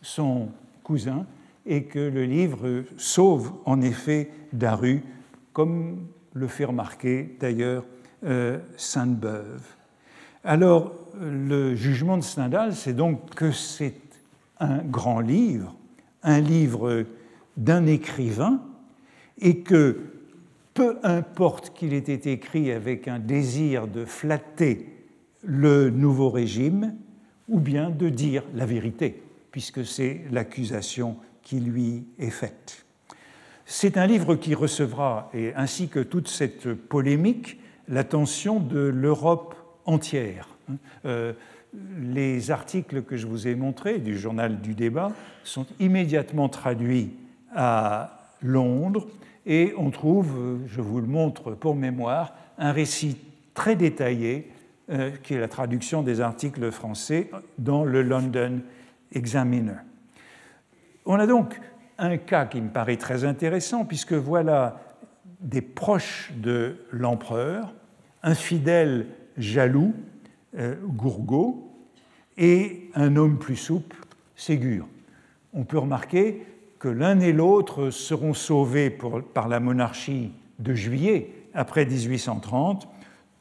son 0.00 0.48
et 1.66 1.84
que 1.84 1.98
le 1.98 2.24
livre 2.24 2.84
sauve 2.96 3.52
en 3.64 3.80
effet 3.80 4.30
Daru, 4.52 5.02
comme 5.52 6.06
le 6.34 6.46
fait 6.46 6.64
remarquer 6.64 7.36
d'ailleurs 7.38 7.84
euh, 8.24 8.58
Sainte-Beuve. 8.76 9.62
Alors, 10.44 10.94
le 11.20 11.74
jugement 11.74 12.16
de 12.16 12.22
Stendhal, 12.22 12.74
c'est 12.74 12.94
donc 12.94 13.34
que 13.34 13.52
c'est 13.52 13.94
un 14.58 14.78
grand 14.78 15.20
livre, 15.20 15.76
un 16.22 16.40
livre 16.40 17.04
d'un 17.56 17.86
écrivain, 17.86 18.62
et 19.40 19.60
que 19.60 19.98
peu 20.74 20.98
importe 21.02 21.74
qu'il 21.74 21.92
ait 21.92 21.98
été 21.98 22.32
écrit 22.32 22.70
avec 22.70 23.08
un 23.08 23.18
désir 23.18 23.86
de 23.86 24.04
flatter 24.04 24.86
le 25.42 25.90
nouveau 25.90 26.30
régime, 26.30 26.94
ou 27.48 27.58
bien 27.58 27.90
de 27.90 28.08
dire 28.08 28.44
la 28.54 28.64
vérité, 28.64 29.22
puisque 29.50 29.84
c'est 29.84 30.22
l'accusation 30.30 31.16
qui 31.42 31.60
lui 31.60 32.04
est 32.18 32.30
faite. 32.30 32.84
C'est 33.66 33.96
un 33.96 34.06
livre 34.06 34.34
qui 34.34 34.54
recevra, 34.54 35.30
et 35.32 35.54
ainsi 35.54 35.88
que 35.88 36.00
toute 36.00 36.28
cette 36.28 36.74
polémique, 36.74 37.60
l'attention 37.88 38.60
de 38.60 38.80
l'Europe 38.80 39.54
entière. 39.84 40.48
Euh, 41.04 41.32
les 42.00 42.50
articles 42.50 43.02
que 43.02 43.16
je 43.16 43.26
vous 43.26 43.46
ai 43.46 43.54
montrés 43.54 43.98
du 43.98 44.18
journal 44.18 44.60
du 44.60 44.74
débat 44.74 45.12
sont 45.44 45.66
immédiatement 45.78 46.48
traduits 46.48 47.10
à 47.54 48.34
Londres 48.42 49.06
et 49.46 49.72
on 49.76 49.90
trouve, 49.90 50.58
je 50.66 50.80
vous 50.80 51.00
le 51.00 51.06
montre 51.06 51.52
pour 51.52 51.74
mémoire, 51.74 52.34
un 52.58 52.72
récit 52.72 53.16
très 53.54 53.76
détaillé 53.76 54.50
euh, 54.90 55.10
qui 55.22 55.34
est 55.34 55.40
la 55.40 55.48
traduction 55.48 56.02
des 56.02 56.20
articles 56.20 56.70
français 56.70 57.30
dans 57.58 57.84
le 57.84 58.02
London 58.02 58.60
On 61.06 61.14
a 61.14 61.26
donc 61.26 61.60
un 61.98 62.16
cas 62.16 62.46
qui 62.46 62.60
me 62.60 62.70
paraît 62.70 62.96
très 62.96 63.24
intéressant, 63.24 63.84
puisque 63.84 64.12
voilà 64.12 64.80
des 65.40 65.62
proches 65.62 66.32
de 66.36 66.76
l'empereur, 66.92 67.74
un 68.22 68.34
fidèle 68.34 69.06
jaloux, 69.36 69.94
euh, 70.58 70.76
Gourgaud, 70.82 71.70
et 72.36 72.90
un 72.94 73.16
homme 73.16 73.38
plus 73.38 73.56
souple, 73.56 73.96
Ségur. 74.36 74.86
On 75.52 75.64
peut 75.64 75.78
remarquer 75.78 76.46
que 76.78 76.88
l'un 76.88 77.20
et 77.20 77.32
l'autre 77.32 77.90
seront 77.90 78.32
sauvés 78.32 78.90
par 79.34 79.48
la 79.48 79.60
monarchie 79.60 80.32
de 80.58 80.74
juillet 80.74 81.30
après 81.52 81.84
1830. 81.84 82.88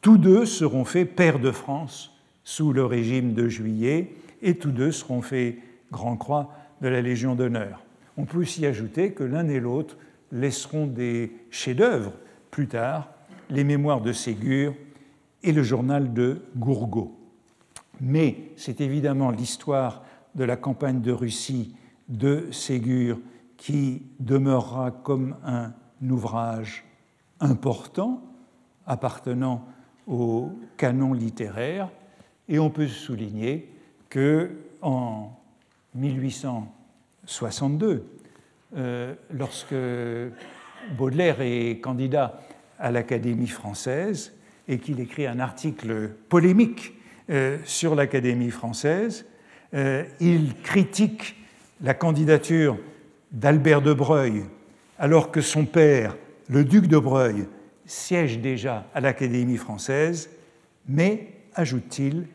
Tous 0.02 0.18
deux 0.18 0.46
seront 0.46 0.84
faits 0.84 1.16
pairs 1.16 1.40
de 1.40 1.52
France 1.52 2.14
sous 2.44 2.74
le 2.74 2.86
régime 2.86 3.34
de 3.34 3.48
juillet 3.48 4.12
et 4.42 4.56
tous 4.56 4.72
deux 4.72 4.92
seront 4.92 5.22
faits 5.22 5.58
grand 5.92 6.18
croix 6.18 6.54
de 6.82 6.88
la 6.88 7.02
Légion 7.02 7.36
d'honneur. 7.36 7.84
On 8.18 8.26
peut 8.26 8.40
aussi 8.40 8.66
ajouter 8.66 9.14
que 9.14 9.24
l'un 9.24 9.48
et 9.48 9.60
l'autre 9.60 9.98
laisseront 10.32 10.88
des 10.88 11.32
chefs-d'œuvre 11.50 12.14
plus 12.52 12.68
tard, 12.68 13.10
les 13.50 13.64
mémoires 13.64 14.02
de 14.02 14.14
Ségur 14.14 14.76
et 15.44 15.52
le 15.52 15.64
journal 15.64 16.14
de 16.14 16.42
Gourgaud. 16.58 17.18
Mais 18.02 18.52
c'est 18.56 18.82
évidemment 18.82 19.32
l'histoire 19.32 20.04
de 20.36 20.44
la 20.44 20.56
campagne 20.56 21.02
de 21.02 21.12
Russie 21.12 21.76
de 22.08 22.48
Ségur 22.52 23.20
qui 23.58 24.04
demeurera 24.20 24.92
comme 24.92 25.36
un 25.44 25.74
ouvrage 26.10 26.86
important 27.40 28.22
appartenant 28.86 29.66
au 30.08 30.52
canon 30.78 31.14
littéraire. 31.14 31.90
Et 32.48 32.58
on 32.58 32.70
peut 32.70 32.88
souligner 32.88 33.70
que 34.10 34.52
en 34.82 35.32
1862, 35.96 38.06
euh, 38.76 39.16
lorsque 39.32 39.74
Baudelaire 40.98 41.42
est 41.42 41.80
candidat 41.82 42.42
à 42.78 42.92
l'Académie 42.92 43.48
française 43.48 44.36
et 44.68 44.80
qu'il 44.80 45.00
écrit 45.00 45.26
un 45.26 45.40
article 45.40 46.10
polémique 46.30 46.94
euh, 47.30 47.58
sur 47.66 47.96
l'Académie 47.96 48.52
française, 48.52 49.26
euh, 49.74 50.04
il 50.20 50.56
critique 50.62 51.38
la 51.82 51.94
candidature 51.94 52.78
d'Albert 53.32 53.82
de 53.82 53.94
Breuil 53.94 54.44
alors 55.00 55.32
que 55.32 55.42
son 55.42 55.66
père, 55.66 56.16
le 56.50 56.66
duc 56.66 56.88
de 56.88 56.98
Breuil, 56.98 57.48
siège 57.86 58.40
déjà 58.40 58.86
à 58.94 59.00
l'Académie 59.00 59.58
française, 59.58 60.30
mais, 60.88 61.30
ajoute-t-il, 61.56 62.28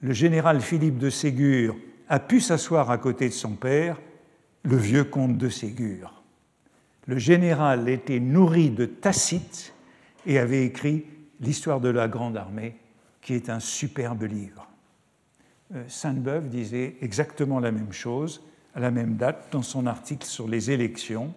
le 0.00 0.12
général 0.12 0.60
Philippe 0.60 0.98
de 0.98 1.10
Ségur 1.10 1.76
a 2.08 2.20
pu 2.20 2.40
s'asseoir 2.40 2.90
à 2.90 2.98
côté 2.98 3.28
de 3.28 3.34
son 3.34 3.52
père, 3.52 4.00
le 4.62 4.76
vieux 4.76 5.04
comte 5.04 5.38
de 5.38 5.48
Ségur. 5.48 6.22
Le 7.06 7.18
général 7.18 7.88
était 7.88 8.20
nourri 8.20 8.70
de 8.70 8.84
Tacite 8.84 9.74
et 10.26 10.38
avait 10.38 10.64
écrit 10.64 11.06
L'histoire 11.40 11.80
de 11.80 11.90
la 11.90 12.08
Grande 12.08 12.36
Armée, 12.36 12.76
qui 13.20 13.34
est 13.34 13.50
un 13.50 13.60
superbe 13.60 14.22
livre. 14.22 14.66
Euh, 15.74 15.84
Sainte-Beuve 15.86 16.48
disait 16.48 16.96
exactement 17.02 17.60
la 17.60 17.72
même 17.72 17.92
chose 17.92 18.42
à 18.74 18.80
la 18.80 18.90
même 18.90 19.16
date 19.16 19.48
dans 19.52 19.62
son 19.62 19.86
article 19.86 20.26
sur 20.26 20.48
les 20.48 20.70
élections. 20.70 21.34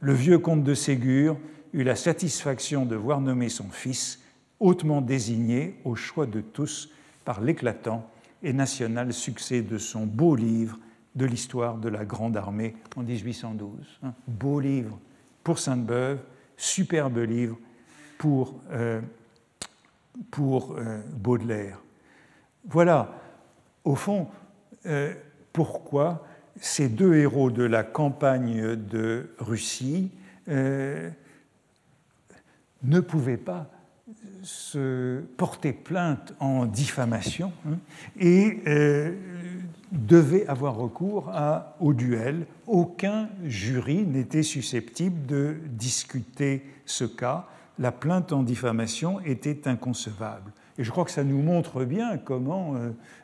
Le 0.00 0.12
vieux 0.12 0.38
comte 0.38 0.64
de 0.64 0.74
Ségur 0.74 1.38
eut 1.72 1.84
la 1.84 1.96
satisfaction 1.96 2.84
de 2.84 2.96
voir 2.96 3.20
nommer 3.20 3.48
son 3.48 3.70
fils, 3.70 4.20
hautement 4.60 5.00
désigné 5.00 5.76
au 5.84 5.94
choix 5.94 6.26
de 6.26 6.40
tous 6.40 6.90
par 7.24 7.40
l'éclatant 7.40 8.08
et 8.42 8.52
national 8.52 9.12
succès 9.12 9.62
de 9.62 9.78
son 9.78 10.06
beau 10.06 10.34
livre 10.34 10.78
de 11.14 11.26
l'histoire 11.26 11.76
de 11.76 11.88
la 11.88 12.04
Grande 12.04 12.36
Armée 12.36 12.74
en 12.96 13.02
1812. 13.02 14.00
Un 14.02 14.14
beau 14.26 14.60
livre 14.60 14.98
pour 15.44 15.58
Sainte-Beuve, 15.58 16.18
superbe 16.56 17.18
livre 17.18 17.58
pour, 18.18 18.60
euh, 18.70 19.00
euh, 20.38 21.02
Baudelaire. 21.12 21.78
Voilà, 22.64 23.12
au 23.84 23.96
fond, 23.96 24.28
euh, 24.86 25.12
pourquoi 25.52 26.26
ces 26.60 26.88
deux 26.88 27.14
héros 27.14 27.50
de 27.50 27.64
la 27.64 27.82
campagne 27.82 28.76
de 28.76 29.34
Russie 29.38 30.10
ne 30.46 31.10
pouvaient 33.00 33.36
pas 33.36 33.68
se 34.42 35.20
porter 35.36 35.72
plainte 35.72 36.34
en 36.40 36.66
diffamation 36.66 37.52
hein, 37.66 37.78
et 38.18 38.60
euh, 38.66 39.14
devaient 39.92 40.46
avoir 40.46 40.76
recours 40.76 41.30
au 41.80 41.92
duel. 41.92 42.46
Aucun 42.66 43.28
jury 43.44 44.04
n'était 44.04 44.42
susceptible 44.42 45.26
de 45.26 45.56
discuter 45.68 46.64
ce 46.86 47.04
cas. 47.04 47.46
La 47.78 47.92
plainte 47.92 48.32
en 48.32 48.42
diffamation 48.42 49.20
était 49.20 49.68
inconcevable. 49.68 50.52
Et 50.78 50.84
je 50.84 50.90
crois 50.90 51.04
que 51.04 51.10
ça 51.10 51.24
nous 51.24 51.42
montre 51.42 51.84
bien 51.84 52.16
comment 52.16 52.74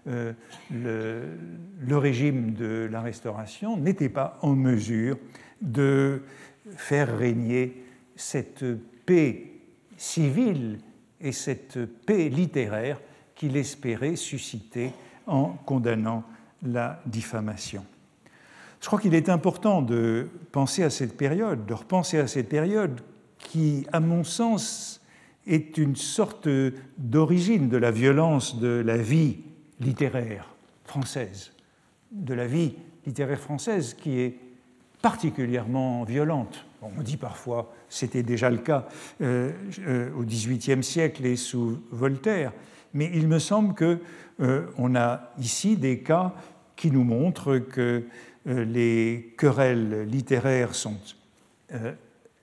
euh, 0.07 0.33
euh, 0.73 1.37
le, 1.87 1.97
régime 1.97 2.53
de 2.53 2.89
la 2.91 3.01
Restauration 3.01 3.77
n'était 3.77 4.11
pas 4.11 4.39
en 4.43 4.55
mesure 4.55 5.17
de 5.63 6.23
faire 6.77 7.17
régner 7.17 7.85
cette 8.17 8.65
paix 9.07 9.51
civile 9.97 10.79
et 11.21 11.33
cette 11.33 11.85
paix 11.85 12.29
littéraire 12.29 13.01
qu'il 13.35 13.57
espérait 13.57 14.17
susciter 14.17 14.93
en 15.27 15.51
condamnant 15.65 16.25
la 16.63 17.01
diffamation. 17.07 17.85
Je 18.81 18.87
crois 18.87 19.01
qu'il 19.01 19.15
est 19.15 19.29
important 19.29 19.83
de 19.83 20.29
penser 20.53 20.83
à 20.83 20.91
cette 20.91 21.17
période, 21.17 21.67
de 21.67 21.75
repenser 21.75 22.19
à 22.19 22.27
cette 22.27 22.49
période 22.49 23.01
qui, 23.39 23.87
à 23.93 24.01
mon 24.01 24.25
sens, 24.25 25.01
est 25.47 25.79
une 25.79 25.97
sorte 25.97 26.49
d'origine 26.99 27.69
de 27.69 27.77
la 27.77 27.91
violence 27.91 28.59
de 28.61 28.83
la 28.85 28.97
vie 28.97 29.39
littéraire 29.81 30.55
française, 30.85 31.53
de 32.13 32.35
la 32.35 32.47
vie 32.47 32.75
littéraire 33.07 33.41
française 33.41 33.95
qui 33.95 34.21
est 34.21 34.39
particulièrement 35.01 36.05
violente. 36.05 36.67
On 36.83 37.03
dit 37.03 37.17
parfois, 37.17 37.73
c'était 37.89 38.23
déjà 38.23 38.51
le 38.51 38.59
cas 38.59 38.87
euh, 39.21 39.53
euh, 39.81 40.11
au 40.17 40.23
XVIIIe 40.23 40.83
siècle 40.83 41.27
et 41.27 41.37
sous 41.37 41.81
Voltaire, 41.91 42.53
mais 42.95 43.11
il 43.15 43.29
me 43.29 43.39
semble 43.39 43.75
qu'on 43.75 43.99
euh, 44.41 44.95
a 44.95 45.33
ici 45.39 45.77
des 45.77 46.01
cas 46.01 46.35
qui 46.77 46.91
nous 46.91 47.05
montrent 47.05 47.59
que 47.59 48.05
les 48.47 49.35
querelles 49.37 50.05
littéraires 50.09 50.75
sont 50.75 50.97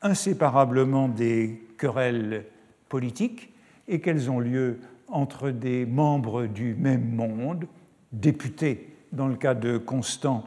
inséparablement 0.02 1.08
des 1.08 1.64
querelles 1.78 2.46
politiques 2.90 3.52
et 3.88 4.02
qu'elles 4.02 4.30
ont 4.30 4.40
lieu 4.40 4.80
entre 5.08 5.50
des 5.50 5.86
membres 5.86 6.46
du 6.46 6.76
même 6.76 7.10
monde, 7.16 7.66
députés 8.12 8.90
dans 9.14 9.28
le 9.28 9.36
cas 9.36 9.56
de 9.56 9.78
Constant 9.78 10.44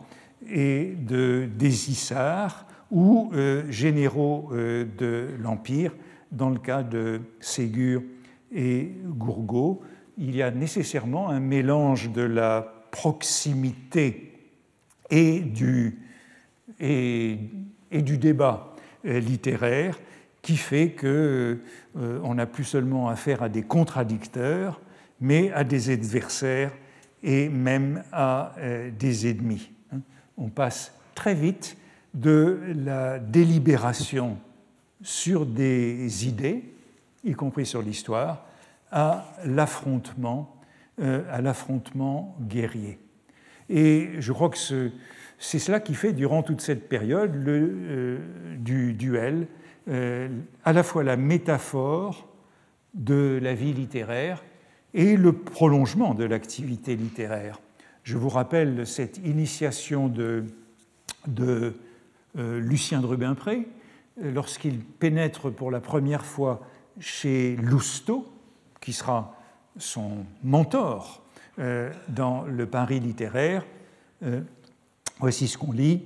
et 0.48 0.94
de 0.96 1.48
Désissart, 1.56 2.67
ou 2.90 3.30
euh, 3.34 3.70
généraux 3.70 4.50
euh, 4.52 4.84
de 4.98 5.28
l'Empire, 5.38 5.94
dans 6.32 6.50
le 6.50 6.58
cas 6.58 6.82
de 6.82 7.20
Ségur 7.40 8.02
et 8.54 8.92
Gourgaud. 9.04 9.82
Il 10.18 10.34
y 10.34 10.42
a 10.42 10.50
nécessairement 10.50 11.28
un 11.28 11.40
mélange 11.40 12.10
de 12.10 12.22
la 12.22 12.86
proximité 12.90 14.32
et 15.10 15.40
du, 15.40 15.98
et, 16.80 17.38
du 17.90 18.18
débat 18.18 18.74
euh, 19.04 19.20
littéraire 19.20 19.98
qui 20.42 20.56
fait 20.56 20.92
qu'on 20.92 21.58
on 22.22 22.34
n'a 22.34 22.46
plus 22.46 22.64
seulement 22.64 23.08
affaire 23.08 23.42
à 23.42 23.48
des 23.48 23.62
contradicteurs, 23.62 24.80
mais 25.20 25.50
à 25.52 25.64
des 25.64 25.90
adversaires 25.90 26.72
et 27.22 27.48
même 27.48 28.04
à 28.12 28.54
des 28.98 29.28
ennemis 29.28 29.70
on 30.38 30.48
passe 30.48 30.94
très 31.14 31.34
vite 31.34 31.76
de 32.14 32.60
la 32.84 33.18
délibération 33.18 34.38
sur 35.02 35.46
des 35.46 36.26
idées, 36.26 36.64
y 37.24 37.32
compris 37.32 37.66
sur 37.66 37.82
l'histoire, 37.82 38.46
à 38.90 39.26
l'affrontement, 39.44 40.56
euh, 41.00 41.22
à 41.30 41.40
l'affrontement 41.40 42.36
guerrier. 42.40 42.98
Et 43.68 44.10
je 44.18 44.32
crois 44.32 44.48
que 44.48 44.58
c'est 45.38 45.58
cela 45.58 45.80
qui 45.80 45.94
fait, 45.94 46.12
durant 46.12 46.42
toute 46.42 46.60
cette 46.60 46.88
période, 46.88 47.34
euh, 47.46 48.18
du 48.58 48.94
duel, 48.94 49.46
euh, 49.88 50.28
à 50.64 50.72
la 50.72 50.82
fois 50.82 51.02
la 51.02 51.16
métaphore 51.16 52.28
de 52.94 53.38
la 53.42 53.54
vie 53.54 53.72
littéraire 53.72 54.42
et 54.94 55.16
le 55.16 55.32
prolongement 55.32 56.14
de 56.14 56.24
l'activité 56.24 56.96
littéraire. 56.96 57.60
Je 58.02 58.16
vous 58.16 58.28
rappelle 58.28 58.86
cette 58.86 59.18
initiation 59.18 60.08
de, 60.08 60.44
Lucien 62.34 63.00
de 63.00 63.06
Rubempré, 63.06 63.68
lorsqu'il 64.22 64.80
pénètre 64.80 65.50
pour 65.52 65.70
la 65.70 65.80
première 65.80 66.24
fois 66.24 66.60
chez 67.00 67.56
Lousteau, 67.56 68.26
qui 68.80 68.92
sera 68.92 69.36
son 69.76 70.24
mentor 70.42 71.22
euh, 71.58 71.92
dans 72.08 72.44
le 72.44 72.66
Paris 72.66 73.00
littéraire, 73.00 73.64
euh, 74.22 74.40
voici 75.18 75.48
ce 75.48 75.58
qu'on 75.58 75.72
lit. 75.72 76.02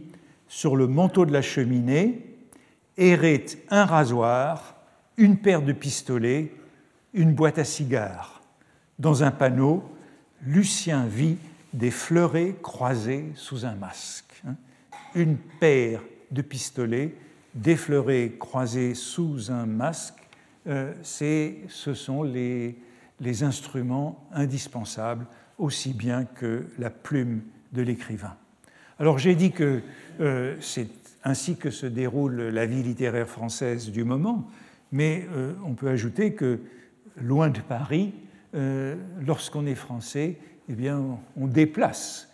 Sur 0.49 0.77
le 0.77 0.87
manteau 0.87 1.25
de 1.25 1.33
la 1.33 1.43
cheminée 1.43 2.37
errait 2.97 3.45
un 3.71 3.85
rasoir, 3.85 4.77
une 5.17 5.39
paire 5.39 5.63
de 5.63 5.73
pistolets, 5.73 6.53
une 7.15 7.35
boîte 7.35 7.59
à 7.59 7.65
cigares. 7.65 8.43
Dans 8.99 9.25
un 9.25 9.31
panneau, 9.31 9.83
Lucien 10.43 11.07
vit 11.07 11.39
des 11.73 11.91
fleurets 11.91 12.57
croisés 12.63 13.33
sous 13.35 13.65
un 13.65 13.75
masque. 13.75 14.43
Hein. 14.47 14.57
Une 15.15 15.37
paire 15.37 16.03
de 16.33 16.43
pistolets, 16.43 17.15
des 17.55 17.77
fleurets 17.77 18.33
croisés 18.39 18.95
sous 18.95 19.51
un 19.51 19.67
masque, 19.67 20.23
euh, 20.67 20.93
ce 21.03 21.95
sont 21.95 22.23
les, 22.23 22.77
instruments 23.43 24.27
indispensables, 24.33 25.27
aussi 25.59 25.93
bien 25.93 26.25
que 26.25 26.67
la 26.79 26.91
plume 26.91 27.43
de 27.73 27.83
l'écrivain. 27.83 28.37
Alors 28.99 29.19
j'ai 29.19 29.35
dit 29.35 29.53
que 29.53 29.81
euh, 30.21 30.57
c'est 30.61 30.89
ainsi 31.25 31.57
que 31.57 31.71
se 31.71 31.87
déroule 31.87 32.49
la 32.49 32.67
vie 32.67 32.83
littéraire 32.83 33.29
française 33.29 33.91
du 33.91 34.05
moment, 34.05 34.49
mais 34.91 35.27
euh, 35.33 35.53
on 35.65 35.75
peut 35.75 35.89
ajouter 35.89 36.35
que 36.35 36.61
loin 37.17 37.51
de 37.51 37.61
Paris, 37.61 38.15
lorsqu'on 39.21 39.65
est 39.65 39.75
français, 39.75 40.37
eh 40.69 40.75
bien, 40.75 41.19
on 41.39 41.47
déplace 41.47 42.29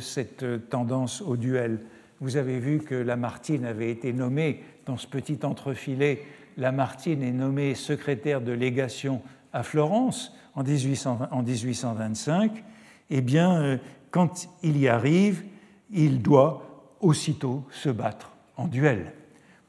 cette 0.00 0.70
tendance 0.70 1.20
au 1.20 1.36
duel. 1.36 1.80
Vous 2.20 2.36
avez 2.36 2.58
vu 2.58 2.80
que 2.80 2.96
Lamartine 2.96 3.64
avait 3.64 3.90
été 3.90 4.12
nommée 4.12 4.64
dans 4.86 4.96
ce 4.96 5.06
petit 5.06 5.38
entrefilet. 5.44 6.24
Lamartine 6.56 7.22
est 7.22 7.32
nommé 7.32 7.76
secrétaire 7.76 8.40
de 8.40 8.50
légation 8.50 9.22
à 9.52 9.62
Florence 9.62 10.34
en, 10.56 10.64
1825, 10.64 12.64
eh 13.10 13.20
bien, 13.20 13.62
euh, 13.62 13.76
quand 14.10 14.48
il 14.64 14.76
y 14.76 14.88
arrive, 14.88 15.44
il 15.92 16.20
doit 16.20 16.96
aussitôt 17.00 17.64
se 17.70 17.88
battre 17.88 18.32
en 18.56 18.66
duel. 18.66 19.12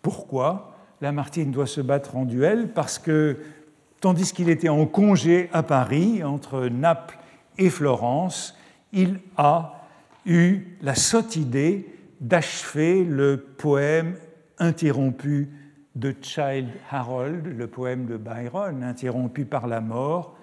Pourquoi 0.01 0.75
Lamartine 1.01 1.51
doit 1.51 1.67
se 1.67 1.81
battre 1.81 2.15
en 2.15 2.25
duel? 2.25 2.69
Parce 2.73 2.97
que, 2.97 3.37
tandis 4.01 4.33
qu'il 4.33 4.49
était 4.49 4.69
en 4.69 4.87
congé 4.87 5.49
à 5.53 5.61
Paris, 5.61 6.23
entre 6.23 6.67
Naples 6.67 7.19
et 7.59 7.69
Florence, 7.69 8.57
il 8.91 9.19
a 9.37 9.85
eu 10.25 10.77
la 10.81 10.95
sotte 10.95 11.35
idée 11.35 11.98
d'achever 12.19 13.03
le 13.03 13.37
poème 13.37 14.15
interrompu 14.57 15.49
de 15.95 16.13
Child 16.21 16.69
Harold, 16.91 17.45
le 17.45 17.67
poème 17.67 18.05
de 18.05 18.17
Byron, 18.17 18.83
interrompu 18.83 19.45
par 19.45 19.67
la 19.67 19.81
mort, 19.81 20.37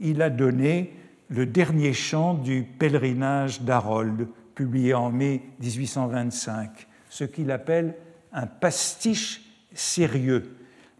il 0.00 0.22
a 0.22 0.30
donné 0.30 0.94
le 1.28 1.46
dernier 1.46 1.92
chant 1.92 2.34
du 2.34 2.62
pèlerinage 2.62 3.62
d'Harold, 3.62 4.28
publié 4.54 4.94
en 4.94 5.10
mai 5.10 5.42
1825, 5.60 6.86
ce 7.08 7.24
qu'il 7.24 7.50
appelle 7.50 7.94
un 8.32 8.46
pastiche 8.46 9.42
sérieux, 9.72 10.56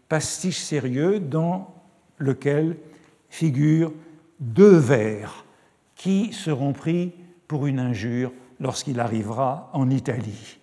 pastiche 0.09 0.59
sérieux 0.59 1.19
dans 1.19 1.73
lequel 2.17 2.77
figurent 3.29 3.93
deux 4.39 4.77
vers 4.77 5.45
qui 5.95 6.33
seront 6.33 6.73
pris 6.73 7.13
pour 7.47 7.67
une 7.67 7.79
injure 7.79 8.31
lorsqu'il 8.63 9.01
arrivera 9.01 9.69
en 9.73 9.89
Italie. 9.89 10.57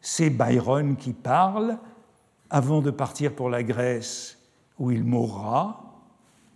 C'est 0.00 0.30
Byron 0.30 0.96
qui 0.96 1.12
parle, 1.12 1.78
avant 2.48 2.80
de 2.80 2.92
partir 2.92 3.34
pour 3.34 3.50
la 3.50 3.64
Grèce 3.64 4.38
où 4.78 4.92
il 4.92 5.02
mourra, 5.02 6.00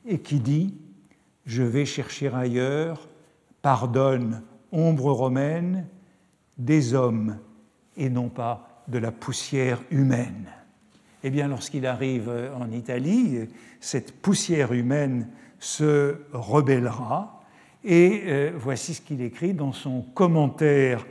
et 0.07 0.21
qui 0.21 0.39
dit 0.39 0.75
Je 1.45 1.65
vais 1.65 1.85
chercher 1.85 2.33
ailleurs, 2.33 3.09
pardonne, 3.61 4.43
ombre 4.71 5.11
romaine, 5.11 5.89
des 6.57 6.95
hommes 6.95 7.39
et 7.97 8.09
non 8.09 8.29
pas 8.29 8.85
de 8.87 8.99
la 8.99 9.11
poussière 9.11 9.83
humaine. 9.91 10.49
Eh 11.25 11.31
bien, 11.31 11.49
lorsqu'il 11.49 11.87
arrive 11.87 12.31
en 12.57 12.71
Italie, 12.71 13.49
cette 13.81 14.23
poussière 14.23 14.73
humaine 14.73 15.29
se 15.59 16.19
rebellera, 16.33 17.38
et 17.89 18.25
euh, 18.27 18.53
voici 18.55 18.93
ce 18.93 19.01
qu'il 19.01 19.23
écrit 19.23 19.55
dans 19.55 19.73
son 19.73 20.03
commentaire 20.15 21.07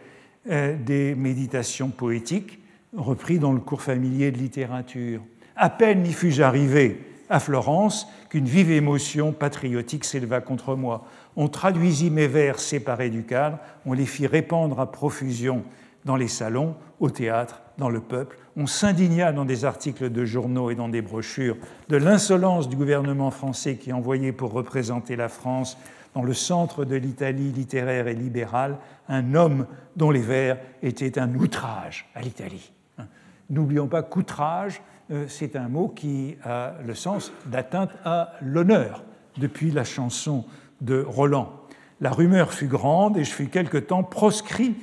euh, 0.49 0.78
des 0.78 1.15
méditations 1.15 1.89
poétiques 1.89 2.59
repris 2.95 3.39
dans 3.39 3.51
le 3.51 3.59
cours 3.59 3.82
familier 3.82 4.32
de 4.32 4.38
littérature. 4.38 5.21
À 5.55 5.71
peine 5.71 6.05
y 6.05 6.13
fus-je 6.13 6.43
arrivé 6.43 7.01
à 7.30 7.39
Florence 7.39 8.07
qu'une 8.30 8.45
vive 8.45 8.71
émotion 8.71 9.34
patriotique 9.34 10.05
s'éleva 10.05 10.39
contre 10.39 10.75
moi. 10.75 11.05
On 11.36 11.47
traduisit 11.47 12.11
mes 12.11 12.28
vers 12.28 12.59
séparés 12.59 13.09
du 13.09 13.23
cadre, 13.23 13.57
on 13.86 13.93
les 13.93 14.05
fit 14.05 14.28
répandre 14.28 14.80
à 14.80 14.91
profusion 14.91 15.63
dans 16.05 16.15
les 16.15 16.28
salons, 16.28 16.75
au 16.99 17.09
théâtre, 17.09 17.61
dans 17.78 17.89
le 17.89 17.99
peuple. 17.99 18.38
On 18.55 18.67
s'indigna 18.67 19.32
dans 19.32 19.45
des 19.45 19.65
articles 19.65 20.09
de 20.09 20.25
journaux 20.25 20.69
et 20.69 20.75
dans 20.75 20.89
des 20.89 21.01
brochures 21.01 21.57
de 21.89 21.97
l'insolence 21.97 22.69
du 22.69 22.75
gouvernement 22.75 23.32
français 23.32 23.75
qui 23.75 23.91
envoyait 23.91 24.32
pour 24.32 24.53
représenter 24.53 25.15
la 25.15 25.28
France 25.28 25.78
dans 26.18 26.24
le 26.24 26.34
centre 26.34 26.84
de 26.84 26.95
l'Italie 26.95 27.51
littéraire 27.51 28.07
et 28.07 28.15
libérale 28.15 28.80
un 29.07 29.36
homme 29.36 29.68
dont 29.95 30.09
les 30.09 30.22
vers 30.22 30.57
étaient 30.82 31.20
un 31.20 31.32
outrage 31.36 32.09
à 32.15 32.22
l'Italie. 32.22 32.72
N'oublions 33.51 33.86
pas 33.86 34.01
qu'outrage, 34.01 34.82
euh, 35.11 35.26
c'est 35.28 35.55
un 35.55 35.68
mot 35.70 35.89
qui 35.89 36.36
a 36.43 36.74
le 36.84 36.95
sens 36.95 37.32
d'atteinte 37.45 37.91
à 38.03 38.34
l'honneur 38.41 39.03
depuis 39.38 39.70
la 39.70 39.84
chanson 39.84 40.45
de 40.82 41.05
Roland. 41.07 41.53
La 42.01 42.09
rumeur 42.09 42.51
fut 42.51 42.65
grande 42.65 43.15
et 43.15 43.24
je 43.24 43.32
fus 43.32 43.49
quelque 43.49 43.78
temps 43.78 44.01
proscrit 44.01 44.76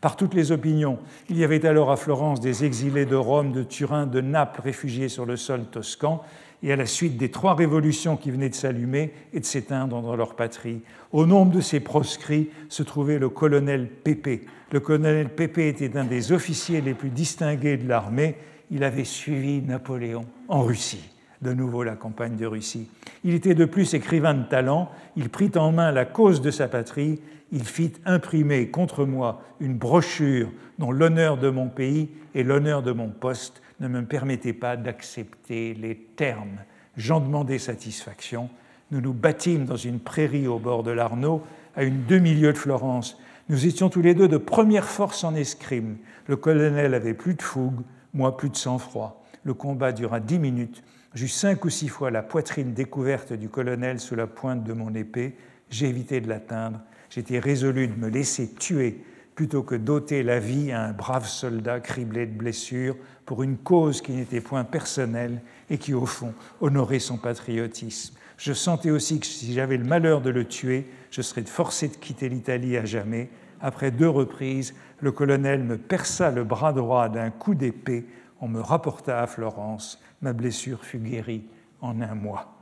par 0.00 0.14
toutes 0.14 0.34
les 0.34 0.52
opinions. 0.52 1.00
Il 1.28 1.38
y 1.38 1.42
avait 1.42 1.66
alors 1.66 1.90
à 1.90 1.96
Florence 1.96 2.38
des 2.38 2.64
exilés 2.64 3.04
de 3.04 3.16
Rome, 3.16 3.50
de 3.50 3.64
Turin, 3.64 4.06
de 4.06 4.20
Naples, 4.20 4.60
réfugiés 4.60 5.08
sur 5.08 5.26
le 5.26 5.36
sol 5.36 5.64
toscan, 5.64 6.22
et 6.62 6.72
à 6.72 6.76
la 6.76 6.86
suite 6.86 7.16
des 7.16 7.30
trois 7.30 7.54
révolutions 7.54 8.16
qui 8.16 8.30
venaient 8.30 8.48
de 8.48 8.54
s'allumer 8.54 9.12
et 9.32 9.40
de 9.40 9.44
s'éteindre 9.44 10.02
dans 10.02 10.16
leur 10.16 10.34
patrie. 10.34 10.82
Au 11.12 11.26
nombre 11.26 11.52
de 11.52 11.60
ces 11.60 11.80
proscrits 11.80 12.50
se 12.68 12.82
trouvait 12.82 13.18
le 13.18 13.28
colonel 13.28 13.88
Pépé. 13.88 14.42
Le 14.72 14.80
colonel 14.80 15.28
Pépé 15.28 15.68
était 15.68 15.96
un 15.96 16.04
des 16.04 16.32
officiers 16.32 16.80
les 16.80 16.94
plus 16.94 17.10
distingués 17.10 17.76
de 17.76 17.88
l'armée. 17.88 18.36
Il 18.70 18.84
avait 18.84 19.04
suivi 19.04 19.62
Napoléon 19.62 20.24
en 20.48 20.62
Russie 20.62 21.10
de 21.42 21.52
nouveau 21.52 21.82
la 21.82 21.96
campagne 21.96 22.36
de 22.36 22.46
Russie. 22.46 22.88
Il 23.24 23.34
était 23.34 23.54
de 23.54 23.64
plus 23.64 23.94
écrivain 23.94 24.34
de 24.34 24.44
talent, 24.44 24.90
il 25.16 25.28
prit 25.28 25.52
en 25.56 25.72
main 25.72 25.92
la 25.92 26.04
cause 26.04 26.40
de 26.40 26.50
sa 26.50 26.68
patrie, 26.68 27.20
il 27.52 27.64
fit 27.64 27.92
imprimer 28.04 28.68
contre 28.68 29.04
moi 29.04 29.42
une 29.60 29.76
brochure 29.76 30.50
dont 30.78 30.92
l'honneur 30.92 31.38
de 31.38 31.50
mon 31.50 31.68
pays 31.68 32.08
et 32.34 32.42
l'honneur 32.42 32.82
de 32.82 32.92
mon 32.92 33.08
poste 33.08 33.62
ne 33.80 33.88
me 33.88 34.04
permettait 34.04 34.52
pas 34.52 34.76
d'accepter 34.76 35.74
les 35.74 35.96
termes. 36.16 36.58
J'en 36.96 37.20
demandais 37.20 37.58
satisfaction. 37.58 38.50
Nous 38.90 39.00
nous 39.00 39.12
battîmes 39.12 39.66
dans 39.66 39.76
une 39.76 40.00
prairie 40.00 40.48
au 40.48 40.58
bord 40.58 40.82
de 40.82 40.90
l'Arnaud, 40.90 41.42
à 41.76 41.84
une 41.84 42.04
demi-lieue 42.06 42.52
de 42.52 42.58
Florence. 42.58 43.20
Nous 43.48 43.66
étions 43.66 43.88
tous 43.88 44.02
les 44.02 44.14
deux 44.14 44.28
de 44.28 44.36
première 44.36 44.88
force 44.88 45.24
en 45.24 45.34
escrime. 45.34 45.96
Le 46.26 46.36
colonel 46.36 46.94
avait 46.94 47.14
plus 47.14 47.34
de 47.34 47.42
fougue, 47.42 47.82
moi 48.12 48.36
plus 48.36 48.50
de 48.50 48.56
sang-froid. 48.56 49.24
Le 49.44 49.54
combat 49.54 49.92
dura 49.92 50.20
dix 50.20 50.38
minutes. 50.38 50.82
J'eus 51.14 51.28
cinq 51.28 51.64
ou 51.64 51.70
six 51.70 51.88
fois 51.88 52.10
la 52.10 52.22
poitrine 52.22 52.74
découverte 52.74 53.32
du 53.32 53.48
colonel 53.48 54.00
sous 54.00 54.16
la 54.16 54.26
pointe 54.26 54.64
de 54.64 54.72
mon 54.72 54.94
épée. 54.94 55.36
J'ai 55.70 55.88
évité 55.88 56.20
de 56.20 56.28
l'atteindre. 56.28 56.80
J'étais 57.10 57.38
résolu 57.38 57.88
de 57.88 57.94
me 57.94 58.08
laisser 58.08 58.52
tuer 58.54 59.02
plutôt 59.34 59.62
que 59.62 59.76
d'ôter 59.76 60.22
la 60.22 60.40
vie 60.40 60.72
à 60.72 60.82
un 60.82 60.92
brave 60.92 61.26
soldat 61.26 61.80
criblé 61.80 62.26
de 62.26 62.36
blessures 62.36 62.96
pour 63.28 63.42
une 63.42 63.58
cause 63.58 64.00
qui 64.00 64.12
n'était 64.12 64.40
point 64.40 64.64
personnelle 64.64 65.42
et 65.68 65.76
qui, 65.76 65.92
au 65.92 66.06
fond, 66.06 66.32
honorait 66.62 66.98
son 66.98 67.18
patriotisme. 67.18 68.16
Je 68.38 68.54
sentais 68.54 68.90
aussi 68.90 69.20
que 69.20 69.26
si 69.26 69.52
j'avais 69.52 69.76
le 69.76 69.84
malheur 69.84 70.22
de 70.22 70.30
le 70.30 70.46
tuer, 70.46 70.86
je 71.10 71.20
serais 71.20 71.42
forcé 71.42 71.88
de 71.88 71.96
quitter 71.96 72.30
l'Italie 72.30 72.78
à 72.78 72.86
jamais. 72.86 73.28
Après 73.60 73.90
deux 73.90 74.08
reprises, 74.08 74.74
le 75.00 75.12
colonel 75.12 75.62
me 75.62 75.76
perça 75.76 76.30
le 76.30 76.42
bras 76.42 76.72
droit 76.72 77.10
d'un 77.10 77.28
coup 77.28 77.54
d'épée. 77.54 78.06
On 78.40 78.48
me 78.48 78.62
rapporta 78.62 79.20
à 79.20 79.26
Florence. 79.26 80.02
Ma 80.22 80.32
blessure 80.32 80.82
fut 80.82 80.96
guérie 80.96 81.44
en 81.82 82.00
un 82.00 82.14
mois. 82.14 82.54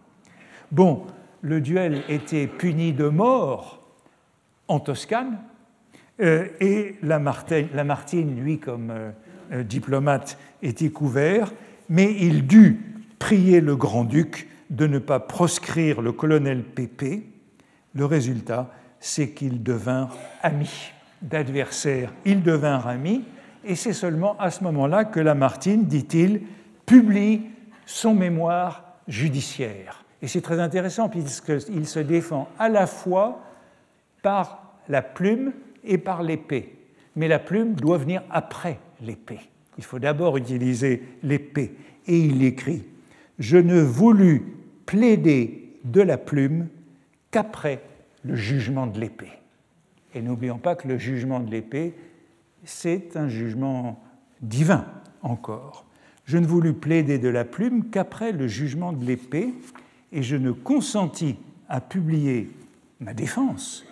Bon, 0.73 1.07
le 1.43 1.61
duel 1.61 2.03
était 2.09 2.49
puni 2.49 2.93
de 2.93 3.07
mort 3.07 3.87
en 4.67 4.81
Toscane, 4.81 5.39
euh, 6.19 6.49
et 6.59 6.97
Lamartine, 7.03 8.41
lui, 8.41 8.59
comme 8.59 8.91
euh, 8.91 9.13
diplomate, 9.65 10.39
était 10.63 10.91
couvert, 10.91 11.53
mais 11.89 12.15
il 12.19 12.47
dut 12.47 12.81
prier 13.19 13.61
le 13.61 13.77
grand-duc 13.77 14.49
de 14.71 14.87
ne 14.87 14.99
pas 14.99 15.21
proscrire 15.21 16.01
le 16.01 16.13
colonel 16.13 16.63
Pépé. 16.63 17.27
Le 17.95 18.05
résultat, 18.05 18.71
c'est 19.01 19.31
qu'ils 19.31 19.63
devinrent 19.63 20.17
amis. 20.43 20.93
D'adversaires, 21.23 22.13
ils 22.25 22.43
devinrent 22.43 22.87
amis, 22.87 23.25
et 23.65 23.75
c'est 23.75 23.93
seulement 23.93 24.37
à 24.39 24.51
ce 24.51 24.63
moment-là 24.65 25.05
que 25.05 25.19
Lamartine, 25.19 25.87
dit-il, 25.87 26.43
publie 26.85 27.43
son 27.87 28.15
mémoire 28.15 28.85
judiciaire. 29.09 30.05
Et 30.23 30.29
c'est 30.29 30.41
très 30.41 30.61
intéressant 30.61 31.09
puisqu'il 31.09 31.87
se 31.87 31.99
défend 31.99 32.49
à 32.59 32.69
la 32.69 32.87
fois 32.87 33.43
par 34.23 34.75
la 34.89 35.03
plume 35.03 35.53
et 35.85 35.99
par 35.99 36.23
l'épée. 36.23 36.79
Mais 37.17 37.29
la 37.29 37.39
plume 37.39 37.75
doit 37.75 37.99
venir 37.99 38.23
après 38.31 38.79
l'épée. 39.01 39.41
Il 39.79 39.85
faut 39.85 39.99
d'abord 39.99 40.37
utiliser 40.37 41.03
l'épée. 41.23 41.75
Et 42.07 42.19
il 42.19 42.43
écrit 42.43 42.85
Je 43.39 43.57
ne 43.57 43.81
voulus 43.81 44.43
plaider 44.87 45.73
de 45.85 46.01
la 46.01 46.19
plume 46.19 46.69
qu'après 47.31 47.83
le 48.25 48.37
jugement 48.37 48.87
de 48.87 48.99
l'épée. 48.99 49.33
Et 50.15 50.23
n'oublions 50.23 50.59
pas 50.59 50.75
que 50.75 50.89
le 50.89 50.99
jugement 50.99 51.41
de 51.41 51.51
l'épée, 51.51 51.95
c'est 52.65 53.17
un 53.17 53.29
jugement 53.29 54.03
divin 54.41 54.87
encore. 55.23 55.85
Je 56.25 56.39
ne 56.39 56.47
voulus 56.47 56.73
plaider 56.73 57.19
de 57.19 57.29
la 57.29 57.45
plume 57.45 57.91
qu'après 57.91 58.33
le 58.33 58.49
jugement 58.49 58.93
de 58.93 59.05
l'épée, 59.05 59.53
et 60.13 60.23
je 60.23 60.37
ne 60.37 60.51
consentis 60.51 61.37
à 61.69 61.81
publier 61.81 62.49
ma 63.01 63.15
défense 63.15 63.85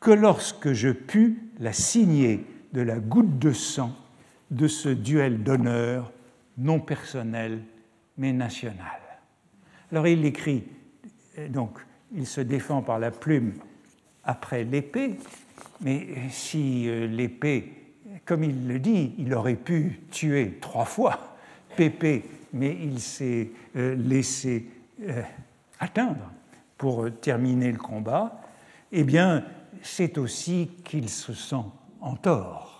que 0.00 0.10
lorsque 0.10 0.72
je 0.72 0.90
pus 0.90 1.38
la 1.58 1.72
signer 1.72 2.44
de 2.72 2.80
la 2.80 2.98
goutte 2.98 3.38
de 3.38 3.52
sang 3.52 3.92
de 4.50 4.66
ce 4.66 4.88
duel 4.88 5.42
d'honneur 5.42 6.12
non 6.58 6.80
personnel 6.80 7.62
mais 8.18 8.32
national. 8.32 9.00
Alors 9.90 10.06
il 10.06 10.24
écrit, 10.24 10.64
donc 11.48 11.78
il 12.14 12.26
se 12.26 12.40
défend 12.40 12.82
par 12.82 12.98
la 12.98 13.10
plume 13.10 13.54
après 14.24 14.64
l'épée, 14.64 15.16
mais 15.80 16.06
si 16.30 16.88
euh, 16.88 17.06
l'épée, 17.06 17.72
comme 18.24 18.44
il 18.44 18.68
le 18.68 18.78
dit, 18.78 19.14
il 19.18 19.32
aurait 19.34 19.56
pu 19.56 20.00
tuer 20.10 20.58
trois 20.60 20.84
fois 20.84 21.36
Pépé, 21.76 22.24
mais 22.52 22.76
il 22.82 23.00
s'est 23.00 23.50
euh, 23.76 23.94
laissé 23.94 24.66
euh, 25.02 25.22
atteindre 25.78 26.30
pour 26.76 27.08
terminer 27.20 27.70
le 27.72 27.78
combat, 27.78 28.40
eh 28.92 29.04
bien, 29.04 29.44
c'est 29.82 30.18
aussi 30.18 30.70
qu'il 30.84 31.08
se 31.08 31.32
sent 31.32 31.64
en 32.00 32.16
tort. 32.16 32.79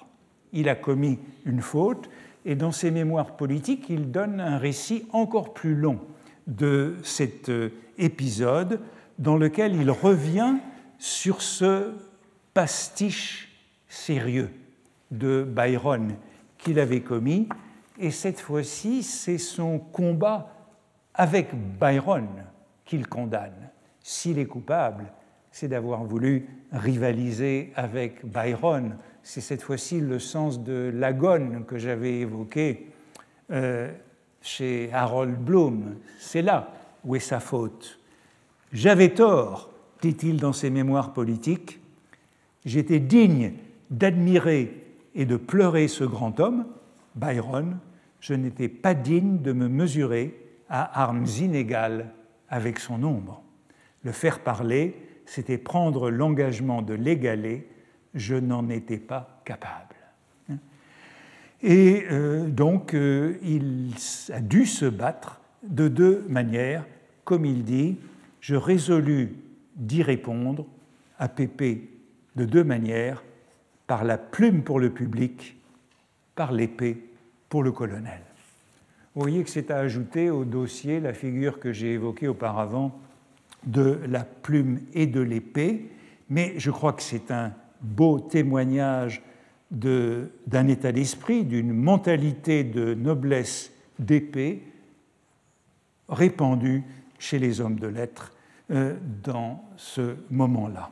Il 0.52 0.68
a 0.68 0.74
commis 0.74 1.18
une 1.44 1.60
faute 1.60 2.08
et 2.44 2.54
dans 2.54 2.72
ses 2.72 2.90
mémoires 2.90 3.36
politiques, 3.36 3.86
il 3.88 4.10
donne 4.10 4.40
un 4.40 4.58
récit 4.58 5.06
encore 5.12 5.52
plus 5.52 5.74
long 5.74 6.00
de 6.46 6.96
cet 7.02 7.50
épisode 7.98 8.80
dans 9.18 9.36
lequel 9.36 9.76
il 9.76 9.90
revient 9.90 10.56
sur 10.98 11.42
ce 11.42 11.92
pastiche 12.54 13.50
sérieux 13.88 14.50
de 15.10 15.44
Byron 15.46 16.14
qu'il 16.58 16.78
avait 16.78 17.02
commis. 17.02 17.48
Et 17.98 18.10
cette 18.10 18.40
fois-ci, 18.40 19.02
c'est 19.02 19.38
son 19.38 19.78
combat 19.78 20.54
avec 21.14 21.50
Byron 21.78 22.28
qu'il 22.84 23.06
condamne. 23.06 23.70
S'il 24.02 24.38
est 24.38 24.46
coupable, 24.46 25.12
c'est 25.50 25.68
d'avoir 25.68 26.04
voulu 26.04 26.48
rivaliser 26.72 27.72
avec 27.74 28.24
Byron. 28.24 28.96
C'est 29.22 29.40
cette 29.40 29.62
fois-ci 29.62 30.00
le 30.00 30.18
sens 30.18 30.62
de 30.62 30.90
l'agone 30.94 31.64
que 31.66 31.78
j'avais 31.78 32.20
évoqué 32.20 32.88
euh, 33.50 33.92
chez 34.42 34.90
Harold 34.92 35.36
Bloom. 35.36 35.96
C'est 36.18 36.42
là 36.42 36.72
où 37.04 37.16
est 37.16 37.20
sa 37.20 37.40
faute. 37.40 37.98
J'avais 38.72 39.10
tort, 39.10 39.70
dit-il 40.00 40.36
dans 40.38 40.52
ses 40.52 40.70
mémoires 40.70 41.12
politiques. 41.12 41.80
J'étais 42.64 43.00
digne 43.00 43.52
d'admirer 43.90 44.86
et 45.14 45.24
de 45.24 45.36
pleurer 45.36 45.88
ce 45.88 46.04
grand 46.04 46.38
homme, 46.40 46.66
Byron. 47.16 47.78
Je 48.20 48.34
n'étais 48.34 48.68
pas 48.68 48.94
digne 48.94 49.38
de 49.38 49.52
me 49.52 49.68
mesurer 49.68 50.36
à 50.68 51.02
armes 51.02 51.26
inégales 51.40 52.12
avec 52.48 52.78
son 52.78 53.02
ombre. 53.02 53.42
Le 54.04 54.12
faire 54.12 54.40
parler, 54.40 54.94
c'était 55.26 55.58
prendre 55.58 56.10
l'engagement 56.10 56.82
de 56.82 56.94
l'égaler. 56.94 57.66
Je 58.14 58.34
n'en 58.34 58.68
étais 58.68 58.98
pas 58.98 59.40
capable. 59.44 59.96
Et 61.62 62.06
euh, 62.10 62.48
donc, 62.48 62.94
euh, 62.94 63.36
il 63.42 63.94
a 64.32 64.40
dû 64.40 64.64
se 64.64 64.86
battre 64.86 65.40
de 65.62 65.88
deux 65.88 66.24
manières, 66.28 66.86
comme 67.24 67.44
il 67.44 67.64
dit, 67.64 67.98
je 68.40 68.54
résolus 68.54 69.34
d'y 69.76 70.02
répondre 70.02 70.66
à 71.18 71.28
Pépé 71.28 71.90
de 72.36 72.44
deux 72.44 72.64
manières, 72.64 73.22
par 73.86 74.04
la 74.04 74.16
plume 74.16 74.62
pour 74.62 74.78
le 74.78 74.90
public, 74.90 75.56
par 76.34 76.52
l'épée 76.52 77.10
pour 77.48 77.62
le 77.62 77.72
colonel. 77.72 78.20
Vous 79.14 79.22
voyez 79.22 79.42
que 79.42 79.50
c'est 79.50 79.70
à 79.70 79.78
ajouter 79.78 80.30
au 80.30 80.44
dossier 80.44 81.00
la 81.00 81.12
figure 81.12 81.58
que 81.58 81.72
j'ai 81.72 81.94
évoquée 81.94 82.28
auparavant 82.28 82.98
de 83.66 83.98
la 84.08 84.24
plume 84.24 84.80
et 84.94 85.06
de 85.06 85.20
l'épée, 85.20 85.90
mais 86.28 86.54
je 86.56 86.70
crois 86.70 86.92
que 86.92 87.02
c'est 87.02 87.32
un 87.32 87.52
beau 87.82 88.20
témoignage 88.20 89.22
d'un 89.70 90.66
état 90.66 90.92
d'esprit, 90.92 91.44
d'une 91.44 91.72
mentalité 91.72 92.64
de 92.64 92.94
noblesse 92.94 93.72
d'épée 93.98 94.62
répandue 96.08 96.82
chez 97.18 97.38
les 97.38 97.60
hommes 97.60 97.78
de 97.78 97.86
lettres 97.86 98.32
euh, 98.70 98.96
dans 99.22 99.62
ce 99.76 100.16
moment-là. 100.30 100.90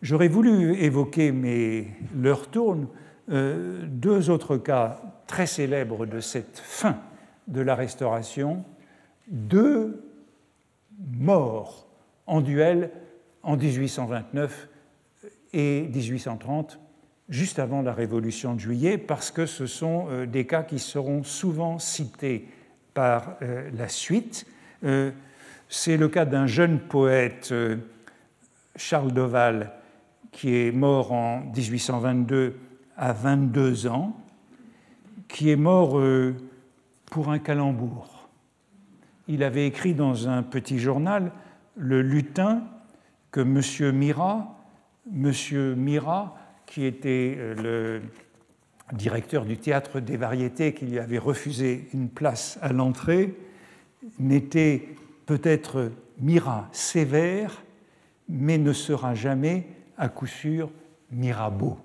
J'aurais 0.00 0.28
voulu 0.28 0.74
évoquer, 0.74 1.32
mais 1.32 1.86
l'heure 2.16 2.48
tourne, 2.48 2.88
euh, 3.30 3.82
deux 3.86 4.30
autres 4.30 4.56
cas 4.56 5.00
très 5.26 5.46
célèbres 5.46 6.06
de 6.06 6.20
cette 6.20 6.58
fin 6.58 6.98
de 7.46 7.60
la 7.60 7.74
Restauration, 7.74 8.64
deux 9.28 10.02
morts 11.18 11.86
en 12.26 12.40
duel 12.40 12.90
en 13.42 13.56
1829 13.56 14.68
et 15.52 15.82
1830, 15.82 16.78
juste 17.28 17.58
avant 17.58 17.82
la 17.82 17.92
Révolution 17.92 18.54
de 18.54 18.60
juillet, 18.60 18.98
parce 18.98 19.30
que 19.30 19.46
ce 19.46 19.66
sont 19.66 20.06
euh, 20.10 20.26
des 20.26 20.46
cas 20.46 20.62
qui 20.62 20.78
seront 20.78 21.22
souvent 21.22 21.78
cités 21.78 22.48
par 22.94 23.36
la 23.40 23.88
suite. 23.88 24.46
C'est 25.74 25.96
le 25.96 26.10
cas 26.10 26.26
d'un 26.26 26.46
jeune 26.46 26.78
poète, 26.80 27.48
euh, 27.50 27.78
Charles 28.76 29.12
Doval, 29.12 29.72
qui 30.30 30.54
est 30.54 30.70
mort 30.70 31.12
en 31.12 31.40
1822 31.40 32.58
à 32.98 33.14
22 33.14 33.86
ans, 33.86 34.14
qui 35.28 35.48
est 35.48 35.56
mort 35.56 35.98
euh, 35.98 36.36
pour 37.06 37.30
un 37.30 37.38
calembour. 37.38 38.28
Il 39.28 39.42
avait 39.44 39.66
écrit 39.66 39.94
dans 39.94 40.28
un 40.28 40.42
petit 40.42 40.78
journal, 40.78 41.32
Le 41.74 42.02
Lutin, 42.02 42.64
que 43.30 43.40
M. 43.40 43.96
Mira, 43.96 44.54
M. 45.10 45.74
Mira, 45.76 46.36
qui 46.66 46.84
était 46.84 47.34
euh, 47.36 48.00
le 48.90 48.96
directeur 48.96 49.44
du 49.44 49.56
théâtre 49.56 50.00
des 50.00 50.16
variétés, 50.16 50.74
qui 50.74 50.86
lui 50.86 50.98
avait 50.98 51.18
refusé 51.18 51.88
une 51.92 52.08
place 52.08 52.58
à 52.62 52.72
l'entrée, 52.72 53.34
n'était 54.18 54.88
peut-être 55.26 55.90
Mira 56.18 56.68
sévère, 56.72 57.62
mais 58.28 58.58
ne 58.58 58.72
sera 58.72 59.14
jamais 59.14 59.66
à 59.98 60.08
coup 60.08 60.26
sûr 60.26 60.70
Mirabeau. 61.10 61.78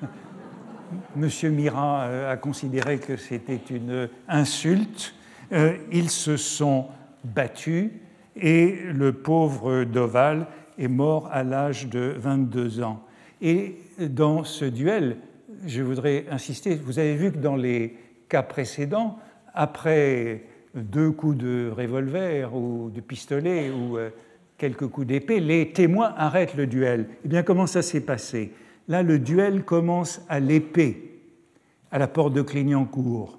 Monsieur 1.16 1.50
Mira 1.50 2.04
euh, 2.04 2.32
a 2.32 2.36
considéré 2.36 2.98
que 2.98 3.16
c'était 3.16 3.60
une 3.70 4.08
insulte. 4.28 5.14
Euh, 5.52 5.76
ils 5.90 6.10
se 6.10 6.36
sont 6.36 6.86
battus 7.24 7.90
et 8.36 8.78
le 8.92 9.12
pauvre 9.12 9.84
Doval 9.84 10.46
est 10.78 10.88
mort 10.88 11.28
à 11.32 11.42
l'âge 11.42 11.88
de 11.88 12.14
22 12.16 12.82
ans. 12.82 13.02
Et 13.40 13.76
dans 13.98 14.44
ce 14.44 14.64
duel, 14.64 15.18
je 15.66 15.82
voudrais 15.82 16.26
insister, 16.30 16.74
vous 16.76 16.98
avez 16.98 17.14
vu 17.14 17.32
que 17.32 17.38
dans 17.38 17.56
les 17.56 17.96
cas 18.28 18.42
précédents, 18.42 19.18
après 19.54 20.44
deux 20.74 21.10
coups 21.10 21.36
de 21.36 21.70
revolver 21.74 22.54
ou 22.54 22.90
de 22.90 23.00
pistolet 23.00 23.70
ou 23.70 23.98
euh, 23.98 24.10
quelques 24.56 24.86
coups 24.86 25.06
d'épée, 25.06 25.40
les 25.40 25.72
témoins 25.72 26.14
arrêtent 26.16 26.54
le 26.54 26.66
duel. 26.66 27.08
Eh 27.24 27.28
bien, 27.28 27.42
comment 27.42 27.66
ça 27.66 27.82
s'est 27.82 28.00
passé? 28.00 28.52
Là, 28.88 29.02
le 29.02 29.18
duel 29.18 29.64
commence 29.64 30.22
à 30.28 30.40
l'épée, 30.40 31.20
à 31.90 31.98
la 31.98 32.08
porte 32.08 32.32
de 32.32 32.42
Clignancourt. 32.42 33.38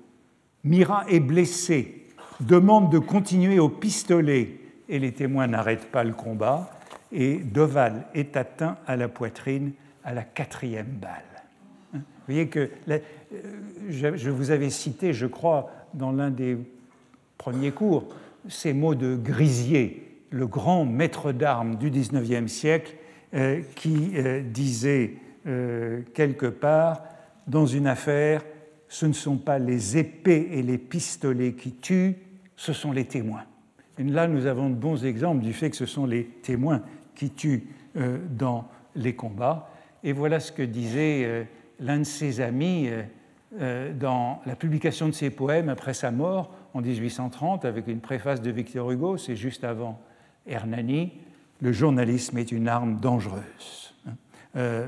Mira 0.63 1.05
est 1.09 1.19
blessé, 1.19 2.07
demande 2.39 2.91
de 2.91 2.99
continuer 2.99 3.59
au 3.59 3.69
pistolet, 3.69 4.59
et 4.87 4.99
les 4.99 5.11
témoins 5.11 5.47
n'arrêtent 5.47 5.91
pas 5.91 6.03
le 6.03 6.13
combat, 6.13 6.72
et 7.13 7.37
Doval 7.37 8.05
est 8.15 8.35
atteint 8.35 8.77
à 8.87 8.97
la 8.97 9.07
poitrine 9.07 9.71
à 10.03 10.13
la 10.13 10.23
quatrième 10.23 10.97
balle. 10.99 11.21
Vous 11.93 11.99
voyez 12.27 12.47
que 12.47 12.69
euh, 12.89 12.99
je 13.89 14.29
vous 14.29 14.51
avais 14.51 14.69
cité, 14.69 15.13
je 15.13 15.27
crois, 15.27 15.69
dans 15.93 16.11
l'un 16.11 16.31
des 16.31 16.57
premier 17.37 17.71
cours, 17.71 18.07
ces 18.49 18.73
mots 18.73 18.95
de 18.95 19.15
Grisier, 19.15 20.21
le 20.29 20.47
grand 20.47 20.85
maître 20.85 21.31
d'armes 21.31 21.75
du 21.75 21.89
XIXe 21.89 22.51
siècle, 22.51 22.95
euh, 23.33 23.61
qui 23.75 24.11
euh, 24.15 24.41
disait 24.41 25.15
quelque 26.13 26.45
part, 26.45 27.03
dans 27.47 27.65
une 27.65 27.85
affaire, 27.85 28.45
ce 28.87 29.05
ne 29.05 29.11
sont 29.11 29.35
pas 29.35 29.59
les 29.59 29.97
épées 29.97 30.47
et 30.53 30.63
les 30.63 30.77
pistolets 30.77 31.51
qui 31.51 31.73
tuent, 31.73 32.15
ce 32.55 32.71
sont 32.71 32.93
les 32.93 33.03
témoins. 33.03 33.43
Et 33.99 34.03
là, 34.03 34.29
nous 34.29 34.45
avons 34.45 34.69
de 34.69 34.75
bons 34.75 35.03
exemples 35.03 35.43
du 35.43 35.51
fait 35.51 35.69
que 35.69 35.75
ce 35.75 35.85
sont 35.85 36.05
les 36.05 36.23
témoins 36.23 36.81
qui 37.15 37.29
tuent 37.31 37.67
euh, 37.97 38.17
dans 38.29 38.67
les 38.95 39.15
combats. 39.15 39.69
Et 40.03 40.13
voilà 40.13 40.39
ce 40.39 40.51
que 40.51 40.63
disait 40.63 41.23
euh, 41.25 41.43
l'un 41.79 41.99
de 41.99 42.03
ses 42.03 42.41
amis 42.41 42.89
euh, 43.61 43.93
dans 43.93 44.41
la 44.47 44.55
publication 44.55 45.07
de 45.07 45.11
ses 45.11 45.29
poèmes 45.29 45.69
après 45.69 45.93
sa 45.93 46.09
mort 46.09 46.55
en 46.73 46.81
1830, 46.81 47.65
avec 47.65 47.87
une 47.87 47.99
préface 47.99 48.41
de 48.41 48.49
Victor 48.49 48.89
Hugo, 48.89 49.17
c'est 49.17 49.35
juste 49.35 49.63
avant 49.63 50.01
Hernani, 50.47 51.11
le 51.61 51.71
journalisme 51.71 52.39
est 52.39 52.51
une 52.51 52.67
arme 52.67 52.99
dangereuse. 52.99 53.93
Euh, 54.55 54.87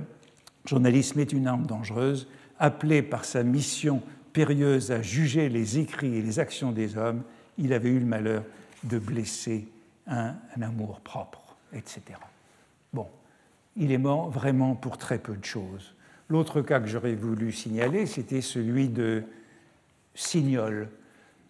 journalisme 0.66 1.20
est 1.20 1.32
une 1.32 1.46
arme 1.46 1.68
dangereuse, 1.68 2.28
appelé 2.58 3.04
par 3.04 3.24
sa 3.24 3.44
mission 3.44 4.02
périlleuse 4.34 4.92
à 4.92 5.04
juger 5.04 5.48
les 5.48 5.78
écrits 5.78 6.16
et 6.16 6.22
les 6.24 6.40
actions 6.40 6.72
des 6.72 6.98
hommes, 6.98 7.22
il 7.60 7.72
avait 7.72 7.90
eu 7.90 8.00
le 8.00 8.06
malheur 8.06 8.44
de 8.84 8.98
blesser 8.98 9.68
un 10.08 10.34
amour 10.60 11.02
propre, 11.02 11.45
etc. 11.76 12.02
Bon, 12.94 13.08
il 13.76 13.92
est 13.92 13.98
mort 13.98 14.30
vraiment 14.30 14.76
pour 14.76 14.98
très 14.98 15.18
peu 15.18 15.36
de 15.36 15.46
choses. 15.46 15.94
L'autre 16.30 16.62
cas 16.62 16.80
que 16.80 16.88
j'aurais 16.88 17.14
voulu 17.14 17.52
signaler, 17.52 18.06
c'était 18.08 18.42
celui 18.42 18.90
de 18.90 19.24
Signol. 20.16 20.90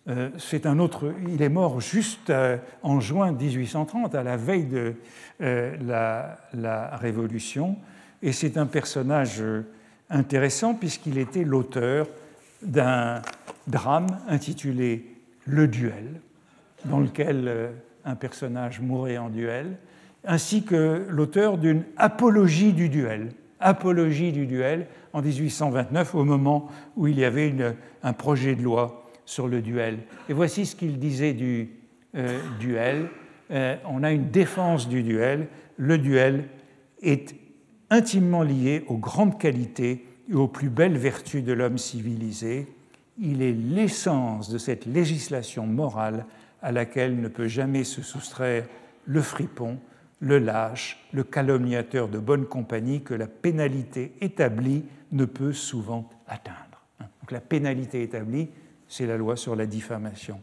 Euh, 0.07 0.29
c'est 0.37 0.65
un 0.65 0.79
autre, 0.79 1.13
il 1.27 1.41
est 1.41 1.49
mort 1.49 1.79
juste 1.81 2.29
euh, 2.29 2.57
en 2.83 2.99
juin 2.99 3.31
1830, 3.31 4.13
à 4.13 4.23
la 4.23 4.37
veille 4.37 4.65
de 4.65 4.95
euh, 5.41 5.75
la, 5.81 6.37
la, 6.53 6.95
Révolution, 6.97 7.77
et 8.21 8.31
c'est 8.31 8.57
un 8.57 8.65
personnage 8.65 9.43
intéressant 10.09 10.75
puisqu'il 10.75 11.17
était 11.17 11.43
l'auteur 11.43 12.07
d'un 12.61 13.21
drame 13.67 14.07
intitulé 14.27 15.05
Le 15.45 15.67
duel, 15.67 16.21
dans 16.85 16.99
lequel 16.99 17.71
un 18.03 18.15
personnage 18.15 18.79
mourait 18.79 19.17
en 19.17 19.29
duel, 19.29 19.77
ainsi 20.27 20.63
que 20.63 21.05
l'auteur 21.09 21.57
d'une 21.57 21.83
apologie 21.97 22.73
du 22.73 22.89
duel, 22.89 23.29
apologie 23.59 24.31
du 24.31 24.45
duel 24.45 24.87
en 25.13 25.21
1829, 25.21 26.15
au 26.15 26.23
moment 26.23 26.69
où 26.95 27.07
il 27.07 27.19
y 27.19 27.25
avait 27.25 27.53
un 28.03 28.13
projet 28.13 28.55
de 28.55 28.61
loi 28.61 29.09
sur 29.25 29.47
le 29.47 29.61
duel. 29.61 29.99
Et 30.29 30.33
voici 30.33 30.65
ce 30.65 30.75
qu'il 30.75 30.99
disait 30.99 31.33
du 31.33 31.69
euh, 32.15 32.39
duel. 32.59 33.09
Euh, 33.51 33.75
on 33.89 34.03
a 34.03 34.11
une 34.11 34.29
défense 34.29 34.87
du 34.87 35.03
duel. 35.03 35.47
Le 35.77 35.97
duel 35.97 36.45
est 37.01 37.35
intimement 37.89 38.43
lié 38.43 38.83
aux 38.87 38.97
grandes 38.97 39.39
qualités 39.39 40.05
et 40.29 40.33
aux 40.33 40.47
plus 40.47 40.69
belles 40.69 40.97
vertus 40.97 41.43
de 41.43 41.53
l'homme 41.53 41.77
civilisé. 41.77 42.67
Il 43.19 43.41
est 43.41 43.53
l'essence 43.53 44.49
de 44.49 44.57
cette 44.57 44.85
législation 44.85 45.65
morale 45.65 46.25
à 46.61 46.71
laquelle 46.71 47.19
ne 47.19 47.27
peut 47.27 47.47
jamais 47.47 47.83
se 47.83 48.01
soustraire 48.01 48.65
le 49.05 49.21
fripon, 49.21 49.77
le 50.19 50.39
lâche, 50.39 50.97
le 51.13 51.23
calomniateur 51.23 52.07
de 52.07 52.19
bonne 52.19 52.45
compagnie 52.45 53.01
que 53.01 53.13
la 53.13 53.27
pénalité 53.27 54.13
établie 54.21 54.83
ne 55.11 55.25
peut 55.25 55.53
souvent 55.53 56.09
atteindre. 56.27 56.81
Donc 56.99 57.31
la 57.31 57.41
pénalité 57.41 58.03
établie, 58.03 58.49
c'est 58.87 59.05
la 59.05 59.17
loi 59.17 59.35
sur 59.35 59.55
la 59.55 59.65
diffamation, 59.65 60.39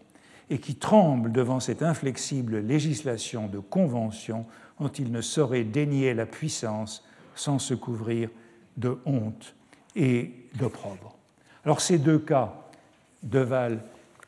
et 0.51 0.59
qui 0.59 0.75
tremble 0.75 1.33
devant 1.33 1.61
cette 1.61 1.83
inflexible 1.83 2.59
législation 2.59 3.47
de 3.47 3.59
convention 3.59 4.47
dont 4.81 4.89
il 4.89 5.13
ne 5.13 5.21
saurait 5.21 5.65
dénier 5.65 6.15
la 6.15 6.27
puissance 6.27 7.05
sans 7.35 7.59
se 7.59 7.75
couvrir 7.75 8.29
de 8.77 8.99
honte 9.07 9.55
et 9.95 10.33
d'opprobre. 10.55 11.17
Alors 11.65 11.81
ces 11.81 11.99
deux 11.99 12.19
cas, 12.19 12.55
Deval 13.23 13.81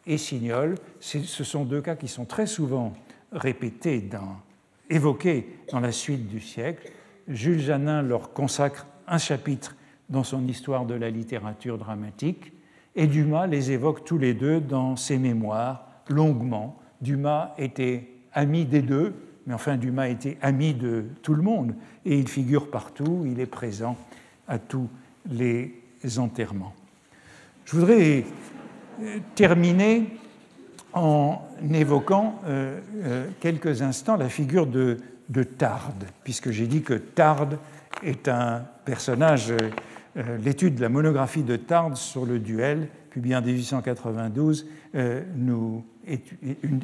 et 0.07 0.18
Signol, 0.18 0.76
ce 1.01 1.45
sont 1.45 1.64
deux 1.64 1.80
cas 1.80 1.97
qui 1.97 2.09
sont 2.09 2.24
très 2.24 2.47
souvent 2.47 2.92
répétés 3.32 4.01
dans 4.01 4.36
évoqués 4.91 5.49
dans 5.70 5.80
la 5.80 5.93
suite 5.93 6.28
du 6.28 6.41
siècle. 6.41 6.91
Jules 7.28 7.61
Janin 7.61 8.03
leur 8.03 8.32
consacre 8.32 8.87
un 9.07 9.18
chapitre 9.18 9.76
dans 10.09 10.24
son 10.24 10.47
Histoire 10.47 10.85
de 10.87 10.95
la 10.95 11.11
littérature 11.11 11.78
dramatique, 11.78 12.53
et 12.97 13.07
Dumas 13.07 13.47
les 13.47 13.72
évoque 13.72 14.05
tous 14.05 14.18
les 14.18 14.35
deux 14.35 14.61
dans 14.61 14.97
ses 14.97 15.18
mémoires, 15.18 15.87
longuement. 16.09 16.78
Dumas 17.01 17.55
était 17.59 18.09
ami 18.32 18.64
des 18.66 18.82
deux, 18.82 19.14
mais 19.47 19.55
enfin 19.55 19.76
Dumas 19.76 20.09
était 20.09 20.37
ami 20.43 20.74
de 20.74 21.07
tout 21.22 21.35
le 21.35 21.43
monde, 21.43 21.74
et 22.05 22.18
il 22.18 22.28
figure 22.28 22.70
partout, 22.70 23.24
il 23.26 23.41
est 23.41 23.47
présent 23.47 23.97
à 24.47 24.59
tous 24.59 24.89
les 25.30 25.82
enterrements. 26.18 26.74
Je 27.64 27.76
voudrais 27.76 28.24
terminer 29.35 30.07
en 30.95 31.42
évoquant 31.72 32.40
euh, 32.47 32.80
euh, 33.03 33.26
quelques 33.40 33.82
instants 33.82 34.16
la 34.16 34.28
figure 34.28 34.66
de, 34.66 34.99
de 35.28 35.42
Tarde, 35.42 36.05
puisque 36.22 36.51
j'ai 36.51 36.66
dit 36.66 36.82
que 36.82 36.95
Tarde 36.95 37.59
est 38.03 38.28
un 38.28 38.64
personnage, 38.84 39.53
euh, 40.16 40.38
l'étude 40.38 40.76
de 40.76 40.80
la 40.80 40.88
monographie 40.88 41.42
de 41.42 41.57
Tarde 41.57 41.97
sur 41.97 42.24
le 42.24 42.38
duel, 42.38 42.88
publiée 43.11 43.36
en 43.36 43.42
1892, 43.42 44.66
nous, 45.36 45.84
est 46.07 46.22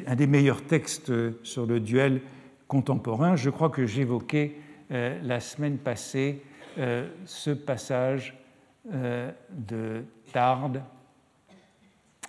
un 0.07 0.15
des 0.15 0.27
meilleurs 0.27 0.63
textes 0.63 1.11
sur 1.43 1.65
le 1.65 1.81
duel 1.81 2.21
contemporain. 2.69 3.35
Je 3.35 3.49
crois 3.49 3.69
que 3.69 3.85
j'évoquais 3.85 4.55
la 4.89 5.41
semaine 5.41 5.77
passée 5.77 6.41
ce 6.77 7.51
passage 7.51 8.37
de 8.85 10.03
Tarde. 10.31 10.81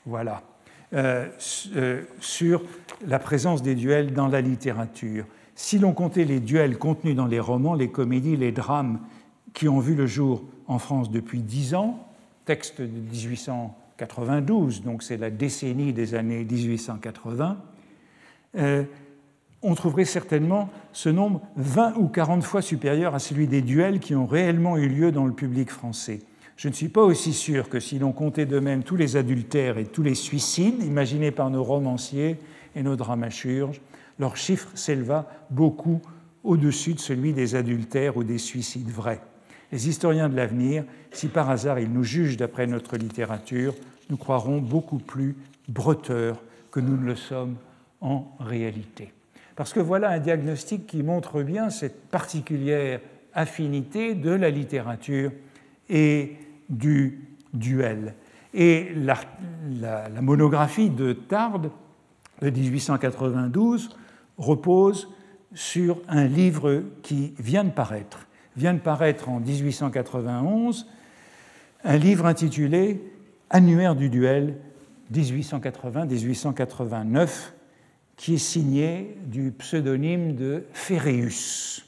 Voilà. 0.05 0.43
Euh, 0.95 1.27
euh, 1.75 2.03
sur 2.21 2.63
la 3.07 3.19
présence 3.19 3.63
des 3.63 3.75
duels 3.75 4.13
dans 4.13 4.29
la 4.29 4.43
littérature. 4.43 5.25
Si 5.55 5.79
l'on 5.79 5.93
comptait 5.93 6.27
les 6.27 6.39
duels 6.39 6.77
contenus 6.77 7.17
dans 7.17 7.25
les 7.25 7.41
romans, 7.41 7.73
les 7.73 7.89
comédies, 7.89 8.37
les 8.37 8.53
drames 8.53 9.01
qui 9.55 9.71
ont 9.71 9.79
vu 9.79 9.95
le 9.95 10.07
jour 10.07 10.45
en 10.67 10.79
France 10.79 11.11
depuis 11.11 11.41
dix 11.41 11.75
ans, 11.75 12.07
texte 12.45 12.83
de 12.83 12.87
1892, 12.87 14.83
donc 14.83 15.03
c'est 15.03 15.17
la 15.17 15.31
décennie 15.31 15.95
des 15.95 16.15
années 16.15 16.45
1880, 16.45 17.57
euh, 18.59 18.85
on 19.63 19.75
trouverait 19.75 20.05
certainement 20.05 20.69
ce 20.93 21.09
nombre 21.09 21.41
20 21.57 21.97
ou 21.97 22.09
40 22.09 22.45
fois 22.45 22.61
supérieur 22.61 23.15
à 23.15 23.19
celui 23.19 23.47
des 23.47 23.63
duels 23.63 23.99
qui 23.99 24.15
ont 24.15 24.27
réellement 24.27 24.77
eu 24.77 24.89
lieu 24.89 25.11
dans 25.11 25.25
le 25.25 25.33
public 25.33 25.71
français. 25.71 26.19
Je 26.57 26.69
ne 26.69 26.73
suis 26.73 26.89
pas 26.89 27.03
aussi 27.03 27.33
sûr 27.33 27.69
que 27.69 27.81
si 27.81 27.99
l'on 27.99 28.13
comptait 28.13 28.47
de 28.47 28.59
même 28.59 28.83
tous 28.83 28.97
les 28.97 29.17
adultères 29.17 29.79
et 29.79 29.87
tous 29.87 30.03
les 30.03 30.15
suicides 30.15 30.83
imaginés 30.83 31.31
par 31.31 31.51
nos 31.51 31.65
romanciers 31.65 32.39
et 32.77 32.83
nos 32.83 32.97
dramaturges, 32.97 33.81
leur 34.19 34.37
chiffre 34.37 34.69
s'éleva 34.75 35.29
beaucoup 35.51 36.01
au-dessus 36.45 36.95
de 36.95 37.01
celui 37.01 37.33
des 37.33 37.55
adultères 37.55 38.17
ou 38.17 38.25
des 38.25 38.39
suicides 38.39 38.91
vrais. 38.91 39.21
Les 39.71 39.89
historiens 39.89 40.29
de 40.29 40.37
l'avenir, 40.37 40.85
si 41.11 41.29
par 41.29 41.49
hasard 41.49 41.79
ils 41.79 41.91
nous 41.91 42.05
jugent 42.05 42.37
d'après 42.37 42.67
notre 42.67 42.97
littérature, 42.97 43.75
nous 44.11 44.17
croirons 44.17 44.59
beaucoup 44.59 44.99
plus 44.99 45.35
breteurs 45.69 46.43
que 46.71 46.81
nous 46.81 46.97
ne 46.97 47.07
le 47.07 47.17
sommes 47.17 47.57
en 48.01 48.37
réalité. 48.39 49.13
Parce 49.57 49.73
que 49.73 49.81
voilà 49.81 50.11
un 50.11 50.19
diagnostic 50.19 50.87
qui 50.87 51.03
montre 51.03 51.43
bien 51.43 51.71
cette 51.71 52.09
particulière 52.09 53.01
affinité 53.35 54.15
de 54.15 54.31
la 54.31 54.51
littérature 54.51 55.31
et 55.89 56.37
du 56.69 57.33
duel. 57.53 58.15
Et 58.55 58.93
la, 58.95 59.19
monographie 60.21 60.91
de 60.91 61.13
Tarde 61.13 61.71
de 62.41 62.51
1892 62.51 63.97
repose 64.37 65.09
sur 65.55 66.01
un 66.09 66.25
livre 66.25 66.83
qui 67.03 67.35
vient 67.39 67.65
de 67.65 67.71
paraître, 67.71 68.27
vient 68.57 68.75
de 68.75 68.81
paraître 68.81 69.29
en 69.29 69.39
1891, 69.41 70.89
un 71.85 71.97
livre 71.97 72.27
intitulé 72.27 73.01
Annuaire 73.51 73.95
du 73.95 74.09
duel 74.09 74.57
1880-1889, 75.13 77.53
qui 78.17 78.35
est 78.35 78.39
signé 78.39 79.17
du 79.27 79.53
pseudonyme 79.53 80.35
de 80.35 80.65
Ferréus. 80.73 81.87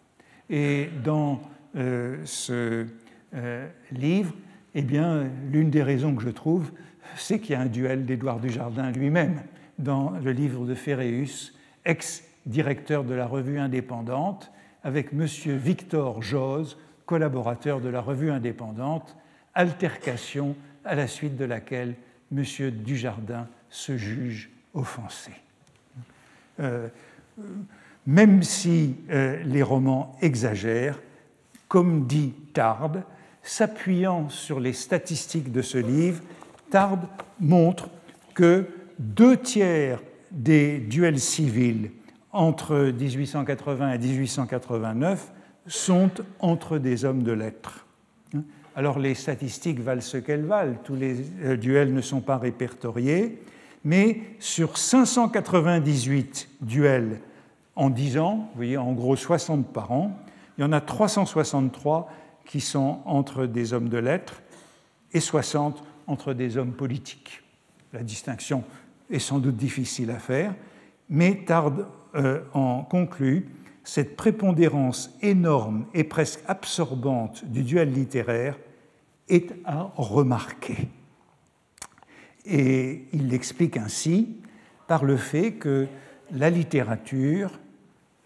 Et 0.49 0.87
dans 1.03 1.41
euh, 1.75 2.15
ce 2.23 2.85
euh, 3.33 3.67
livre, 3.91 4.33
eh 4.73 4.83
bien, 4.83 5.25
l'une 5.51 5.69
des 5.69 5.83
raisons 5.83 6.15
que 6.15 6.23
je 6.23 6.29
trouve, 6.29 6.71
c'est 7.15 7.39
qu'il 7.39 7.51
y 7.51 7.55
a 7.55 7.61
un 7.61 7.65
duel 7.65 8.05
d'Édouard 8.05 8.39
Dujardin 8.39 8.91
lui-même 8.91 9.41
dans 9.79 10.11
le 10.11 10.31
livre 10.31 10.65
de 10.65 10.75
Ferréus, 10.75 11.53
ex-directeur 11.85 13.03
de 13.03 13.13
la 13.13 13.25
revue 13.25 13.59
indépendante, 13.59 14.51
avec 14.83 15.13
M. 15.13 15.25
Victor 15.57 16.21
Jose, 16.21 16.77
collaborateur 17.05 17.81
de 17.81 17.89
la 17.89 18.01
revue 18.01 18.31
indépendante, 18.31 19.15
altercation 19.53 20.55
à 20.85 20.95
la 20.95 21.07
suite 21.07 21.35
de 21.37 21.45
laquelle 21.45 21.95
M. 22.31 22.43
Dujardin 22.71 23.47
se 23.69 23.97
juge 23.97 24.49
offensé. 24.73 25.31
Euh, 26.59 26.87
même 28.07 28.43
si 28.43 28.95
euh, 29.09 29.41
les 29.43 29.63
romans 29.63 30.15
exagèrent, 30.21 30.99
comme 31.67 32.07
dit 32.07 32.33
Tarde, 32.53 33.03
s'appuyant 33.43 34.29
sur 34.29 34.59
les 34.59 34.73
statistiques 34.73 35.51
de 35.51 35.61
ce 35.61 35.77
livre, 35.77 36.21
Montre 37.39 37.89
que 38.33 38.67
deux 38.99 39.37
tiers 39.37 40.01
des 40.31 40.79
duels 40.79 41.19
civils 41.19 41.91
entre 42.31 42.91
1880 42.97 43.93
et 43.93 43.97
1889 43.97 45.31
sont 45.67 46.11
entre 46.39 46.77
des 46.77 47.03
hommes 47.03 47.23
de 47.23 47.31
lettres. 47.31 47.85
Alors 48.75 48.99
les 48.99 49.15
statistiques 49.15 49.81
valent 49.81 50.01
ce 50.01 50.17
qu'elles 50.17 50.45
valent, 50.45 50.75
tous 50.83 50.95
les 50.95 51.17
euh, 51.43 51.57
duels 51.57 51.93
ne 51.93 52.01
sont 52.01 52.21
pas 52.21 52.37
répertoriés, 52.37 53.41
mais 53.83 54.21
sur 54.39 54.77
598 54.77 56.49
duels 56.61 57.19
en 57.75 57.89
10 57.89 58.17
ans, 58.17 58.49
vous 58.51 58.55
voyez 58.55 58.77
en 58.77 58.93
gros 58.93 59.15
60 59.15 59.67
par 59.73 59.91
an, 59.91 60.17
il 60.57 60.61
y 60.61 60.63
en 60.63 60.71
a 60.71 60.79
363 60.79 62.09
qui 62.45 62.61
sont 62.61 62.99
entre 63.05 63.45
des 63.45 63.73
hommes 63.73 63.89
de 63.89 63.97
lettres 63.97 64.41
et 65.13 65.19
60 65.19 65.83
entre 66.07 66.33
des 66.33 66.57
hommes 66.57 66.73
politiques. 66.73 67.43
La 67.93 68.03
distinction 68.03 68.63
est 69.09 69.19
sans 69.19 69.39
doute 69.39 69.57
difficile 69.57 70.11
à 70.11 70.19
faire, 70.19 70.55
mais 71.09 71.43
Tarde 71.45 71.87
euh, 72.15 72.41
en 72.53 72.83
conclut 72.83 73.47
cette 73.83 74.15
prépondérance 74.15 75.17
énorme 75.21 75.85
et 75.93 76.03
presque 76.03 76.41
absorbante 76.47 77.45
du 77.45 77.63
duel 77.63 77.91
littéraire 77.91 78.57
est 79.27 79.53
à 79.65 79.91
remarquer. 79.95 80.87
Et 82.45 83.05
il 83.13 83.29
l'explique 83.29 83.77
ainsi 83.77 84.37
par 84.87 85.03
le 85.03 85.17
fait 85.17 85.53
que 85.53 85.87
la 86.31 86.49
littérature, 86.49 87.59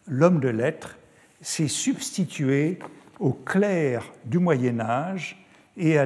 l'homme 0.07 0.39
de 0.39 0.49
lettres, 0.49 0.97
s'est 1.41 1.67
substitué 1.67 2.79
au 3.19 3.31
clerc 3.31 4.11
du 4.25 4.39
Moyen 4.39 4.79
Âge 4.79 5.45
et 5.77 5.97
à 5.97 6.05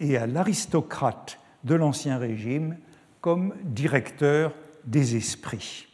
l'aristocrate 0.00 1.38
de 1.64 1.74
l'Ancien 1.74 2.18
Régime 2.18 2.76
comme 3.20 3.54
directeur 3.64 4.54
des 4.84 5.16
esprits. 5.16 5.86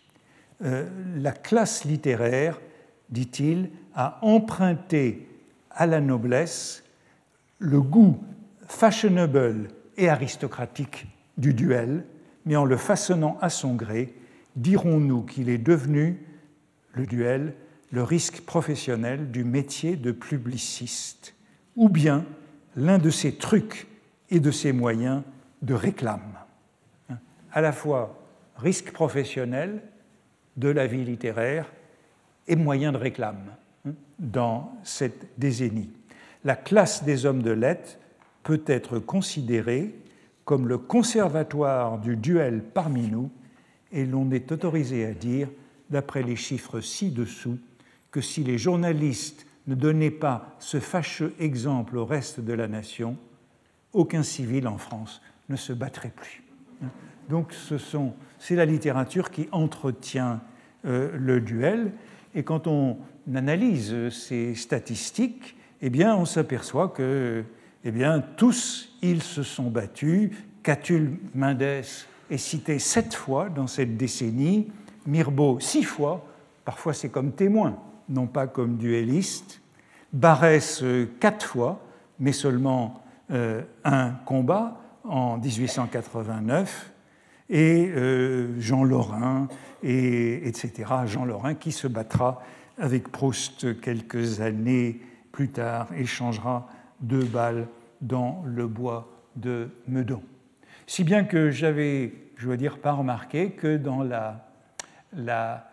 Euh, 0.65 0.89
la 1.17 1.33
classe 1.33 1.85
littéraire, 1.85 2.61
dit-il, 3.11 3.71
a 3.95 4.19
emprunté 4.23 5.29
à 5.71 5.87
la 5.87 6.01
noblesse 6.01 6.85
le 7.59 7.81
goût 7.81 8.19
fashionable 8.67 9.69
et 9.97 10.09
aristocratique 10.09 11.07
du 11.37 11.53
duel, 11.53 12.05
mais 12.45 12.57
en 12.57 12.65
le 12.65 12.77
façonnant 12.77 13.39
à 13.41 13.51
son 13.51 13.75
gré, 13.75 14.15
dirons-nous 14.57 15.23
qu'il 15.23 15.49
est 15.49 15.59
devenu, 15.59 16.25
le 16.93 17.07
duel, 17.07 17.55
le 17.91 18.03
risque 18.03 18.41
professionnel 18.43 19.31
du 19.31 19.45
métier 19.45 19.97
de 19.97 20.13
publiciste, 20.13 21.35
ou 21.77 21.89
bien 21.89 22.25
l'un 22.77 22.99
de 22.99 23.11
ses 23.11 23.35
trucs 23.35 23.87
et 24.31 24.41
de 24.41 24.51
ses 24.51 24.72
moyens 24.72 25.22
de 25.62 25.74
réclame. 25.74 26.39
À 27.53 27.61
la 27.61 27.72
fois 27.72 28.18
risque 28.57 28.93
professionnel 28.93 29.83
de 30.57 30.68
la 30.68 30.87
vie 30.87 31.05
littéraire 31.05 31.70
et 32.49 32.57
moyen 32.57 32.93
de 32.93 32.97
réclame 32.97 33.53
hein, 33.87 33.93
dans 34.18 34.72
cette 34.83 35.27
décennie. 35.39 35.91
La 36.45 36.57
classe 36.57 37.05
des 37.05 37.27
hommes 37.27 37.43
de 37.43 37.51
lettres 37.51 37.99
peut 38.43 38.62
être 38.66 38.99
considérée 38.99 39.95
comme 40.45 40.68
le 40.68 40.79
conservatoire 40.79 41.99
du 41.99 42.16
duel 42.16 42.62
parmi 42.62 43.09
nous, 43.09 43.31
et 43.91 44.07
l'on 44.07 44.31
est 44.31 44.53
autorisé 44.53 45.05
à 45.05 45.12
dire, 45.12 45.49
d'après 45.91 46.22
les 46.22 46.37
chiffres 46.37 46.81
ci-dessous, 46.81 47.59
que 48.12 48.20
si 48.20 48.45
les 48.45 48.57
journalistes 48.57 49.47
ne 49.66 49.74
donnaient 49.74 50.12
pas 50.12 50.55
ce 50.61 50.79
fâcheux 50.79 51.35
exemple 51.41 51.97
au 51.97 52.05
reste 52.05 52.39
de 52.41 52.53
la 52.53 52.68
nation, 52.68 53.16
aucun 53.93 54.22
civil 54.22 54.68
en 54.68 54.78
France 54.78 55.22
ne 55.49 55.57
se 55.57 55.72
battrait 55.72 56.12
plus. 56.14 56.43
Donc 57.28 57.55
c'est 58.39 58.57
la 58.57 58.64
littérature 58.64 59.30
qui 59.30 59.49
entretient 59.53 60.41
euh, 60.84 61.11
le 61.16 61.41
duel, 61.41 61.93
et 62.34 62.43
quand 62.43 62.66
on 62.66 62.99
analyse 63.34 64.11
ces 64.11 64.55
statistiques, 64.55 65.57
eh 65.82 65.91
bien, 65.91 66.14
on 66.14 66.24
s'aperçoit 66.24 66.89
que 66.89 67.45
eh 67.84 67.91
bien, 67.91 68.20
tous 68.37 68.97
ils 69.03 69.22
se 69.22 69.43
sont 69.43 69.70
battus. 69.70 70.30
Catulle 70.62 71.18
Mendès 71.34 71.82
est 72.30 72.39
cité 72.39 72.78
sept 72.78 73.14
fois 73.14 73.49
dans 73.49 73.66
cette 73.66 73.97
décennie, 73.97 74.68
Mirbeau 75.07 75.61
six 75.61 75.84
fois, 75.84 76.26
parfois 76.64 76.93
c'est 76.93 77.09
comme 77.09 77.32
témoin, 77.32 77.78
non 78.09 78.26
pas 78.26 78.47
comme 78.47 78.76
duelliste, 78.76 79.61
Barès 80.12 80.82
quatre 81.20 81.47
fois, 81.47 81.80
mais 82.18 82.32
seulement 82.32 82.95
euh, 82.95 83.06
un 83.31 84.11
combat 84.24 84.81
en 85.05 85.39
1889, 85.39 86.93
et 87.49 87.89
euh, 87.89 88.61
Jean 88.61 88.85
Lorrain, 88.85 89.49
et, 89.83 90.49
etc. 90.49 90.92
Jean 91.07 91.25
Lorrain 91.25 91.55
qui 91.55 91.72
se 91.72 91.87
battra 91.87 92.42
avec 92.79 93.09
Proust 93.09 93.80
quelques 93.80 94.41
années 94.41 95.01
plus 95.33 95.49
tard 95.49 95.88
et 95.96 96.07
changera 96.07 96.68
deux 97.01 97.25
balles 97.25 97.68
dans 98.01 98.42
le 98.46 98.67
bois 98.67 99.09
de 99.37 99.68
Meudon. 99.87 100.22
Si 100.87 101.05
bien 101.05 101.25
que 101.25 101.51
j'avais, 101.51 102.13
je 102.37 102.46
dois 102.46 102.57
dire, 102.57 102.79
pas 102.79 102.92
remarqué 102.92 103.51
que 103.51 103.76
dans 103.76 104.03
la, 104.03 104.49
la 105.13 105.68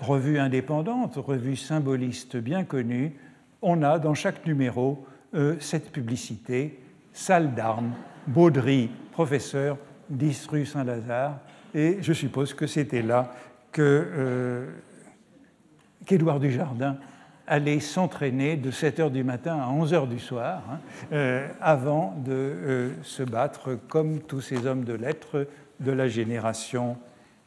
revue 0.00 0.38
indépendante, 0.38 1.16
revue 1.16 1.56
symboliste 1.56 2.36
bien 2.36 2.64
connue, 2.64 3.14
on 3.62 3.82
a 3.82 3.98
dans 3.98 4.14
chaque 4.14 4.46
numéro 4.46 5.06
euh, 5.34 5.56
cette 5.60 5.92
publicité, 5.92 6.79
salle 7.12 7.54
d'armes, 7.54 7.92
Baudry, 8.26 8.90
professeur, 9.12 9.76
10 10.10 10.46
rue 10.48 10.66
Saint-Lazare, 10.66 11.38
et 11.74 11.98
je 12.00 12.12
suppose 12.12 12.54
que 12.54 12.66
c'était 12.66 13.02
là 13.02 13.32
euh, 13.78 14.66
qu'Édouard 16.06 16.40
Dujardin 16.40 16.96
allait 17.46 17.80
s'entraîner 17.80 18.56
de 18.56 18.70
7 18.70 19.00
h 19.00 19.10
du 19.10 19.24
matin 19.24 19.58
à 19.60 19.68
11 19.68 19.92
h 19.92 20.08
du 20.08 20.18
soir, 20.18 20.62
hein, 20.70 20.78
euh, 21.12 21.48
avant 21.60 22.14
de 22.24 22.32
euh, 22.32 22.90
se 23.02 23.22
battre 23.22 23.78
comme 23.88 24.20
tous 24.20 24.40
ces 24.40 24.66
hommes 24.66 24.84
de 24.84 24.92
lettres 24.92 25.46
de 25.80 25.92
la 25.92 26.08
génération 26.08 26.96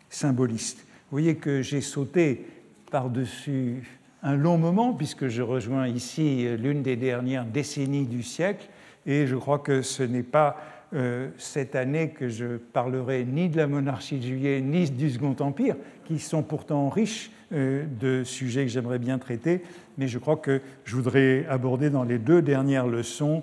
symboliste. 0.09 0.79
Vous 1.09 1.17
voyez 1.17 1.35
que 1.35 1.61
j'ai 1.61 1.81
sauté 1.81 2.47
par-dessus 2.91 3.83
un 4.23 4.35
long 4.35 4.57
moment, 4.57 4.93
puisque 4.93 5.27
je 5.27 5.41
rejoins 5.41 5.87
ici 5.87 6.47
l'une 6.57 6.81
des 6.81 6.95
dernières 6.95 7.45
décennies 7.45 8.05
du 8.05 8.23
siècle, 8.23 8.69
et 9.05 9.27
je 9.27 9.35
crois 9.35 9.59
que 9.59 9.81
ce 9.81 10.03
n'est 10.03 10.23
pas 10.23 10.57
euh, 10.95 11.29
cette 11.37 11.75
année 11.75 12.09
que 12.09 12.29
je 12.29 12.57
parlerai 12.57 13.25
ni 13.25 13.49
de 13.49 13.57
la 13.57 13.65
monarchie 13.65 14.17
de 14.17 14.23
juillet, 14.23 14.61
ni 14.61 14.89
du 14.89 15.09
Second 15.09 15.35
Empire, 15.39 15.75
qui 16.05 16.19
sont 16.19 16.43
pourtant 16.43 16.87
riches 16.89 17.31
euh, 17.51 17.85
de 17.99 18.23
sujets 18.23 18.65
que 18.65 18.71
j'aimerais 18.71 18.99
bien 18.99 19.17
traiter, 19.17 19.63
mais 19.97 20.07
je 20.07 20.19
crois 20.19 20.37
que 20.37 20.61
je 20.83 20.95
voudrais 20.95 21.47
aborder 21.49 21.89
dans 21.89 22.03
les 22.03 22.19
deux 22.19 22.43
dernières 22.43 22.85
leçons 22.85 23.41